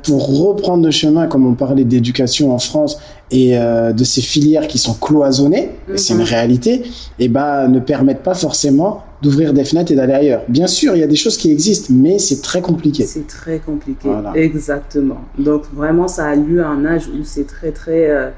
pour 0.05 0.40
reprendre 0.40 0.85
le 0.85 0.90
chemin, 0.90 1.27
comme 1.27 1.47
on 1.47 1.55
parlait 1.55 1.85
d'éducation 1.85 2.55
en 2.55 2.59
France, 2.59 2.99
et 3.31 3.59
euh, 3.59 3.92
de 3.92 4.05
ces 4.05 4.21
filières 4.21 4.68
qui 4.68 4.79
sont 4.79 4.95
cloisonnées, 4.95 5.71
c'est 5.97 6.14
une 6.14 6.21
mhm. 6.21 6.27
réalité, 6.27 6.83
et 7.18 7.29
bah, 7.29 7.68
ne 7.68 7.81
permettent 7.81 8.23
pas 8.23 8.35
forcément 8.35 9.03
d'ouvrir 9.22 9.52
des 9.52 9.64
fenêtres 9.64 9.92
et 9.92 9.94
d'aller 9.94 10.14
ailleurs. 10.14 10.42
Bien 10.48 10.66
sûr, 10.66 10.94
il 10.96 11.00
y 11.00 11.04
a 11.04 11.06
des 11.06 11.16
choses 11.16 11.37
qui 11.37 11.50
existent, 11.50 11.94
mais 11.96 12.18
c'est 12.18 12.42
très 12.42 12.61
compliqué. 12.61 13.04
C'est 13.04 13.26
très 13.26 13.58
compliqué, 13.58 14.08
exactement. 14.35 15.20
Donc 15.38 15.62
vraiment, 15.72 16.08
ça 16.08 16.26
a 16.26 16.35
lieu 16.35 16.62
à 16.62 16.68
un 16.68 16.85
âge 16.85 17.08
où 17.08 17.24
c'est 17.24 17.46
très 17.46 17.70
très 17.70 18.11
euh, 18.11 18.30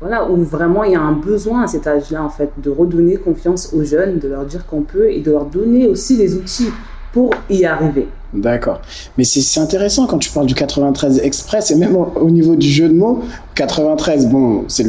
voilà, 0.00 0.28
où 0.28 0.36
vraiment 0.42 0.84
il 0.84 0.92
y 0.92 0.96
a 0.96 1.00
un 1.00 1.12
besoin 1.12 1.62
à 1.62 1.66
cet 1.66 1.86
âge-là 1.86 2.22
en 2.22 2.28
fait 2.28 2.50
de 2.62 2.68
redonner 2.68 3.16
confiance 3.16 3.72
aux 3.72 3.84
jeunes, 3.84 4.18
de 4.18 4.28
leur 4.28 4.44
dire 4.44 4.66
qu'on 4.66 4.82
peut 4.82 5.10
et 5.10 5.20
de 5.20 5.30
leur 5.30 5.46
donner 5.46 5.86
aussi 5.86 6.16
les 6.16 6.34
outils 6.34 6.68
pour 7.12 7.30
y 7.48 7.64
arriver. 7.64 8.08
D'accord. 8.32 8.80
Mais 9.16 9.22
c'est 9.22 9.60
intéressant 9.60 10.08
quand 10.08 10.18
tu 10.18 10.30
parles 10.30 10.46
du 10.46 10.54
93 10.54 11.20
Express 11.20 11.70
et 11.70 11.76
même 11.76 11.96
au, 11.96 12.30
niveau 12.30 12.56
du 12.56 12.68
jeu 12.68 12.88
de 12.88 12.94
mots, 12.94 13.22
93, 13.54 14.26
bon, 14.26 14.64
c'est 14.66 14.82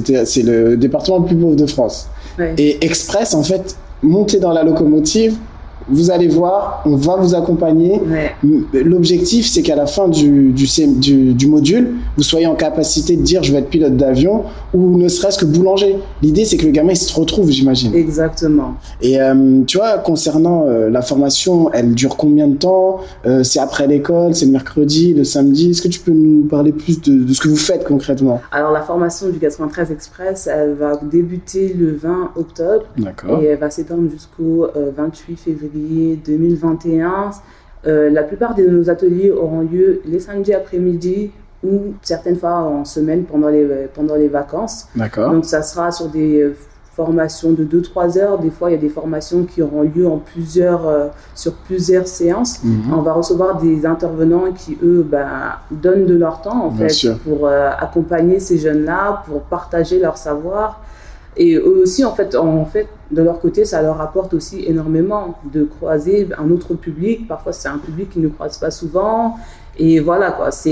le, 0.43 0.69
le 0.69 0.77
département 0.77 1.19
le 1.19 1.25
plus 1.25 1.35
pauvre 1.35 1.55
de 1.55 1.67
France. 1.67 2.09
Et 2.57 2.83
Express, 2.83 3.35
en 3.35 3.43
fait, 3.43 3.77
monter 4.05 4.39
dans 4.39 4.53
la 4.53 4.63
locomotive, 4.63 5.37
vous 5.87 6.11
allez 6.11 6.27
voir, 6.27 6.81
on 6.85 6.95
va 6.95 7.15
vous 7.17 7.35
accompagner. 7.35 8.01
L'objectif, 8.73 9.47
c'est 9.47 9.61
qu'à 9.61 9.75
la 9.75 9.85
fin 9.85 10.07
du, 10.07 10.51
du, 10.51 11.33
du, 11.33 11.47
module, 11.47 11.95
vous 12.17 12.23
soyez 12.23 12.47
en 12.47 12.55
capacité 12.55 13.15
de 13.15 13.21
dire 13.21 13.43
je 13.43 13.51
vais 13.51 13.59
être 13.59 13.69
pilote 13.69 13.95
d'avion 13.95 14.43
ou 14.73 14.97
ne 14.97 15.07
serait-ce 15.07 15.37
que 15.37 15.45
boulanger. 15.45 15.97
L'idée, 16.21 16.45
c'est 16.45 16.57
que 16.57 16.65
le 16.65 16.71
gamin 16.71 16.93
il 16.93 16.97
se 16.97 17.13
retrouve, 17.13 17.51
j'imagine. 17.51 17.93
Exactement. 17.93 18.75
Et 19.01 19.21
euh, 19.21 19.61
tu 19.67 19.77
vois, 19.77 19.97
concernant 19.99 20.65
euh, 20.65 20.89
la 20.89 21.01
formation, 21.01 21.71
elle 21.71 21.93
dure 21.93 22.17
combien 22.17 22.47
de 22.47 22.55
temps? 22.55 22.99
Euh, 23.25 23.43
C'est 23.43 23.59
après 23.59 23.87
l'école, 23.87 24.33
c'est 24.35 24.45
le 24.45 24.51
mercredi, 24.51 25.13
le 25.13 25.23
samedi? 25.23 25.71
Est-ce 25.71 25.81
que 25.81 25.87
tu 25.87 25.99
peux 25.99 26.11
nous 26.11 26.47
parler 26.47 26.71
plus 26.71 27.01
de, 27.01 27.23
de, 27.23 27.33
ce 27.33 27.41
que 27.41 27.47
vous 27.47 27.55
faites 27.55 27.83
concrètement? 27.83 28.41
Alors, 28.51 28.71
la 28.71 28.81
formation 28.81 29.29
du 29.29 29.39
93 29.39 29.91
Express, 29.91 30.47
elle 30.47 30.73
va 30.73 30.99
débuter 31.01 31.73
le 31.77 31.95
20 31.95 32.31
octobre 32.35 32.85
et 32.97 33.45
elle 33.45 33.59
va 33.59 33.69
s'étendre 33.69 34.09
jusqu'au 34.09 34.67
28 34.97 35.37
février 35.37 35.74
2021. 35.75 37.31
Euh, 37.87 38.09
la 38.09 38.23
plupart 38.23 38.55
de 38.55 38.63
nos 38.63 38.89
ateliers 38.89 39.31
auront 39.31 39.61
lieu 39.61 40.01
les 40.05 40.19
samedis 40.19 40.53
après-midi 40.53 41.31
ou 41.63 41.93
certaines 42.01 42.37
fois 42.37 42.55
en 42.55 42.85
semaine 42.85 43.23
pendant 43.23 43.49
les, 43.49 43.87
pendant 43.93 44.15
les 44.15 44.27
vacances. 44.27 44.87
D'accord. 44.95 45.31
Donc 45.31 45.45
ça 45.45 45.61
sera 45.61 45.91
sur 45.91 46.07
des 46.07 46.41
euh, 46.41 46.55
formations 46.95 47.51
de 47.51 47.63
2-3 47.63 48.17
heures. 48.17 48.39
Des 48.39 48.49
fois, 48.49 48.71
il 48.71 48.73
y 48.73 48.77
a 48.77 48.81
des 48.81 48.89
formations 48.89 49.43
qui 49.43 49.61
auront 49.61 49.83
lieu 49.83 50.07
en 50.07 50.17
plusieurs, 50.17 50.87
euh, 50.87 51.07
sur 51.35 51.53
plusieurs 51.53 52.07
séances. 52.07 52.63
Mhm. 52.63 52.93
On 52.93 53.01
va 53.01 53.13
recevoir 53.13 53.61
des 53.61 53.85
intervenants 53.85 54.51
qui, 54.51 54.77
eux, 54.81 55.05
ben, 55.07 55.27
donnent 55.69 56.05
de 56.05 56.15
leur 56.15 56.41
temps 56.41 56.65
en 56.65 56.71
fait, 56.71 57.07
pour 57.23 57.47
accompagner 57.47 58.39
ces 58.39 58.57
jeunes-là, 58.57 59.23
pour 59.27 59.41
partager 59.41 59.99
leur 59.99 60.17
savoir. 60.17 60.81
Et 61.37 61.57
aussi, 61.57 62.05
en 62.05 62.13
fait, 62.13 62.35
en 62.35 62.65
fait, 62.65 62.87
de 63.11 63.21
leur 63.21 63.39
côté, 63.39 63.65
ça 63.65 63.81
leur 63.81 63.99
apporte 63.99 64.33
aussi 64.33 64.63
énormément 64.65 65.37
de 65.51 65.63
croiser 65.65 66.29
un 66.37 66.49
autre 66.49 66.73
public. 66.75 67.27
Parfois, 67.27 67.51
c'est 67.51 67.67
un 67.67 67.77
public 67.77 68.09
qui 68.09 68.19
ne 68.19 68.29
croise 68.29 68.57
pas 68.57 68.71
souvent. 68.71 69.35
Et 69.77 69.99
voilà, 69.99 70.31
quoi. 70.31 70.51
Ça, 70.51 70.71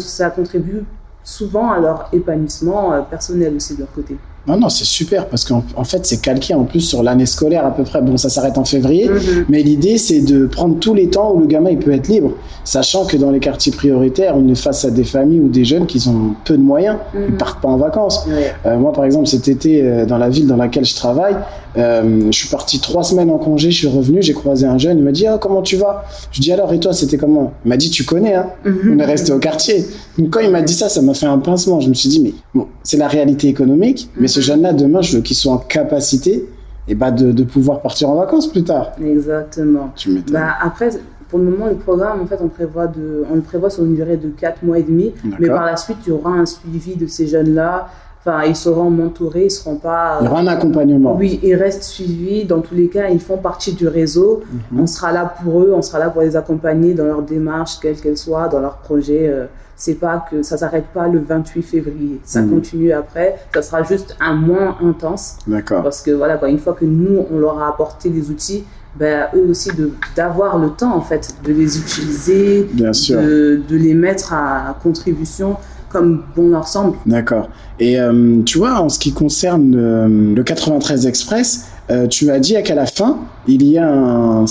ça 0.00 0.30
contribue 0.30 0.84
souvent 1.22 1.70
à 1.70 1.78
leur 1.78 2.08
épanouissement 2.12 2.92
euh, 2.92 3.02
personnel 3.02 3.54
aussi 3.54 3.74
de 3.74 3.80
leur 3.80 3.92
côté. 3.92 4.16
Non, 4.46 4.56
non, 4.58 4.68
c'est 4.68 4.84
super 4.84 5.28
parce 5.28 5.44
qu'en 5.44 5.62
en 5.76 5.84
fait, 5.84 6.04
c'est 6.04 6.20
calqué 6.20 6.52
en 6.52 6.64
plus 6.64 6.80
sur 6.80 7.04
l'année 7.04 7.26
scolaire 7.26 7.64
à 7.64 7.70
peu 7.70 7.84
près. 7.84 8.02
Bon, 8.02 8.16
ça 8.16 8.28
s'arrête 8.28 8.58
en 8.58 8.64
février, 8.64 9.08
mhm. 9.08 9.44
mais 9.48 9.62
l'idée, 9.62 9.98
c'est 9.98 10.20
de 10.20 10.46
prendre 10.46 10.78
tous 10.80 10.94
les 10.94 11.08
temps 11.08 11.32
où 11.32 11.40
le 11.40 11.46
gamin 11.46 11.70
il 11.70 11.78
peut 11.78 11.92
être 11.92 12.08
libre, 12.08 12.32
sachant 12.64 13.04
que 13.04 13.16
dans 13.16 13.30
les 13.30 13.38
quartiers 13.38 13.70
prioritaires, 13.70 14.34
on 14.36 14.48
est 14.48 14.56
face 14.56 14.84
à 14.84 14.90
des 14.90 15.04
familles 15.04 15.40
ou 15.40 15.48
des 15.48 15.64
jeunes 15.64 15.86
qui 15.86 16.02
ont 16.08 16.34
peu 16.44 16.56
de 16.56 16.62
moyens, 16.62 16.96
ils 17.14 17.20
mhm. 17.20 17.36
partent 17.36 17.62
pas 17.62 17.68
en 17.68 17.76
vacances. 17.76 18.26
Euh, 18.66 18.78
moi, 18.78 18.92
par 18.92 19.04
exemple, 19.04 19.28
cet 19.28 19.46
été, 19.46 19.80
euh, 19.80 20.06
dans 20.06 20.18
la 20.18 20.28
ville 20.28 20.48
dans 20.48 20.56
laquelle 20.56 20.84
je 20.84 20.96
travaille, 20.96 21.36
euh, 21.76 22.26
je 22.30 22.36
suis 22.36 22.48
parti 22.48 22.80
trois 22.80 23.02
semaines 23.02 23.30
en 23.30 23.38
congé, 23.38 23.70
je 23.70 23.78
suis 23.78 23.88
revenu, 23.88 24.22
j'ai 24.22 24.34
croisé 24.34 24.66
un 24.66 24.78
jeune, 24.78 24.98
il 24.98 25.04
m'a 25.04 25.12
dit 25.12 25.26
ah, 25.26 25.38
comment 25.38 25.62
tu 25.62 25.76
vas? 25.76 26.04
Je 26.30 26.40
dis 26.40 26.52
alors 26.52 26.72
et 26.72 26.80
toi 26.80 26.92
c'était 26.92 27.16
comment? 27.16 27.52
Il 27.64 27.68
m'a 27.68 27.76
dit 27.76 27.90
tu 27.90 28.04
connais, 28.04 28.34
hein? 28.34 28.46
Mhm. 28.64 28.94
on 28.94 28.98
est 28.98 29.04
resté 29.04 29.32
au 29.32 29.38
quartier. 29.38 29.84
Donc, 30.18 30.30
quand 30.30 30.40
il 30.40 30.50
m'a 30.50 30.62
dit 30.62 30.74
ça, 30.74 30.88
ça 30.88 31.02
m'a 31.02 31.14
fait 31.14 31.26
un 31.26 31.38
pincement. 31.38 31.80
Je 31.80 31.88
me 31.88 31.94
suis 31.94 32.08
dit 32.08 32.20
mais 32.20 32.34
bon, 32.54 32.68
c'est 32.82 32.98
la 32.98 33.08
réalité 33.08 33.48
économique, 33.48 34.10
mais 34.16 34.28
ce 34.28 34.40
mhm. 34.40 34.44
jeune-là 34.44 34.72
demain 34.72 35.00
je 35.02 35.16
veux 35.16 35.22
qu'il 35.22 35.36
soit 35.36 35.52
en 35.52 35.58
capacité 35.58 36.48
et 36.88 36.92
eh 36.92 36.94
bah, 36.96 37.12
de, 37.12 37.30
de, 37.30 37.44
pouvoir 37.44 37.80
partir 37.80 38.10
en 38.10 38.16
vacances 38.16 38.48
plus 38.48 38.64
tard. 38.64 38.90
Exactement. 39.00 39.92
Tu 39.94 40.10
bah, 40.32 40.48
après 40.60 40.90
pour 41.32 41.38
le 41.38 41.46
moment, 41.46 41.66
le 41.66 41.76
programme, 41.76 42.20
en 42.20 42.26
fait, 42.26 42.40
on, 42.42 42.48
prévoit 42.48 42.88
de, 42.88 43.24
on 43.30 43.36
le 43.36 43.40
prévoit 43.40 43.70
sur 43.70 43.84
une 43.84 43.94
durée 43.94 44.18
de 44.18 44.28
4 44.28 44.62
mois 44.64 44.78
et 44.78 44.82
demi. 44.82 45.14
Mais 45.40 45.48
par 45.48 45.64
la 45.64 45.78
suite, 45.78 45.96
il 46.06 46.10
y 46.10 46.12
aura 46.12 46.32
un 46.32 46.44
suivi 46.44 46.94
de 46.94 47.06
ces 47.06 47.26
jeunes-là 47.26 47.88
Enfin, 48.24 48.44
ils 48.44 48.54
seront 48.54 48.88
mentorés, 48.88 49.46
ils 49.46 49.50
seront 49.50 49.76
pas. 49.76 50.18
Il 50.20 50.26
y 50.26 50.28
aura 50.28 50.40
un 50.40 50.46
accompagnement. 50.46 51.16
Oui, 51.16 51.40
ils 51.42 51.56
restent 51.56 51.82
suivis. 51.82 52.44
Dans 52.44 52.60
tous 52.60 52.76
les 52.76 52.86
cas, 52.86 53.08
ils 53.08 53.20
font 53.20 53.36
partie 53.36 53.72
du 53.72 53.88
réseau. 53.88 54.42
Mhm. 54.70 54.80
On 54.80 54.86
sera 54.86 55.10
là 55.10 55.34
pour 55.42 55.60
eux, 55.62 55.72
on 55.74 55.82
sera 55.82 55.98
là 55.98 56.08
pour 56.08 56.22
les 56.22 56.36
accompagner 56.36 56.94
dans 56.94 57.04
leur 57.04 57.22
démarche, 57.22 57.80
quelle 57.80 57.96
qu'elle 57.96 58.16
soit, 58.16 58.46
dans 58.46 58.60
leur 58.60 58.76
projet. 58.76 59.28
Euh, 59.28 59.46
c'est 59.74 59.94
pas 59.94 60.24
que 60.30 60.42
ça 60.44 60.56
s'arrête 60.56 60.84
pas 60.94 61.08
le 61.08 61.18
28 61.18 61.62
février. 61.62 62.20
Ça 62.22 62.42
mhm. 62.42 62.50
continue 62.50 62.92
après. 62.92 63.40
Ça 63.52 63.62
sera 63.62 63.82
juste 63.82 64.16
un 64.20 64.34
moins 64.34 64.76
intense. 64.80 65.38
D'accord. 65.48 65.82
Parce 65.82 66.00
que 66.00 66.12
voilà, 66.12 66.38
une 66.46 66.60
fois 66.60 66.74
que 66.74 66.84
nous, 66.84 67.26
on 67.32 67.38
leur 67.40 67.60
a 67.60 67.68
apporté 67.68 68.08
des 68.08 68.30
outils, 68.30 68.62
ben, 68.94 69.26
eux 69.34 69.48
aussi 69.50 69.70
d'avoir 70.14 70.58
le 70.58 70.68
temps 70.68 70.94
en 70.94 71.00
fait 71.00 71.34
de 71.44 71.52
les 71.52 71.78
utiliser, 71.78 72.68
Bien 72.72 72.92
sûr. 72.92 73.20
De, 73.20 73.62
de 73.68 73.76
les 73.76 73.94
mettre 73.94 74.32
à 74.32 74.76
contribution 74.80 75.56
comme 75.92 76.22
bon 76.34 76.48
leur 76.48 76.66
semble. 76.66 76.96
D'accord. 77.06 77.48
Et 77.78 78.00
euh, 78.00 78.42
tu 78.44 78.58
vois, 78.58 78.80
en 78.80 78.88
ce 78.88 78.98
qui 78.98 79.12
concerne 79.12 79.74
euh, 79.76 80.34
le 80.34 80.42
93 80.42 81.06
Express, 81.06 81.68
euh, 81.90 82.06
tu 82.06 82.30
as 82.30 82.38
dit 82.38 82.54
qu'à 82.62 82.74
la 82.74 82.86
fin, 82.86 83.18
il 83.46 83.64
y 83.64 83.76
a 83.76 83.88
un, 83.88 84.46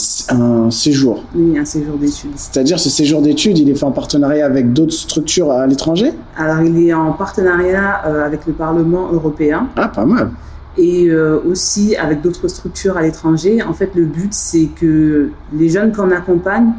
séjour. 0.70 1.24
Oui, 1.34 1.58
un 1.58 1.66
séjour 1.66 1.98
d'études. 1.98 2.32
C'est-à-dire 2.36 2.80
ce 2.80 2.90
séjour 2.90 3.22
d'études, 3.22 3.58
il 3.58 3.70
est 3.70 3.76
fait 3.76 3.86
en 3.86 3.92
partenariat 3.92 4.46
avec 4.46 4.74
d'autres 4.74 4.94
structures 4.94 5.52
à 5.52 5.66
l'étranger? 5.66 6.12
Alors, 6.38 6.62
il 6.62 6.88
est 6.88 6.94
en 6.94 7.14
partenariat 7.14 7.94
avec 8.26 8.46
le 8.46 8.54
Parlement 8.54 9.12
européen. 9.12 9.68
Ah, 9.78 9.88
pas 9.88 10.06
mal. 10.06 10.32
Et 10.78 11.10
aussi 11.14 11.96
avec 11.96 12.22
d'autres 12.22 12.48
structures 12.48 12.98
à 12.98 13.02
l'étranger. 13.02 13.62
En 13.64 13.74
fait, 13.74 13.92
le 13.96 14.06
but, 14.06 14.34
c'est 14.34 14.68
que 14.80 15.30
les 15.54 15.70
jeunes 15.70 15.94
qu'on 15.94 16.12
accompagne 16.12 16.72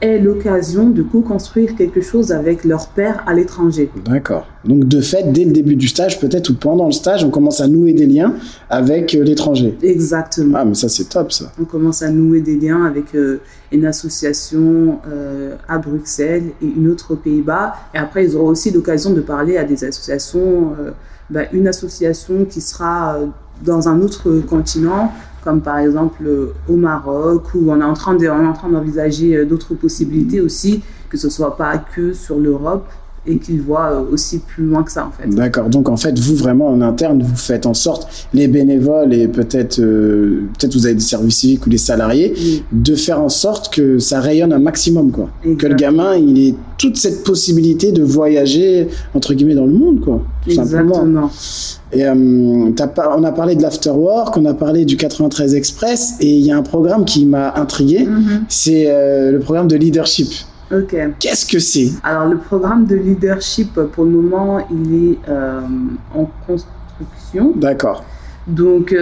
est 0.00 0.18
l'occasion 0.18 0.90
de 0.90 1.02
co-construire 1.02 1.76
quelque 1.76 2.00
chose 2.00 2.32
avec 2.32 2.64
leur 2.64 2.88
père 2.88 3.22
à 3.26 3.34
l'étranger. 3.34 3.90
D'accord. 4.04 4.46
Donc 4.64 4.86
de 4.86 5.00
fait, 5.00 5.32
dès 5.32 5.44
le 5.44 5.52
début 5.52 5.76
du 5.76 5.88
stage, 5.88 6.20
peut-être 6.20 6.50
ou 6.50 6.54
pendant 6.54 6.86
le 6.86 6.92
stage, 6.92 7.24
on 7.24 7.30
commence 7.30 7.60
à 7.60 7.68
nouer 7.68 7.92
des 7.92 8.06
liens 8.06 8.34
avec 8.70 9.14
euh, 9.14 9.22
l'étranger. 9.22 9.76
Exactement. 9.82 10.58
Ah, 10.58 10.64
mais 10.64 10.74
ça 10.74 10.88
c'est 10.88 11.08
top 11.08 11.32
ça. 11.32 11.52
On 11.60 11.64
commence 11.64 12.02
à 12.02 12.10
nouer 12.10 12.40
des 12.40 12.58
liens 12.58 12.84
avec 12.84 13.14
euh, 13.14 13.40
une 13.72 13.84
association 13.84 15.00
euh, 15.08 15.56
à 15.68 15.78
Bruxelles 15.78 16.50
et 16.62 16.66
une 16.66 16.88
autre 16.88 17.12
aux 17.12 17.16
Pays-Bas. 17.16 17.74
Et 17.94 17.98
après, 17.98 18.24
ils 18.24 18.36
auront 18.36 18.48
aussi 18.48 18.70
l'occasion 18.70 19.12
de 19.12 19.20
parler 19.20 19.56
à 19.56 19.64
des 19.64 19.84
associations, 19.84 20.72
bah, 21.30 21.42
une 21.52 21.68
association 21.68 22.44
qui 22.44 22.60
sera 22.60 23.18
dans 23.64 23.88
un 23.88 24.00
autre 24.00 24.40
continent 24.48 25.12
comme 25.44 25.60
par 25.60 25.78
exemple 25.78 26.24
euh, 26.26 26.54
au 26.68 26.76
Maroc, 26.76 27.54
où 27.54 27.70
on 27.70 27.80
est 27.80 27.84
en 27.84 27.92
train 27.92 28.14
d'envisager 28.14 29.36
euh, 29.36 29.44
d'autres 29.44 29.74
possibilités 29.74 30.40
aussi, 30.40 30.82
que 31.10 31.18
ce 31.18 31.28
soit 31.28 31.56
pas 31.56 31.76
que 31.76 32.14
sur 32.14 32.38
l'Europe, 32.38 32.88
et 33.26 33.38
qu'ils 33.38 33.62
voient 33.62 33.92
euh, 33.92 34.12
aussi 34.12 34.38
plus 34.38 34.64
loin 34.64 34.82
que 34.82 34.92
ça 34.92 35.06
en 35.06 35.10
fait. 35.10 35.28
D'accord. 35.28 35.68
Donc 35.68 35.88
en 35.88 35.96
fait, 35.96 36.18
vous 36.18 36.36
vraiment 36.36 36.68
en 36.68 36.80
interne, 36.80 37.22
vous 37.22 37.36
faites 37.36 37.66
en 37.66 37.74
sorte 37.74 38.28
les 38.32 38.48
bénévoles 38.48 39.14
et 39.14 39.28
peut-être 39.28 39.76
peut-être 39.76 40.74
vous 40.74 40.86
avez 40.86 40.94
des 40.94 41.00
services 41.00 41.38
civiques 41.38 41.66
ou 41.66 41.70
des 41.70 41.78
salariés 41.78 42.34
de 42.72 42.94
faire 42.94 43.20
en 43.20 43.28
sorte 43.28 43.72
que 43.72 43.98
ça 43.98 44.20
rayonne 44.20 44.52
un 44.52 44.58
maximum 44.58 45.10
quoi. 45.10 45.30
Que 45.58 45.66
le 45.66 45.74
gamin 45.74 46.16
il 46.16 46.48
ait 46.48 46.54
toute 46.78 46.96
cette 46.96 47.24
possibilité 47.24 47.92
de 47.92 48.02
voyager 48.02 48.88
entre 49.14 49.34
guillemets 49.34 49.54
dans 49.54 49.66
le 49.66 49.72
monde 49.72 50.00
quoi. 50.00 50.22
Exactement. 50.46 51.30
Et 51.92 52.04
euh, 52.04 52.14
on 52.14 53.24
a 53.24 53.32
parlé 53.32 53.54
de 53.54 53.62
l'afterwork, 53.62 54.36
on 54.36 54.44
a 54.46 54.54
parlé 54.54 54.84
du 54.84 54.96
93 54.96 55.54
Express, 55.54 56.14
et 56.20 56.36
il 56.36 56.44
y 56.44 56.50
a 56.50 56.56
un 56.56 56.62
programme 56.62 57.04
qui 57.04 57.24
m'a 57.24 57.54
intrigué, 57.54 58.00
mm-hmm. 58.00 58.40
c'est 58.48 58.86
euh, 58.88 59.30
le 59.30 59.38
programme 59.38 59.68
de 59.68 59.76
leadership. 59.76 60.28
Ok. 60.72 60.96
Qu'est-ce 61.18 61.46
que 61.46 61.58
c'est? 61.58 61.92
Alors 62.02 62.26
le 62.28 62.38
programme 62.38 62.86
de 62.86 62.96
leadership, 62.96 63.74
pour 63.74 64.04
le 64.04 64.10
moment, 64.10 64.66
il 64.70 65.12
est 65.12 65.18
euh, 65.28 65.60
en 66.14 66.30
construction. 66.46 67.52
D'accord. 67.56 68.04
Donc 68.46 68.94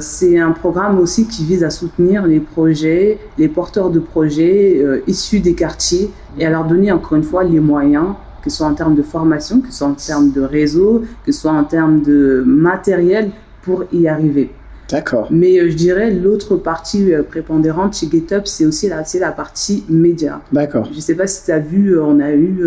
c'est 0.00 0.40
un 0.40 0.50
programme 0.50 0.98
aussi 0.98 1.28
qui 1.28 1.44
vise 1.44 1.62
à 1.62 1.70
soutenir 1.70 2.26
les 2.26 2.40
projets, 2.40 3.20
les 3.38 3.46
porteurs 3.46 3.90
de 3.90 4.00
projets 4.00 4.84
issus 5.06 5.38
des 5.38 5.54
quartiers 5.54 6.10
et 6.36 6.44
à 6.44 6.50
leur 6.50 6.64
donner 6.64 6.90
encore 6.90 7.16
une 7.16 7.22
fois 7.22 7.44
les 7.44 7.60
moyens 7.60 8.06
que 8.42 8.50
ce 8.50 8.56
soit 8.58 8.66
en 8.66 8.74
termes 8.74 8.94
de 8.94 9.02
formation, 9.02 9.60
que 9.60 9.68
ce 9.68 9.78
soit 9.78 9.86
en 9.88 9.94
termes 9.94 10.32
de 10.32 10.42
réseau, 10.42 11.02
que 11.24 11.32
ce 11.32 11.40
soit 11.42 11.52
en 11.52 11.64
termes 11.64 12.02
de 12.02 12.42
matériel 12.44 13.30
pour 13.62 13.84
y 13.92 14.08
arriver. 14.08 14.50
D'accord. 14.92 15.28
Mais 15.30 15.58
euh, 15.58 15.70
je 15.70 15.74
dirais 15.74 16.10
l'autre 16.10 16.56
partie 16.56 17.14
euh, 17.14 17.22
prépondérante 17.22 17.96
chez 17.96 18.08
GitHub, 18.10 18.42
c'est 18.44 18.66
aussi 18.66 18.90
la, 18.90 19.02
la 19.20 19.32
partie 19.32 19.82
média. 19.88 20.42
D'accord. 20.52 20.86
Je 20.90 20.96
ne 20.96 21.00
sais 21.00 21.14
pas 21.14 21.26
si 21.26 21.46
tu 21.46 21.50
as 21.50 21.58
vu, 21.58 21.96
euh, 21.96 22.04
on 22.04 22.20
a 22.20 22.30
eu, 22.32 22.62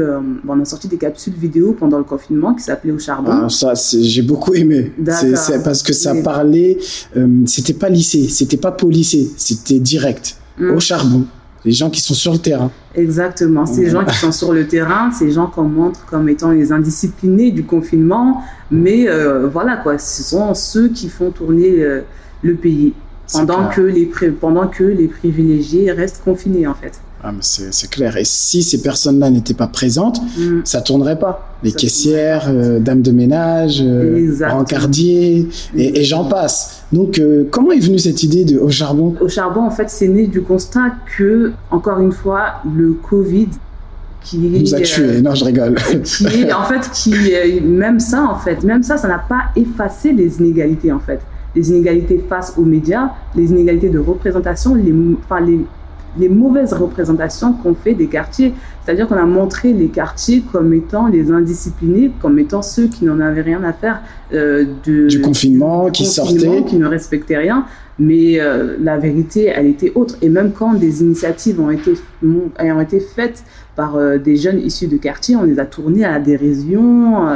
on 0.47 0.59
a 0.59 0.65
sorti 0.65 0.87
des 0.87 0.97
capsules 0.97 1.33
vidéo 1.33 1.75
pendant 1.77 1.99
le 1.99 2.03
confinement 2.03 2.55
qui 2.55 2.63
s'appelaient 2.63 2.91
au 2.91 2.99
charbon. 2.99 3.29
Ah, 3.31 3.47
ça, 3.49 3.73
j'ai 4.01 4.23
beaucoup 4.23 4.55
aimé. 4.55 4.91
C'est 5.07 5.63
parce 5.63 5.83
que 5.83 5.93
ça 5.93 6.15
parlait, 6.15 6.79
c'était 7.45 7.73
pas 7.73 7.89
lycée, 7.89 8.27
c'était 8.27 8.57
pas 8.57 8.71
policé, 8.71 9.29
c'était 9.37 9.79
direct, 9.79 10.37
mmh. 10.57 10.71
au 10.71 10.79
charbon 10.79 11.25
les 11.65 11.71
gens 11.71 11.89
qui 11.89 11.99
sont 11.99 12.13
sur 12.13 12.31
le 12.31 12.37
terrain. 12.37 12.71
Exactement, 12.93 13.65
ces 13.65 13.89
gens 13.89 14.05
qui 14.05 14.15
sont 14.15 14.31
sur 14.31 14.53
le 14.53 14.67
terrain, 14.67 15.11
ces 15.11 15.31
gens 15.31 15.47
qu'on 15.47 15.63
montre 15.63 16.05
comme 16.05 16.29
étant 16.29 16.51
les 16.51 16.71
indisciplinés 16.71 17.51
du 17.51 17.63
confinement, 17.63 18.43
mais 18.71 19.09
euh, 19.09 19.47
voilà 19.47 19.77
quoi, 19.77 19.97
ce 19.97 20.23
sont 20.23 20.53
ceux 20.53 20.89
qui 20.89 21.09
font 21.09 21.31
tourner 21.31 21.81
euh, 21.81 22.01
le 22.43 22.53
pays 22.53 22.93
pendant 23.33 23.67
que, 23.69 23.81
les 23.81 24.05
pendant 24.39 24.67
que 24.67 24.83
les 24.83 25.07
privilégiés 25.07 25.91
restent 25.91 26.21
confinés 26.23 26.67
en 26.67 26.75
fait. 26.75 26.99
Ah, 27.27 27.31
c'est 27.41 27.89
clair. 27.89 28.17
Et 28.17 28.23
si 28.23 28.61
ces 28.61 28.83
personnes-là 28.83 29.31
n'étaient 29.31 29.55
pas 29.55 29.65
présentes, 29.65 30.21
mm. 30.37 30.59
ça 30.63 30.81
tournerait 30.81 31.17
pas. 31.17 31.57
Les 31.63 31.71
caissières, 31.71 32.45
euh, 32.49 32.79
dames 32.79 33.01
de 33.01 33.11
ménage, 33.11 33.81
euh, 33.81 34.37
brancardiers, 34.47 35.47
et, 35.75 36.03
j'en 36.03 36.25
passe. 36.25 36.83
Donc, 36.93 37.17
euh, 37.17 37.47
comment 37.49 37.71
est 37.71 37.79
venue 37.79 37.97
cette 37.97 38.21
idée 38.21 38.45
de 38.45 38.59
au 38.59 38.69
charbon? 38.69 39.15
Au 39.19 39.27
charbon, 39.27 39.61
en 39.61 39.71
fait, 39.71 39.89
c'est 39.89 40.07
né 40.07 40.27
du 40.27 40.41
constat 40.43 40.91
que, 41.17 41.53
encore 41.71 41.99
une 41.99 42.11
fois, 42.11 42.61
le 42.75 42.93
Covid 42.93 43.49
qui 44.21 44.37
nous 44.37 44.75
a 44.75 44.81
tués. 44.81 45.19
non, 45.21 45.33
je 45.33 45.45
rigole. 45.45 45.75
Qui 46.03 46.27
est, 46.27 46.53
en 46.53 46.65
fait, 46.65 46.91
qui 46.93 47.15
même 47.63 47.99
ça, 47.99 48.23
en 48.23 48.37
fait, 48.37 48.63
même 48.63 48.83
ça, 48.83 48.97
ça 48.97 49.07
n'a 49.07 49.23
pas 49.27 49.45
effacé 49.55 50.11
les 50.11 50.37
inégalités, 50.37 50.91
en 50.91 50.99
fait. 50.99 51.21
Les 51.55 51.69
inégalités 51.71 52.23
face 52.29 52.53
aux 52.55 52.65
médias, 52.65 53.09
les 53.35 53.49
inégalités 53.49 53.89
de 53.89 53.97
représentation, 53.97 54.75
les, 54.75 54.93
enfin, 55.23 55.39
les 55.39 55.61
les 56.17 56.29
mauvaises 56.29 56.73
représentations 56.73 57.53
qu'on 57.53 57.75
fait 57.75 57.93
des 57.93 58.07
quartiers. 58.07 58.53
C'est-à-dire 58.83 59.07
qu'on 59.07 59.17
a 59.17 59.25
montré 59.25 59.73
les 59.73 59.87
quartiers 59.87 60.43
comme 60.51 60.73
étant 60.73 61.07
les 61.07 61.31
indisciplinés, 61.31 62.11
comme 62.21 62.37
étant 62.39 62.61
ceux 62.61 62.87
qui 62.87 63.05
n'en 63.05 63.19
avaient 63.19 63.41
rien 63.41 63.63
à 63.63 63.73
faire 63.73 64.01
euh, 64.33 64.65
de, 64.85 65.07
du 65.07 65.21
confinement, 65.21 65.89
qui 65.89 66.05
sortaient. 66.05 66.63
Qui 66.65 66.77
ne 66.77 66.85
respectaient 66.85 67.37
rien. 67.37 67.65
Mais 67.97 68.39
euh, 68.39 68.75
la 68.81 68.97
vérité, 68.97 69.45
elle 69.45 69.67
était 69.67 69.91
autre. 69.95 70.15
Et 70.21 70.29
même 70.29 70.51
quand 70.51 70.73
des 70.73 71.01
initiatives 71.01 71.59
ont 71.59 71.71
été, 71.71 71.93
ont 72.23 72.81
été 72.81 72.99
faites 72.99 73.43
par 73.75 73.95
euh, 73.95 74.17
des 74.17 74.35
jeunes 74.35 74.59
issus 74.59 74.87
de 74.87 74.97
quartiers, 74.97 75.35
on 75.35 75.43
les 75.43 75.59
a 75.59 75.65
tournées 75.65 76.05
à 76.05 76.11
la 76.11 76.19
dérision. 76.19 77.27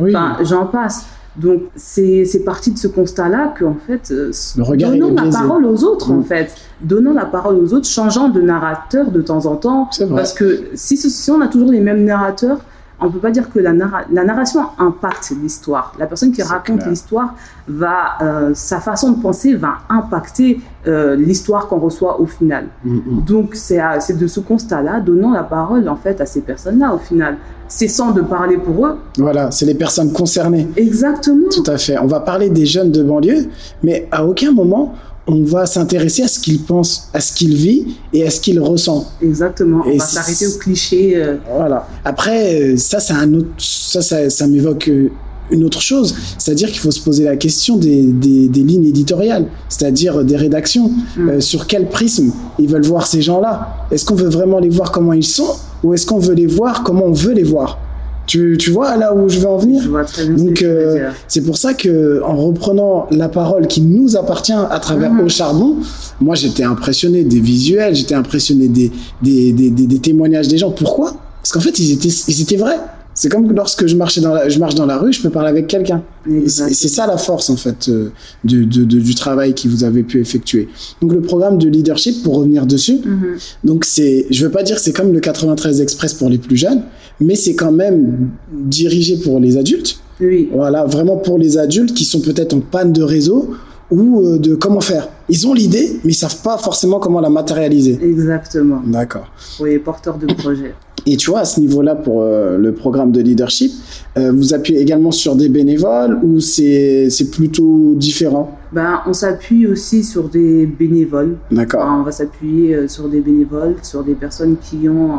Enfin, 0.00 0.36
j'en 0.42 0.66
passe. 0.66 1.06
Donc 1.36 1.62
c'est 1.74 2.44
parti 2.44 2.72
de 2.72 2.78
ce 2.78 2.86
constat-là 2.86 3.54
qu'en 3.58 3.76
fait, 3.86 4.10
euh, 4.12 4.30
donnons 4.76 5.14
la 5.14 5.30
parole 5.30 5.64
aux 5.64 5.82
autres 5.82 6.12
en 6.12 6.18
mm. 6.18 6.24
fait, 6.24 6.54
donnons 6.80 7.12
la 7.12 7.24
parole 7.24 7.56
aux 7.56 7.74
autres, 7.74 7.88
changeant 7.88 8.28
de 8.28 8.40
narrateur 8.40 9.10
de 9.10 9.20
temps 9.20 9.46
en 9.46 9.56
temps, 9.56 9.88
parce 10.10 10.32
que 10.32 10.66
si, 10.74 10.96
si 10.96 11.30
on 11.30 11.40
a 11.40 11.48
toujours 11.48 11.70
les 11.70 11.80
mêmes 11.80 12.04
narrateurs, 12.04 12.60
on 13.00 13.10
peut 13.10 13.18
pas 13.18 13.30
dire 13.30 13.50
que 13.50 13.58
la, 13.58 13.72
la 13.72 14.24
narration 14.24 14.60
impacte 14.78 15.32
l'histoire. 15.42 15.94
La 15.98 16.06
personne 16.06 16.32
qui 16.32 16.42
raconte 16.42 16.86
l'histoire 16.86 17.34
va, 17.68 18.18
euh, 18.22 18.50
sa 18.54 18.80
façon 18.80 19.12
de 19.12 19.20
penser 19.20 19.54
va 19.54 19.78
impacter 19.88 20.60
euh, 20.86 21.16
l'histoire 21.16 21.66
qu'on 21.66 21.78
reçoit 21.78 22.20
au 22.20 22.26
final. 22.26 22.66
Mm, 22.84 22.96
mm. 22.96 23.24
Donc 23.24 23.54
c'est 23.54 23.80
de 24.16 24.26
ce 24.26 24.40
constat-là, 24.40 25.00
donnant 25.00 25.32
la 25.32 25.42
parole 25.42 25.88
en 25.88 25.96
fait 25.96 26.20
à 26.20 26.26
ces 26.26 26.40
personnes-là 26.40 26.94
au 26.94 26.98
final, 26.98 27.36
cessant 27.68 28.12
de 28.12 28.20
parler 28.20 28.58
pour 28.58 28.86
eux. 28.86 28.96
Voilà, 29.18 29.50
c'est 29.50 29.66
les 29.66 29.74
personnes 29.74 30.12
concernées. 30.12 30.68
Exactement. 30.76 31.48
Tout 31.50 31.68
à 31.70 31.78
fait. 31.78 31.98
On 31.98 32.06
va 32.06 32.20
parler 32.20 32.50
des 32.50 32.66
jeunes 32.66 32.92
de 32.92 33.02
banlieue, 33.02 33.48
mais 33.82 34.08
à 34.10 34.24
aucun 34.24 34.52
moment 34.52 34.94
on 35.26 35.42
va 35.42 35.66
s'intéresser 35.66 36.22
à 36.22 36.28
ce 36.28 36.38
qu'il 36.38 36.60
pense, 36.62 37.08
à 37.14 37.20
ce 37.20 37.32
qu'il 37.32 37.54
vit 37.54 37.96
et 38.12 38.26
à 38.26 38.30
ce 38.30 38.40
qu'il 38.40 38.60
ressent. 38.60 39.10
Exactement. 39.22 39.82
On 39.86 39.96
va 39.96 40.04
s'arrêter 40.04 40.46
aux 40.46 40.58
clichés. 40.58 41.16
Euh. 41.16 41.36
Voilà. 41.56 41.88
Après, 42.04 42.54
euh, 42.54 42.76
ça, 42.76 43.00
c'est 43.00 43.14
un 43.14 43.32
autre, 43.34 43.48
ça, 43.58 44.02
ça, 44.02 44.46
m'évoque 44.46 44.88
euh, 44.88 45.10
une 45.50 45.64
autre 45.64 45.80
chose, 45.80 46.14
c'est-à-dire 46.38 46.68
qu'il 46.68 46.80
faut 46.80 46.90
se 46.90 47.00
poser 47.00 47.24
la 47.24 47.36
question 47.36 47.76
des, 47.76 48.02
des, 48.02 48.62
lignes 48.62 48.86
éditoriales, 48.86 49.46
c'est-à-dire 49.68 50.24
des 50.24 50.36
rédactions. 50.36 50.90
Mm. 51.16 51.40
sur 51.40 51.66
quel 51.66 51.88
prisme 51.88 52.32
ils 52.58 52.68
veulent 52.68 52.86
voir 52.86 53.06
ces 53.06 53.22
gens-là? 53.22 53.86
Est-ce 53.90 54.04
qu'on 54.04 54.14
veut 54.14 54.30
vraiment 54.30 54.58
les 54.58 54.70
voir 54.70 54.90
comment 54.90 55.12
ils 55.12 55.24
sont 55.24 55.56
ou 55.82 55.92
est-ce 55.92 56.06
qu'on 56.06 56.18
veut 56.18 56.34
les 56.34 56.46
voir 56.46 56.82
comment 56.82 57.04
on 57.04 57.12
veut 57.12 57.34
les 57.34 57.42
voir? 57.42 57.78
Tu, 58.26 58.56
tu, 58.58 58.70
vois 58.70 58.96
là 58.96 59.14
où 59.14 59.28
je 59.28 59.38
veux 59.38 59.48
en 59.48 59.58
venir 59.58 59.82
je 59.82 59.88
vois 59.88 60.04
très 60.04 60.26
bien 60.26 60.44
Donc 60.44 60.62
euh, 60.62 61.10
c'est 61.28 61.42
pour 61.42 61.56
ça 61.56 61.74
que 61.74 62.22
en 62.24 62.36
reprenant 62.36 63.06
la 63.10 63.28
parole 63.28 63.66
qui 63.66 63.80
nous 63.80 64.16
appartient 64.16 64.52
à 64.52 64.78
travers 64.80 65.12
mhm. 65.12 65.24
Au 65.24 65.28
Charbon, 65.28 65.76
moi 66.20 66.34
j'étais 66.34 66.64
impressionné 66.64 67.24
des 67.24 67.40
visuels, 67.40 67.94
j'étais 67.94 68.14
impressionné 68.14 68.68
des 68.68 68.90
des, 69.22 69.52
des, 69.52 69.70
des, 69.70 69.98
témoignages 69.98 70.48
des 70.48 70.58
gens. 70.58 70.70
Pourquoi? 70.70 71.14
Parce 71.42 71.52
qu'en 71.52 71.60
fait 71.60 71.78
ils 71.78 71.92
étaient 71.92 72.08
ils 72.08 72.42
étaient 72.42 72.56
vrais. 72.56 72.78
C'est 73.14 73.28
comme 73.28 73.52
lorsque 73.52 73.86
je, 73.86 73.96
marchais 73.96 74.20
dans 74.20 74.34
la, 74.34 74.48
je 74.48 74.58
marche 74.58 74.74
dans 74.74 74.86
la 74.86 74.98
rue, 74.98 75.12
je 75.12 75.22
peux 75.22 75.30
parler 75.30 75.48
avec 75.48 75.66
quelqu'un. 75.68 76.02
C'est 76.46 76.88
ça 76.88 77.06
la 77.06 77.16
force, 77.16 77.48
en 77.48 77.56
fait, 77.56 77.88
euh, 77.88 78.10
de, 78.44 78.64
de, 78.64 78.84
du 78.84 79.14
travail 79.14 79.54
que 79.54 79.68
vous 79.68 79.84
avez 79.84 80.02
pu 80.02 80.20
effectuer. 80.20 80.68
Donc, 81.00 81.12
le 81.12 81.20
programme 81.20 81.58
de 81.58 81.68
leadership, 81.68 82.22
pour 82.22 82.36
revenir 82.38 82.66
dessus, 82.66 82.98
mhm. 83.04 83.36
donc 83.62 83.84
c'est, 83.84 84.26
je 84.30 84.44
veux 84.44 84.50
pas 84.50 84.62
dire 84.62 84.78
c'est 84.78 84.92
comme 84.92 85.12
le 85.12 85.20
93 85.20 85.80
Express 85.80 86.14
pour 86.14 86.28
les 86.28 86.38
plus 86.38 86.56
jeunes, 86.56 86.82
mais 87.20 87.36
c'est 87.36 87.54
quand 87.54 87.72
même 87.72 88.30
dirigé 88.52 89.16
pour 89.18 89.38
les 89.38 89.56
adultes. 89.56 89.98
Oui. 90.20 90.48
Voilà, 90.52 90.84
vraiment 90.84 91.16
pour 91.16 91.38
les 91.38 91.58
adultes 91.58 91.94
qui 91.94 92.04
sont 92.04 92.20
peut-être 92.20 92.54
en 92.54 92.60
panne 92.60 92.92
de 92.92 93.02
réseau 93.02 93.54
ou 93.90 94.20
euh, 94.20 94.38
de 94.38 94.54
comment 94.54 94.80
faire. 94.80 95.08
Ils 95.28 95.46
ont 95.46 95.54
l'idée, 95.54 96.00
mais 96.04 96.12
ils 96.12 96.16
savent 96.16 96.42
pas 96.42 96.58
forcément 96.58 96.98
comment 96.98 97.20
la 97.20 97.30
matérialiser. 97.30 97.98
Exactement. 98.02 98.82
D'accord. 98.84 99.28
Les 99.62 99.78
porteurs 99.78 100.18
de 100.18 100.26
projets. 100.26 100.74
Et 101.06 101.16
tu 101.16 101.30
vois, 101.30 101.40
à 101.40 101.44
ce 101.44 101.60
niveau-là, 101.60 101.94
pour 101.94 102.22
euh, 102.22 102.56
le 102.56 102.72
programme 102.72 103.12
de 103.12 103.20
leadership, 103.20 103.72
euh, 104.16 104.32
vous 104.32 104.54
appuyez 104.54 104.80
également 104.80 105.10
sur 105.10 105.36
des 105.36 105.48
bénévoles 105.48 106.18
ou 106.22 106.40
c'est 106.40 107.08
plutôt 107.30 107.94
différent? 107.94 108.58
Ben, 108.72 109.00
On 109.06 109.12
s'appuie 109.12 109.66
aussi 109.66 110.02
sur 110.02 110.28
des 110.28 110.66
bénévoles. 110.66 111.36
D'accord. 111.50 111.86
on 112.00 112.02
va 112.02 112.12
s'appuyer 112.12 112.88
sur 112.88 113.08
des 113.08 113.20
bénévoles, 113.20 113.76
sur 113.82 114.02
des 114.02 114.14
personnes 114.14 114.56
qui 114.62 114.88
ont 114.88 115.18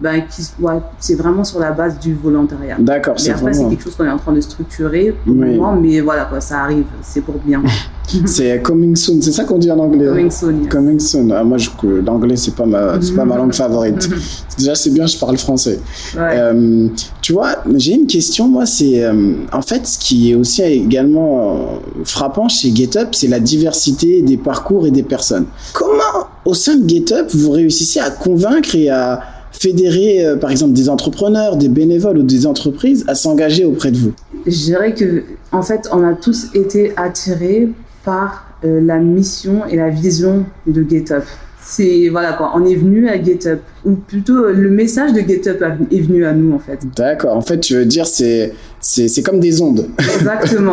ben, 0.00 0.22
qui, 0.30 0.42
ouais, 0.60 0.74
c'est 1.00 1.16
vraiment 1.16 1.42
sur 1.42 1.58
la 1.58 1.72
base 1.72 1.98
du 1.98 2.14
volontariat. 2.14 2.76
D'accord, 2.78 3.18
c'est 3.18 3.32
après, 3.32 3.52
c'est 3.52 3.68
quelque 3.68 3.82
chose 3.82 3.96
qu'on 3.96 4.04
est 4.04 4.10
en 4.10 4.18
train 4.18 4.32
de 4.32 4.40
structurer 4.40 5.14
pour 5.24 5.34
le 5.34 5.56
moment, 5.56 5.74
mais 5.74 6.00
voilà, 6.00 6.24
quoi, 6.26 6.40
ça 6.40 6.60
arrive, 6.60 6.84
c'est 7.02 7.20
pour 7.20 7.34
bien. 7.38 7.62
c'est 8.26 8.62
coming 8.62 8.94
soon, 8.94 9.20
c'est 9.20 9.32
ça 9.32 9.44
qu'on 9.44 9.58
dit 9.58 9.70
en 9.70 9.78
anglais? 9.78 10.06
Coming 10.06 10.30
soon. 10.30 10.60
Yes. 10.62 10.68
Coming 10.68 11.00
soon. 11.00 11.30
Ah, 11.30 11.42
moi, 11.42 11.58
l'anglais, 12.04 12.36
c'est 12.36 12.54
pas, 12.54 12.64
ma, 12.64 13.00
c'est 13.00 13.14
pas 13.14 13.24
ma 13.24 13.36
langue 13.36 13.52
favorite. 13.54 14.08
Déjà, 14.56 14.76
c'est 14.76 14.90
bien, 14.90 15.06
je 15.06 15.18
parle 15.18 15.36
français. 15.36 15.80
Ouais. 16.16 16.20
Euh, 16.34 16.88
tu 17.20 17.32
vois, 17.32 17.56
j'ai 17.74 17.94
une 17.94 18.06
question, 18.06 18.46
moi, 18.46 18.66
c'est 18.66 19.04
euh, 19.04 19.34
en 19.52 19.62
fait, 19.62 19.84
ce 19.84 19.98
qui 19.98 20.30
est 20.30 20.34
aussi 20.36 20.62
également 20.62 21.40
euh, 21.40 22.02
frappant 22.04 22.48
chez 22.48 22.74
GetUp, 22.74 23.14
c'est 23.14 23.28
la 23.28 23.40
diversité 23.40 24.22
des 24.22 24.36
parcours 24.36 24.86
et 24.86 24.92
des 24.92 25.02
personnes. 25.02 25.46
Comment, 25.72 26.28
au 26.44 26.54
sein 26.54 26.76
de 26.76 26.88
GetUp, 26.88 27.34
vous 27.34 27.50
réussissez 27.50 27.98
à 27.98 28.10
convaincre 28.10 28.76
et 28.76 28.90
à 28.90 29.20
fédérer, 29.52 30.24
euh, 30.24 30.36
par 30.36 30.50
exemple, 30.50 30.72
des 30.72 30.88
entrepreneurs, 30.88 31.56
des 31.56 31.68
bénévoles 31.68 32.18
ou 32.18 32.22
des 32.22 32.46
entreprises 32.46 33.04
à 33.08 33.14
s'engager 33.14 33.64
auprès 33.64 33.90
de 33.90 33.98
vous 33.98 34.12
Je 34.46 34.50
dirais 34.50 34.94
que, 34.94 35.24
en 35.52 35.62
fait, 35.62 35.88
on 35.92 36.02
a 36.04 36.14
tous 36.14 36.48
été 36.54 36.92
attirés 36.96 37.68
par 38.04 38.48
euh, 38.64 38.80
la 38.80 38.98
mission 38.98 39.66
et 39.66 39.76
la 39.76 39.88
vision 39.88 40.44
de 40.66 40.84
GetUp. 40.88 41.22
C'est 41.60 42.08
voilà 42.08 42.32
quoi, 42.32 42.52
on 42.54 42.64
est 42.64 42.76
venu 42.76 43.08
à 43.08 43.22
GetUp 43.22 43.60
ou 43.84 43.92
plutôt 43.92 44.46
le 44.46 44.70
message 44.70 45.12
de 45.12 45.20
GetUp 45.20 45.62
est 45.90 46.00
venu 46.00 46.24
à 46.24 46.32
nous 46.32 46.54
en 46.54 46.58
fait. 46.58 46.78
D'accord. 46.96 47.36
En 47.36 47.42
fait, 47.42 47.60
tu 47.60 47.74
veux 47.74 47.84
dire 47.84 48.06
c'est 48.06 48.54
c'est 48.80 49.22
comme 49.22 49.38
des 49.38 49.60
ondes. 49.60 49.86
Exactement, 49.98 50.72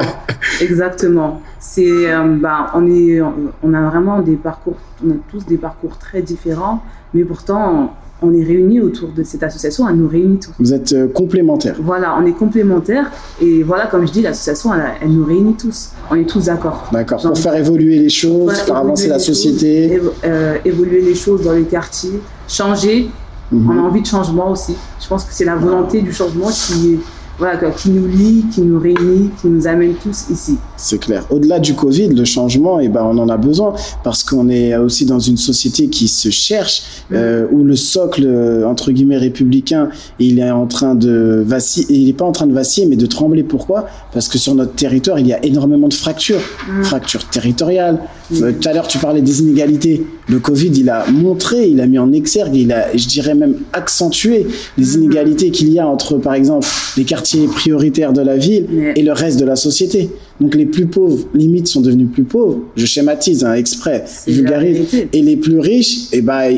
exactement. 0.61 1.41
C'est 1.59 2.09
euh, 2.09 2.38
bah, 2.39 2.71
on 2.75 2.88
est 2.88 3.19
on 3.61 3.73
a 3.73 3.89
vraiment 3.89 4.21
des 4.21 4.35
parcours, 4.38 4.77
on 5.05 5.11
a 5.11 5.15
tous 5.29 5.45
des 5.45 5.57
parcours 5.57 5.97
très 5.97 6.21
différents, 6.21 6.81
mais 7.13 7.25
pourtant 7.25 7.93
on 8.21 8.34
est 8.34 8.43
réunis 8.43 8.80
autour 8.80 9.10
de 9.10 9.23
cette 9.23 9.43
association, 9.43 9.88
elle 9.89 9.97
nous 9.97 10.08
réunit 10.08 10.39
tous. 10.39 10.51
Vous 10.60 10.73
êtes 10.73 10.93
euh, 10.93 11.08
complémentaires. 11.08 11.75
Voilà, 11.80 12.17
on 12.19 12.25
est 12.25 12.32
complémentaires 12.32 13.12
et 13.41 13.62
voilà, 13.63 13.88
comme 13.88 14.08
je 14.08 14.12
dis, 14.12 14.21
l'association, 14.21 14.71
elle, 14.73 15.10
nous 15.10 15.25
réunit 15.25 15.56
tous. 15.56 15.91
On 16.10 16.15
est 16.15 16.25
tous 16.25 16.45
d'accord. 16.45 16.88
D'accord, 16.91 17.21
pour 17.21 17.38
faire 17.38 17.56
évoluer 17.56 17.99
les 17.99 18.10
choses, 18.10 18.54
faire 18.54 18.78
avancer 18.78 19.08
la 19.08 19.19
société. 19.19 20.01
Euh, 20.23 20.58
évoluer 20.63 21.01
les 21.01 21.15
choses 21.15 21.43
dans 21.43 21.54
les 21.54 21.63
quartiers, 21.63 22.21
changer. 22.47 23.10
Mhm. 23.51 23.69
On 23.69 23.78
a 23.78 23.82
envie 23.82 24.01
de 24.01 24.08
changement 24.08 24.51
aussi. 24.51 24.75
Je 25.01 25.08
pense 25.08 25.23
que 25.25 25.34
c'est 25.34 25.45
la 25.45 25.56
volonté 25.56 26.01
du 26.01 26.12
changement 26.12 26.47
qui 26.47 26.93
est 26.93 26.99
voilà, 27.38 27.58
qui 27.71 27.89
nous 27.89 28.08
lie, 28.08 28.45
qui 28.54 28.62
nous 28.62 28.80
réunit, 28.80 29.30
qui 29.41 29.48
nous 29.48 29.67
amène 29.67 29.93
tous 29.95 30.26
ici. 30.30 30.58
C'est 30.78 31.00
clair. 31.00 31.26
Au-delà 31.30 31.60
du 31.60 31.74
Covid, 31.74 32.10
le 32.10 32.26
changement, 32.26 32.80
eh 32.80 32.88
ben, 32.88 33.04
on 33.04 33.17
en 33.17 33.30
a 33.30 33.38
besoin 33.38 33.74
parce 34.04 34.24
qu'on 34.24 34.50
est 34.50 34.76
aussi 34.78 35.06
dans 35.06 35.19
une 35.19 35.38
société 35.38 35.88
qui 35.88 36.08
se 36.08 36.30
cherche, 36.30 36.84
mm. 37.10 37.15
euh, 37.15 37.48
où 37.52 37.63
le 37.63 37.76
socle, 37.76 38.28
entre 38.65 38.91
guillemets, 38.91 39.17
républicain, 39.17 39.89
il 40.19 40.39
est 40.39 40.52
en 40.52 40.67
train 40.67 40.95
de 40.95 41.43
vaciller, 41.45 41.88
il 41.89 42.06
n'est 42.08 42.13
pas 42.13 42.26
en 42.26 42.32
train 42.32 42.48
de 42.48 42.54
vaciller, 42.54 42.88
mais 42.88 42.95
de 42.95 43.06
trembler. 43.06 43.43
Pourquoi? 43.43 43.88
Parce 44.13 44.28
que 44.28 44.38
sur 44.38 44.56
notre 44.56 44.74
territoire, 44.74 45.19
il 45.19 45.28
y 45.28 45.34
a 45.34 45.43
énormément 45.45 45.88
de 45.88 45.93
fractures, 45.93 46.41
mm. 46.69 46.84
fractures 46.84 47.28
territoriales. 47.30 48.00
Mm. 48.32 48.43
Euh, 48.43 48.52
tout 48.54 48.69
à 48.69 48.74
l'heure, 48.74 48.88
tu 48.88 48.98
parlais 48.98 49.21
des 49.21 49.41
inégalités. 49.41 50.06
Le 50.27 50.39
Covid, 50.39 50.71
il 50.75 50.89
a 50.89 51.05
montré, 51.11 51.67
il 51.67 51.79
a 51.81 51.88
mis 51.88 51.99
en 51.99 52.11
exergue, 52.11 52.55
il 52.55 52.71
a, 52.71 52.95
je 52.95 53.07
dirais 53.07 53.35
même 53.35 53.57
accentué 53.73 54.47
les 54.77 54.95
inégalités 54.95 55.51
qu'il 55.51 55.69
y 55.69 55.79
a 55.79 55.88
entre, 55.88 56.17
par 56.17 56.33
exemple, 56.33 56.67
les 56.97 57.03
quartiers 57.03 57.45
prioritaire 57.47 58.13
de 58.13 58.21
la 58.21 58.38
ville 58.38 58.65
et 58.95 59.03
le 59.03 59.11
reste 59.11 59.39
de 59.39 59.45
la 59.45 59.55
société. 59.55 60.09
Donc 60.41 60.55
les 60.55 60.65
plus 60.65 60.88
pauvres, 60.88 61.27
limite, 61.33 61.67
sont 61.67 61.81
devenus 61.81 62.09
plus 62.11 62.23
pauvres. 62.23 62.59
Je 62.75 62.85
schématise 62.85 63.43
hein, 63.45 63.53
exprès, 63.53 64.05
vulgarise. 64.27 64.88
Et 65.13 65.21
les 65.21 65.38
plus 65.38 65.59
riches, 65.59 66.11
et 66.11 66.17
eh 66.17 66.21
ben, 66.21 66.57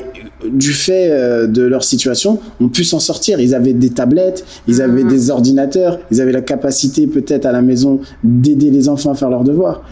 du 0.52 0.74
fait 0.74 1.10
euh, 1.12 1.48
de 1.48 1.64
leur 1.64 1.84
situation, 1.84 2.40
ont 2.62 2.70
pu 2.70 2.84
s'en 2.84 3.00
sortir. 3.00 3.40
Ils 3.40 3.56
avaient 3.56 3.74
des 3.74 3.90
tablettes, 3.90 4.46
ils 4.68 4.82
avaient 4.82 5.04
ah. 5.06 5.10
des 5.10 5.30
ordinateurs, 5.30 6.00
ils 6.12 6.22
avaient 6.22 6.32
la 6.32 6.42
capacité 6.42 7.08
peut-être 7.08 7.46
à 7.46 7.52
la 7.52 7.62
maison 7.62 8.00
d'aider 8.24 8.70
les 8.70 8.90
enfants 8.90 9.12
à 9.12 9.16
faire 9.16 9.30
leurs 9.30 9.44
devoirs. 9.44 9.84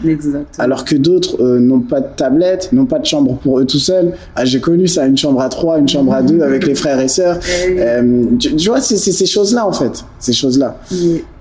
Alors 0.58 0.84
que 0.84 0.96
d'autres 0.96 1.42
euh, 1.42 1.58
n'ont 1.58 1.80
pas 1.80 2.00
de 2.00 2.08
tablette, 2.16 2.70
n'ont 2.72 2.86
pas 2.86 2.98
de 2.98 3.06
chambre 3.06 3.36
pour 3.42 3.58
eux 3.58 3.64
tout 3.64 3.78
seuls. 3.78 4.12
Ah, 4.34 4.44
J'ai 4.44 4.60
connu 4.60 4.86
ça, 4.86 5.06
une 5.06 5.16
chambre 5.16 5.40
à 5.40 5.48
trois, 5.48 5.78
une 5.78 5.88
chambre 5.88 6.12
à 6.12 6.22
deux 6.22 6.40
avec 6.42 6.66
les 6.66 6.74
frères 6.74 7.00
et 7.00 7.08
sœurs. 7.08 7.38
Eh 7.68 7.80
euh, 7.80 8.24
tu, 8.38 8.68
vois, 8.68 8.80
c'est 8.80 8.96
ces 8.96 9.26
choses-là 9.26 9.66
en 9.66 9.72
fait, 9.72 10.04
ces 10.18 10.32
choses-là. 10.32 10.78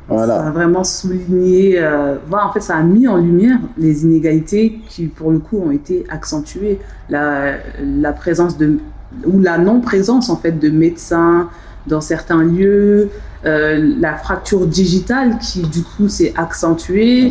Voilà. 0.07 0.37
Ça 0.37 0.47
a 0.47 0.51
vraiment 0.51 0.83
souligné, 0.83 1.79
euh, 1.79 2.15
en 2.31 2.53
fait, 2.53 2.59
ça 2.59 2.75
a 2.75 2.83
mis 2.83 3.07
en 3.07 3.17
lumière 3.17 3.57
les 3.77 4.03
inégalités 4.03 4.79
qui, 4.87 5.07
pour 5.07 5.31
le 5.31 5.39
coup, 5.39 5.59
ont 5.59 5.71
été 5.71 6.03
accentuées. 6.09 6.79
La, 7.09 7.53
la 7.83 8.13
présence 8.13 8.57
de, 8.57 8.77
ou 9.25 9.39
la 9.39 9.57
non-présence, 9.57 10.29
en 10.29 10.35
fait, 10.35 10.59
de 10.59 10.69
médecins 10.69 11.49
dans 11.87 12.01
certains 12.01 12.43
lieux, 12.43 13.09
euh, 13.45 13.95
la 13.99 14.15
fracture 14.15 14.65
digitale 14.65 15.37
qui, 15.39 15.61
du 15.61 15.83
coup, 15.83 16.09
s'est 16.09 16.33
accentuée. 16.35 17.29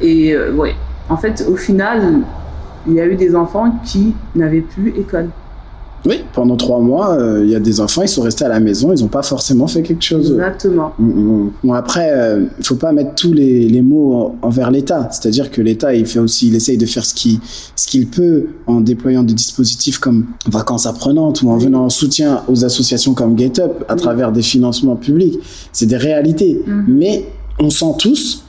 Et, 0.00 0.32
euh, 0.34 0.52
ouais, 0.52 0.74
en 1.08 1.16
fait, 1.16 1.44
au 1.48 1.56
final, 1.56 2.20
il 2.86 2.94
y 2.94 3.00
a 3.00 3.06
eu 3.06 3.16
des 3.16 3.34
enfants 3.34 3.80
qui 3.84 4.14
n'avaient 4.34 4.60
plus 4.60 4.90
école. 4.90 5.28
Oui, 6.06 6.22
pendant 6.32 6.56
trois 6.56 6.80
mois, 6.80 7.14
euh, 7.14 7.42
il 7.44 7.50
y 7.50 7.56
a 7.56 7.60
des 7.60 7.80
enfants, 7.80 8.02
ils 8.02 8.08
sont 8.08 8.22
restés 8.22 8.44
à 8.44 8.48
la 8.48 8.60
maison, 8.60 8.92
ils 8.92 9.02
n'ont 9.02 9.08
pas 9.08 9.22
forcément 9.22 9.66
fait 9.66 9.82
quelque 9.82 10.04
chose. 10.04 10.32
Exactement. 10.32 10.92
Mm, 10.98 11.06
mm. 11.06 11.52
Bon, 11.64 11.72
après, 11.72 12.08
il 12.08 12.18
euh, 12.18 12.40
ne 12.58 12.64
faut 12.64 12.76
pas 12.76 12.92
mettre 12.92 13.14
tous 13.14 13.32
les, 13.32 13.68
les 13.68 13.82
mots 13.82 14.36
envers 14.42 14.70
l'État. 14.70 15.08
C'est-à-dire 15.10 15.50
que 15.50 15.60
l'État, 15.60 15.94
il 15.94 16.06
fait 16.06 16.20
aussi, 16.20 16.48
il 16.48 16.54
essaye 16.54 16.78
de 16.78 16.86
faire 16.86 17.04
ce 17.04 17.14
qu'il 17.14 17.40
ce 17.74 17.86
qu'il 17.88 18.08
peut 18.08 18.46
en 18.66 18.80
déployant 18.80 19.22
des 19.22 19.34
dispositifs 19.34 19.98
comme 19.98 20.26
vacances 20.46 20.86
apprenantes 20.86 21.42
ou 21.42 21.50
en 21.50 21.56
venant 21.56 21.84
en 21.84 21.90
soutien 21.90 22.42
aux 22.48 22.64
associations 22.64 23.14
comme 23.14 23.36
GetUp 23.36 23.84
à 23.88 23.96
travers 23.96 24.32
des 24.32 24.42
financements 24.42 24.96
publics. 24.96 25.38
C'est 25.72 25.86
des 25.86 25.96
réalités. 25.96 26.62
Mm. 26.66 26.84
Mais 26.88 27.24
on 27.58 27.70
sent 27.70 27.94
tous 27.98 28.44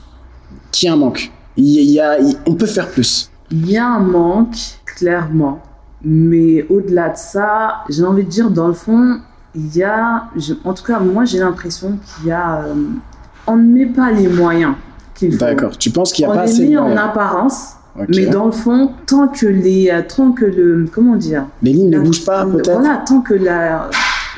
qu'il 0.71 0.87
y 0.87 0.89
a 0.89 0.93
un 0.93 0.97
manque. 0.97 1.31
Il 1.57 1.65
y 1.65 1.99
a, 1.99 2.17
on 2.45 2.53
peut 2.53 2.67
faire 2.67 2.89
plus. 2.89 3.29
Il 3.51 3.69
y 3.69 3.77
a 3.77 3.87
un 3.87 3.99
manque, 3.99 4.55
clairement 4.85 5.59
mais 6.03 6.65
au-delà 6.69 7.09
de 7.09 7.17
ça, 7.17 7.83
j'ai 7.89 8.03
envie 8.03 8.23
de 8.23 8.29
dire, 8.29 8.49
dans 8.49 8.67
le 8.67 8.73
fond, 8.73 9.19
il 9.55 9.75
y 9.75 9.83
a, 9.83 10.25
en 10.63 10.73
tout 10.73 10.83
cas, 10.83 10.99
moi 10.99 11.25
j'ai 11.25 11.39
l'impression 11.39 11.97
qu'il 11.97 12.29
y 12.29 12.31
a, 12.31 12.63
euh, 12.63 12.73
on 13.47 13.57
ne 13.57 13.63
met 13.63 13.85
pas 13.87 14.11
les 14.11 14.27
moyens 14.27 14.75
qu'il 15.15 15.31
faut. 15.33 15.39
D'accord. 15.39 15.77
Tu 15.77 15.89
penses 15.89 16.13
qu'il 16.13 16.25
n'y 16.25 16.31
a 16.31 16.33
on 16.33 16.37
pas 16.37 16.45
les 16.45 16.51
assez 16.51 16.65
de 16.65 16.69
met 16.69 16.77
en 16.77 16.81
moyens 16.83 17.01
apparence, 17.01 17.75
mais 18.07 18.27
dans 18.27 18.45
le 18.45 18.51
fond, 18.51 18.91
tant 19.07 19.27
que 19.27 19.47
les, 19.47 19.89
euh, 19.91 20.01
tant 20.07 20.31
que 20.31 20.45
le, 20.45 20.85
comment 20.91 21.15
dire, 21.15 21.45
Les 21.61 21.73
lignes 21.73 21.89
ne 21.89 21.99
bougent 21.99 22.25
pas, 22.25 22.45
peut-être 22.45 22.79
Voilà, 22.79 23.03
tant 23.05 23.21
que 23.21 23.33
la, 23.33 23.89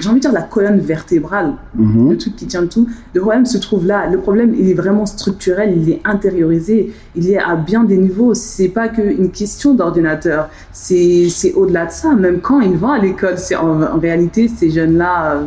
j'ai 0.01 0.09
envie 0.09 0.17
de 0.19 0.21
dire 0.21 0.31
la 0.33 0.41
colonne 0.41 0.79
vertébrale, 0.79 1.53
Mhm. 1.75 2.09
le 2.11 2.17
truc 2.17 2.35
qui 2.35 2.45
tient 2.47 2.61
le 2.61 2.67
tout, 2.67 2.87
le 3.13 3.21
problème 3.21 3.45
se 3.45 3.57
trouve 3.57 3.85
là. 3.85 4.09
Le 4.09 4.17
problème, 4.17 4.53
il 4.57 4.69
est 4.69 4.73
vraiment 4.73 5.05
structurel, 5.05 5.73
il 5.77 5.89
est 5.89 6.01
intériorisé, 6.05 6.91
il 7.15 7.29
est 7.29 7.37
à 7.37 7.55
bien 7.55 7.83
des 7.83 7.97
niveaux. 7.97 8.33
C'est 8.33 8.69
pas 8.69 8.87
qu'une 8.89 9.29
question 9.31 9.73
d'ordinateur, 9.73 10.49
c'est 10.71 11.53
au-delà 11.55 11.85
de 11.85 11.91
ça. 11.91 12.13
Même 12.13 12.39
quand 12.41 12.59
ils 12.61 12.75
vont 12.77 12.91
à 12.91 12.99
l'école, 12.99 13.37
c'est 13.37 13.55
en, 13.55 13.81
en 13.81 13.99
réalité 13.99 14.47
ces 14.47 14.69
jeunes-là, 14.69 15.35
euh, 15.35 15.43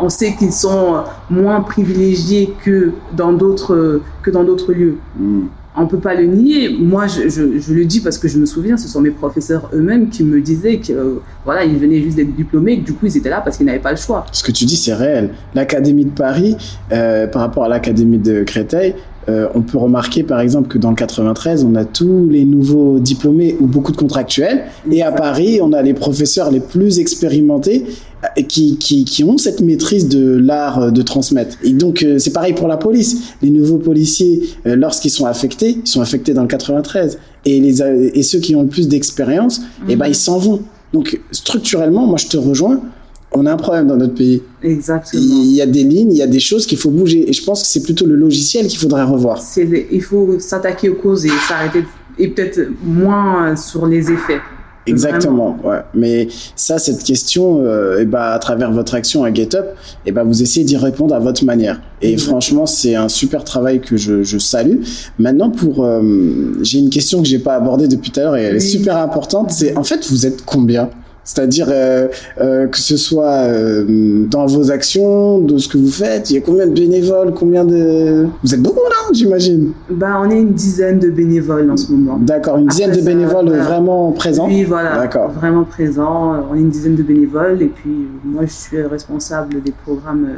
on 0.00 0.08
sait 0.08 0.34
qu'ils 0.38 0.52
sont 0.52 1.02
moins 1.28 1.60
privilégiés 1.60 2.54
que 2.64 2.92
dans 3.16 3.32
d'autres 3.32 4.00
que 4.22 4.30
dans 4.30 4.44
d'autres 4.44 4.72
lieux. 4.72 4.96
Mhm. 5.18 5.48
On 5.80 5.86
peut 5.86 5.98
pas 5.98 6.14
le 6.14 6.26
nier. 6.26 6.70
Moi, 6.70 7.06
je 7.06 7.72
le 7.72 7.84
dis 7.84 8.00
parce 8.00 8.18
que 8.18 8.26
je 8.26 8.38
me 8.38 8.46
souviens, 8.46 8.76
ce 8.76 8.88
sont 8.88 9.00
mes 9.00 9.10
professeurs 9.10 9.70
eux-mêmes 9.72 10.08
qui 10.08 10.24
me 10.24 10.40
disaient 10.40 10.78
que 10.78 10.92
euh, 10.92 11.22
voilà, 11.44 11.64
ils 11.64 11.78
venaient 11.78 12.02
juste 12.02 12.16
d'être 12.16 12.34
diplômés, 12.34 12.72
et 12.72 12.80
que 12.80 12.84
du 12.84 12.94
coup 12.94 13.06
ils 13.06 13.16
étaient 13.16 13.30
là 13.30 13.40
parce 13.40 13.56
qu'ils 13.56 13.66
n'avaient 13.66 13.78
pas 13.78 13.92
le 13.92 13.96
choix. 13.96 14.26
Ce 14.32 14.42
que 14.42 14.50
tu 14.50 14.64
dis, 14.64 14.76
c'est 14.76 14.94
réel. 14.94 15.30
L'Académie 15.54 16.04
de 16.04 16.10
Paris, 16.10 16.56
euh, 16.92 17.26
par 17.26 17.42
rapport 17.42 17.64
à 17.64 17.68
l'Académie 17.68 18.18
de 18.18 18.42
Créteil, 18.42 18.94
euh, 19.28 19.48
on 19.54 19.62
peut 19.62 19.78
remarquer 19.78 20.22
par 20.22 20.40
exemple 20.40 20.68
que 20.68 20.78
dans 20.78 20.90
le 20.90 20.96
93, 20.96 21.64
on 21.64 21.74
a 21.74 21.84
tous 21.84 22.28
les 22.28 22.44
nouveaux 22.44 22.98
diplômés 22.98 23.56
ou 23.60 23.66
beaucoup 23.66 23.92
de 23.92 23.96
contractuels. 23.96 24.64
Et 24.90 25.02
à 25.02 25.12
Paris, 25.12 25.60
on 25.62 25.72
a 25.72 25.82
les 25.82 25.94
professeurs 25.94 26.50
les 26.50 26.60
plus 26.60 26.98
expérimentés 26.98 27.84
euh, 28.24 28.42
qui, 28.42 28.78
qui, 28.78 29.04
qui 29.04 29.22
ont 29.22 29.38
cette 29.38 29.60
maîtrise 29.60 30.08
de 30.08 30.36
l'art 30.36 30.80
euh, 30.80 30.90
de 30.90 31.02
transmettre. 31.02 31.56
Et 31.62 31.72
donc, 31.72 32.02
euh, 32.02 32.18
c'est 32.18 32.32
pareil 32.32 32.52
pour 32.52 32.66
la 32.66 32.76
police. 32.76 33.34
Les 33.42 33.50
nouveaux 33.50 33.78
policiers, 33.78 34.42
euh, 34.66 34.74
lorsqu'ils 34.74 35.10
sont 35.10 35.26
affectés, 35.26 35.78
ils 35.84 35.88
sont 35.88 36.00
affectés 36.00 36.34
dans 36.34 36.42
le 36.42 36.48
93. 36.48 37.18
Et, 37.44 37.60
les, 37.60 37.80
euh, 37.80 38.10
et 38.12 38.22
ceux 38.22 38.40
qui 38.40 38.56
ont 38.56 38.62
le 38.62 38.68
plus 38.68 38.88
d'expérience, 38.88 39.60
eh 39.88 39.94
ben, 39.94 40.06
ils 40.06 40.16
s'en 40.16 40.38
vont. 40.38 40.62
Donc, 40.92 41.20
structurellement, 41.30 42.06
moi, 42.06 42.16
je 42.16 42.26
te 42.26 42.36
rejoins. 42.36 42.80
On 43.40 43.46
a 43.46 43.52
un 43.52 43.56
problème 43.56 43.86
dans 43.86 43.96
notre 43.96 44.14
pays. 44.14 44.42
Exactement. 44.62 45.22
Il 45.22 45.52
y 45.54 45.62
a 45.62 45.66
des 45.66 45.84
lignes, 45.84 46.10
il 46.12 46.18
y 46.18 46.22
a 46.22 46.26
des 46.26 46.40
choses 46.40 46.66
qu'il 46.66 46.78
faut 46.78 46.90
bouger. 46.90 47.28
Et 47.28 47.32
je 47.32 47.44
pense 47.44 47.62
que 47.62 47.68
c'est 47.68 47.82
plutôt 47.82 48.04
le 48.06 48.16
logiciel 48.16 48.66
qu'il 48.66 48.78
faudrait 48.80 49.04
revoir. 49.04 49.40
Il 49.56 50.02
faut 50.02 50.38
s'attaquer 50.40 50.88
aux 50.88 50.96
causes 50.96 51.24
et 51.24 51.30
s'arrêter 51.48 51.84
et 52.18 52.28
peut-être 52.28 52.60
moins 52.82 53.54
sur 53.54 53.86
les 53.86 54.10
effets. 54.10 54.40
Exactement, 54.86 55.58
ouais. 55.64 55.80
Mais 55.94 56.28
ça, 56.56 56.78
cette 56.78 57.02
question, 57.02 57.60
euh, 57.62 57.98
eh 58.00 58.06
ben, 58.06 58.20
à 58.20 58.38
travers 58.38 58.72
votre 58.72 58.94
action 58.94 59.22
à 59.22 59.32
GetUp, 59.32 59.64
ben, 60.10 60.24
vous 60.24 60.42
essayez 60.42 60.64
d'y 60.64 60.76
répondre 60.78 61.14
à 61.14 61.18
votre 61.18 61.44
manière. 61.44 61.80
Et 62.00 62.16
franchement, 62.16 62.64
c'est 62.64 62.94
un 62.94 63.08
super 63.08 63.44
travail 63.44 63.80
que 63.82 63.96
je, 63.98 64.22
je 64.22 64.38
salue. 64.38 64.78
Maintenant, 65.18 65.50
pour, 65.50 65.84
euh, 65.84 66.00
j'ai 66.62 66.78
une 66.78 66.88
question 66.90 67.20
que 67.22 67.28
j'ai 67.28 67.38
pas 67.38 67.54
abordée 67.54 67.86
depuis 67.86 68.10
tout 68.10 68.20
à 68.20 68.22
l'heure 68.24 68.36
et 68.36 68.42
elle 68.44 68.56
est 68.56 68.62
Oui. 68.62 68.68
super 68.78 68.96
importante. 68.96 69.50
C'est, 69.50 69.76
en 69.76 69.84
fait, 69.84 70.06
vous 70.10 70.24
êtes 70.26 70.42
combien? 70.46 70.88
C'est-à-dire 71.28 71.66
euh, 71.68 72.08
euh, 72.40 72.66
que 72.68 72.78
ce 72.78 72.96
soit 72.96 73.26
euh, 73.26 74.24
dans 74.30 74.46
vos 74.46 74.70
actions, 74.70 75.40
de 75.40 75.58
ce 75.58 75.68
que 75.68 75.76
vous 75.76 75.90
faites, 75.90 76.30
il 76.30 76.36
y 76.36 76.38
a 76.38 76.40
combien 76.40 76.66
de 76.66 76.72
bénévoles, 76.72 77.34
combien 77.34 77.66
de... 77.66 78.26
Vous 78.42 78.54
êtes 78.54 78.62
beaucoup 78.62 78.88
là, 78.88 79.12
j'imagine? 79.12 79.72
Bah, 79.90 80.22
on 80.24 80.30
est 80.30 80.40
une 80.40 80.54
dizaine 80.54 80.98
de 80.98 81.10
bénévoles 81.10 81.70
en 81.70 81.76
ce 81.76 81.92
moment. 81.92 82.18
D'accord, 82.18 82.56
une 82.56 82.68
dizaine 82.68 82.92
de 82.92 83.02
bénévoles 83.02 83.48
voilà. 83.48 83.62
vraiment 83.62 84.10
présents? 84.12 84.46
Oui, 84.46 84.64
voilà, 84.64 84.96
D'accord. 84.96 85.30
vraiment 85.32 85.64
présent. 85.64 86.46
On 86.50 86.54
est 86.54 86.60
une 86.60 86.70
dizaine 86.70 86.96
de 86.96 87.02
bénévoles 87.02 87.60
et 87.60 87.66
puis 87.68 88.08
moi, 88.24 88.46
je 88.46 88.52
suis 88.52 88.82
responsable 88.82 89.62
des 89.62 89.74
programmes 89.84 90.28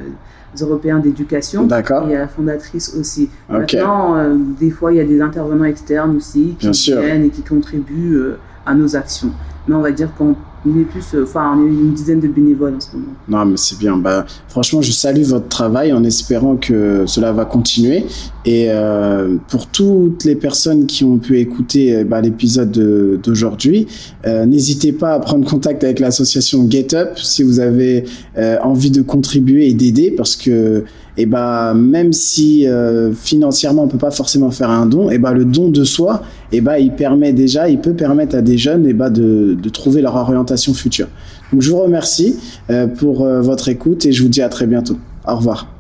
européens 0.61 0.99
d'éducation. 0.99 1.67
D'accord. 1.67 2.09
Et 2.11 2.15
la 2.15 2.27
fondatrice 2.27 2.97
aussi. 2.99 3.31
Ok. 3.49 3.75
Maintenant, 3.75 4.17
euh, 4.17 4.35
des 4.59 4.71
fois, 4.71 4.93
il 4.93 4.97
y 4.97 5.01
a 5.01 5.05
des 5.05 5.21
intervenants 5.21 5.67
externes 5.67 6.17
aussi 6.17 6.57
qui 6.59 6.67
Bien 6.67 6.73
sûr. 6.73 7.01
viennent 7.01 7.27
et 7.27 7.31
qui 7.31 7.43
contribuent 7.43 8.17
euh, 8.17 8.39
à 8.67 8.75
nos 8.75 8.97
actions. 8.97 9.31
Mais 9.69 9.77
on 9.77 9.83
va 9.83 9.93
dire 9.93 10.13
qu'on 10.17 10.35
est 10.67 10.85
plus, 10.85 11.05
euh, 11.15 11.25
enfin, 11.25 11.57
on 11.57 11.65
est 11.65 11.69
une 11.71 11.93
dizaine 11.95 12.21
de 12.21 12.29
bénévoles 12.29 12.75
en 12.77 12.81
ce 12.81 12.89
moment. 12.95 13.13
Non, 13.29 13.45
mais 13.51 13.57
c'est 13.57 13.79
bien. 13.79 13.97
Bah, 13.97 14.27
franchement, 14.49 14.83
je 14.83 14.93
salue 14.93 15.23
votre 15.23 15.49
travail 15.49 15.93
en 15.93 16.05
espérant 16.05 16.57
que 16.57 17.05
cela 17.07 17.33
va 17.33 17.47
continuer. 17.47 18.05
Et 18.45 18.67
euh, 18.69 19.37
pour 19.49 19.67
toutes 19.69 20.25
les 20.25 20.35
personnes 20.37 20.87
qui 20.87 21.05
ont 21.05 21.19
pu 21.19 21.39
écouter 21.39 21.97
euh, 21.97 22.05
bah, 22.05 22.21
l'épisode 22.21 22.71
de- 22.71 23.19
d'aujourd'hui, 23.23 23.87
euh, 24.27 24.45
n'hésitez 24.45 24.93
pas 24.93 25.15
à 25.15 25.19
prendre 25.21 25.49
contact 25.49 25.83
avec 25.85 25.99
l'association 25.99 26.69
GetUp 26.69 27.17
si 27.17 27.43
vous 27.43 27.61
avez 27.61 28.05
euh, 28.37 28.57
envie 28.63 28.91
de 28.91 29.01
contribuer 29.03 29.69
et 29.69 29.75
d'aider, 29.75 30.11
parce 30.15 30.37
que 30.37 30.85
et 31.17 31.27
ben 31.27 31.75
même 31.75 32.13
si 32.15 32.67
euh, 32.67 33.13
financièrement 33.13 33.83
on 33.83 33.89
peut 33.89 33.99
pas 33.99 34.13
forcément 34.13 34.51
faire 34.51 34.71
un 34.71 34.87
don, 34.87 35.11
et 35.11 35.19
ben 35.19 35.33
le 35.33 35.45
don 35.45 35.69
de 35.69 35.85
soi, 35.85 36.23
et 36.53 36.61
ben 36.63 36.77
il 36.77 36.93
permet 36.93 37.33
déjà, 37.33 37.69
il 37.69 37.79
peut 37.79 37.93
permettre 37.93 38.37
à 38.37 38.41
des 38.43 38.57
jeunes 38.57 38.87
et 38.87 38.93
ben 38.95 39.11
de, 39.11 39.55
de 39.61 39.69
trouver 39.69 40.01
leur 40.03 40.15
orientation 40.17 40.50
future. 40.75 41.09
Donc 41.53 41.63
je 41.63 41.71
vous 41.71 41.81
remercie 41.81 42.37
euh, 42.71 42.87
pour 42.87 43.25
euh, 43.25 43.41
votre 43.41 43.69
écoute 43.69 44.07
et 44.07 44.13
je 44.13 44.23
vous 44.23 44.29
dis 44.29 44.43
à 44.43 44.49
très 44.49 44.67
bientôt. 44.67 44.99
Au 45.27 45.37
revoir. 45.37 45.80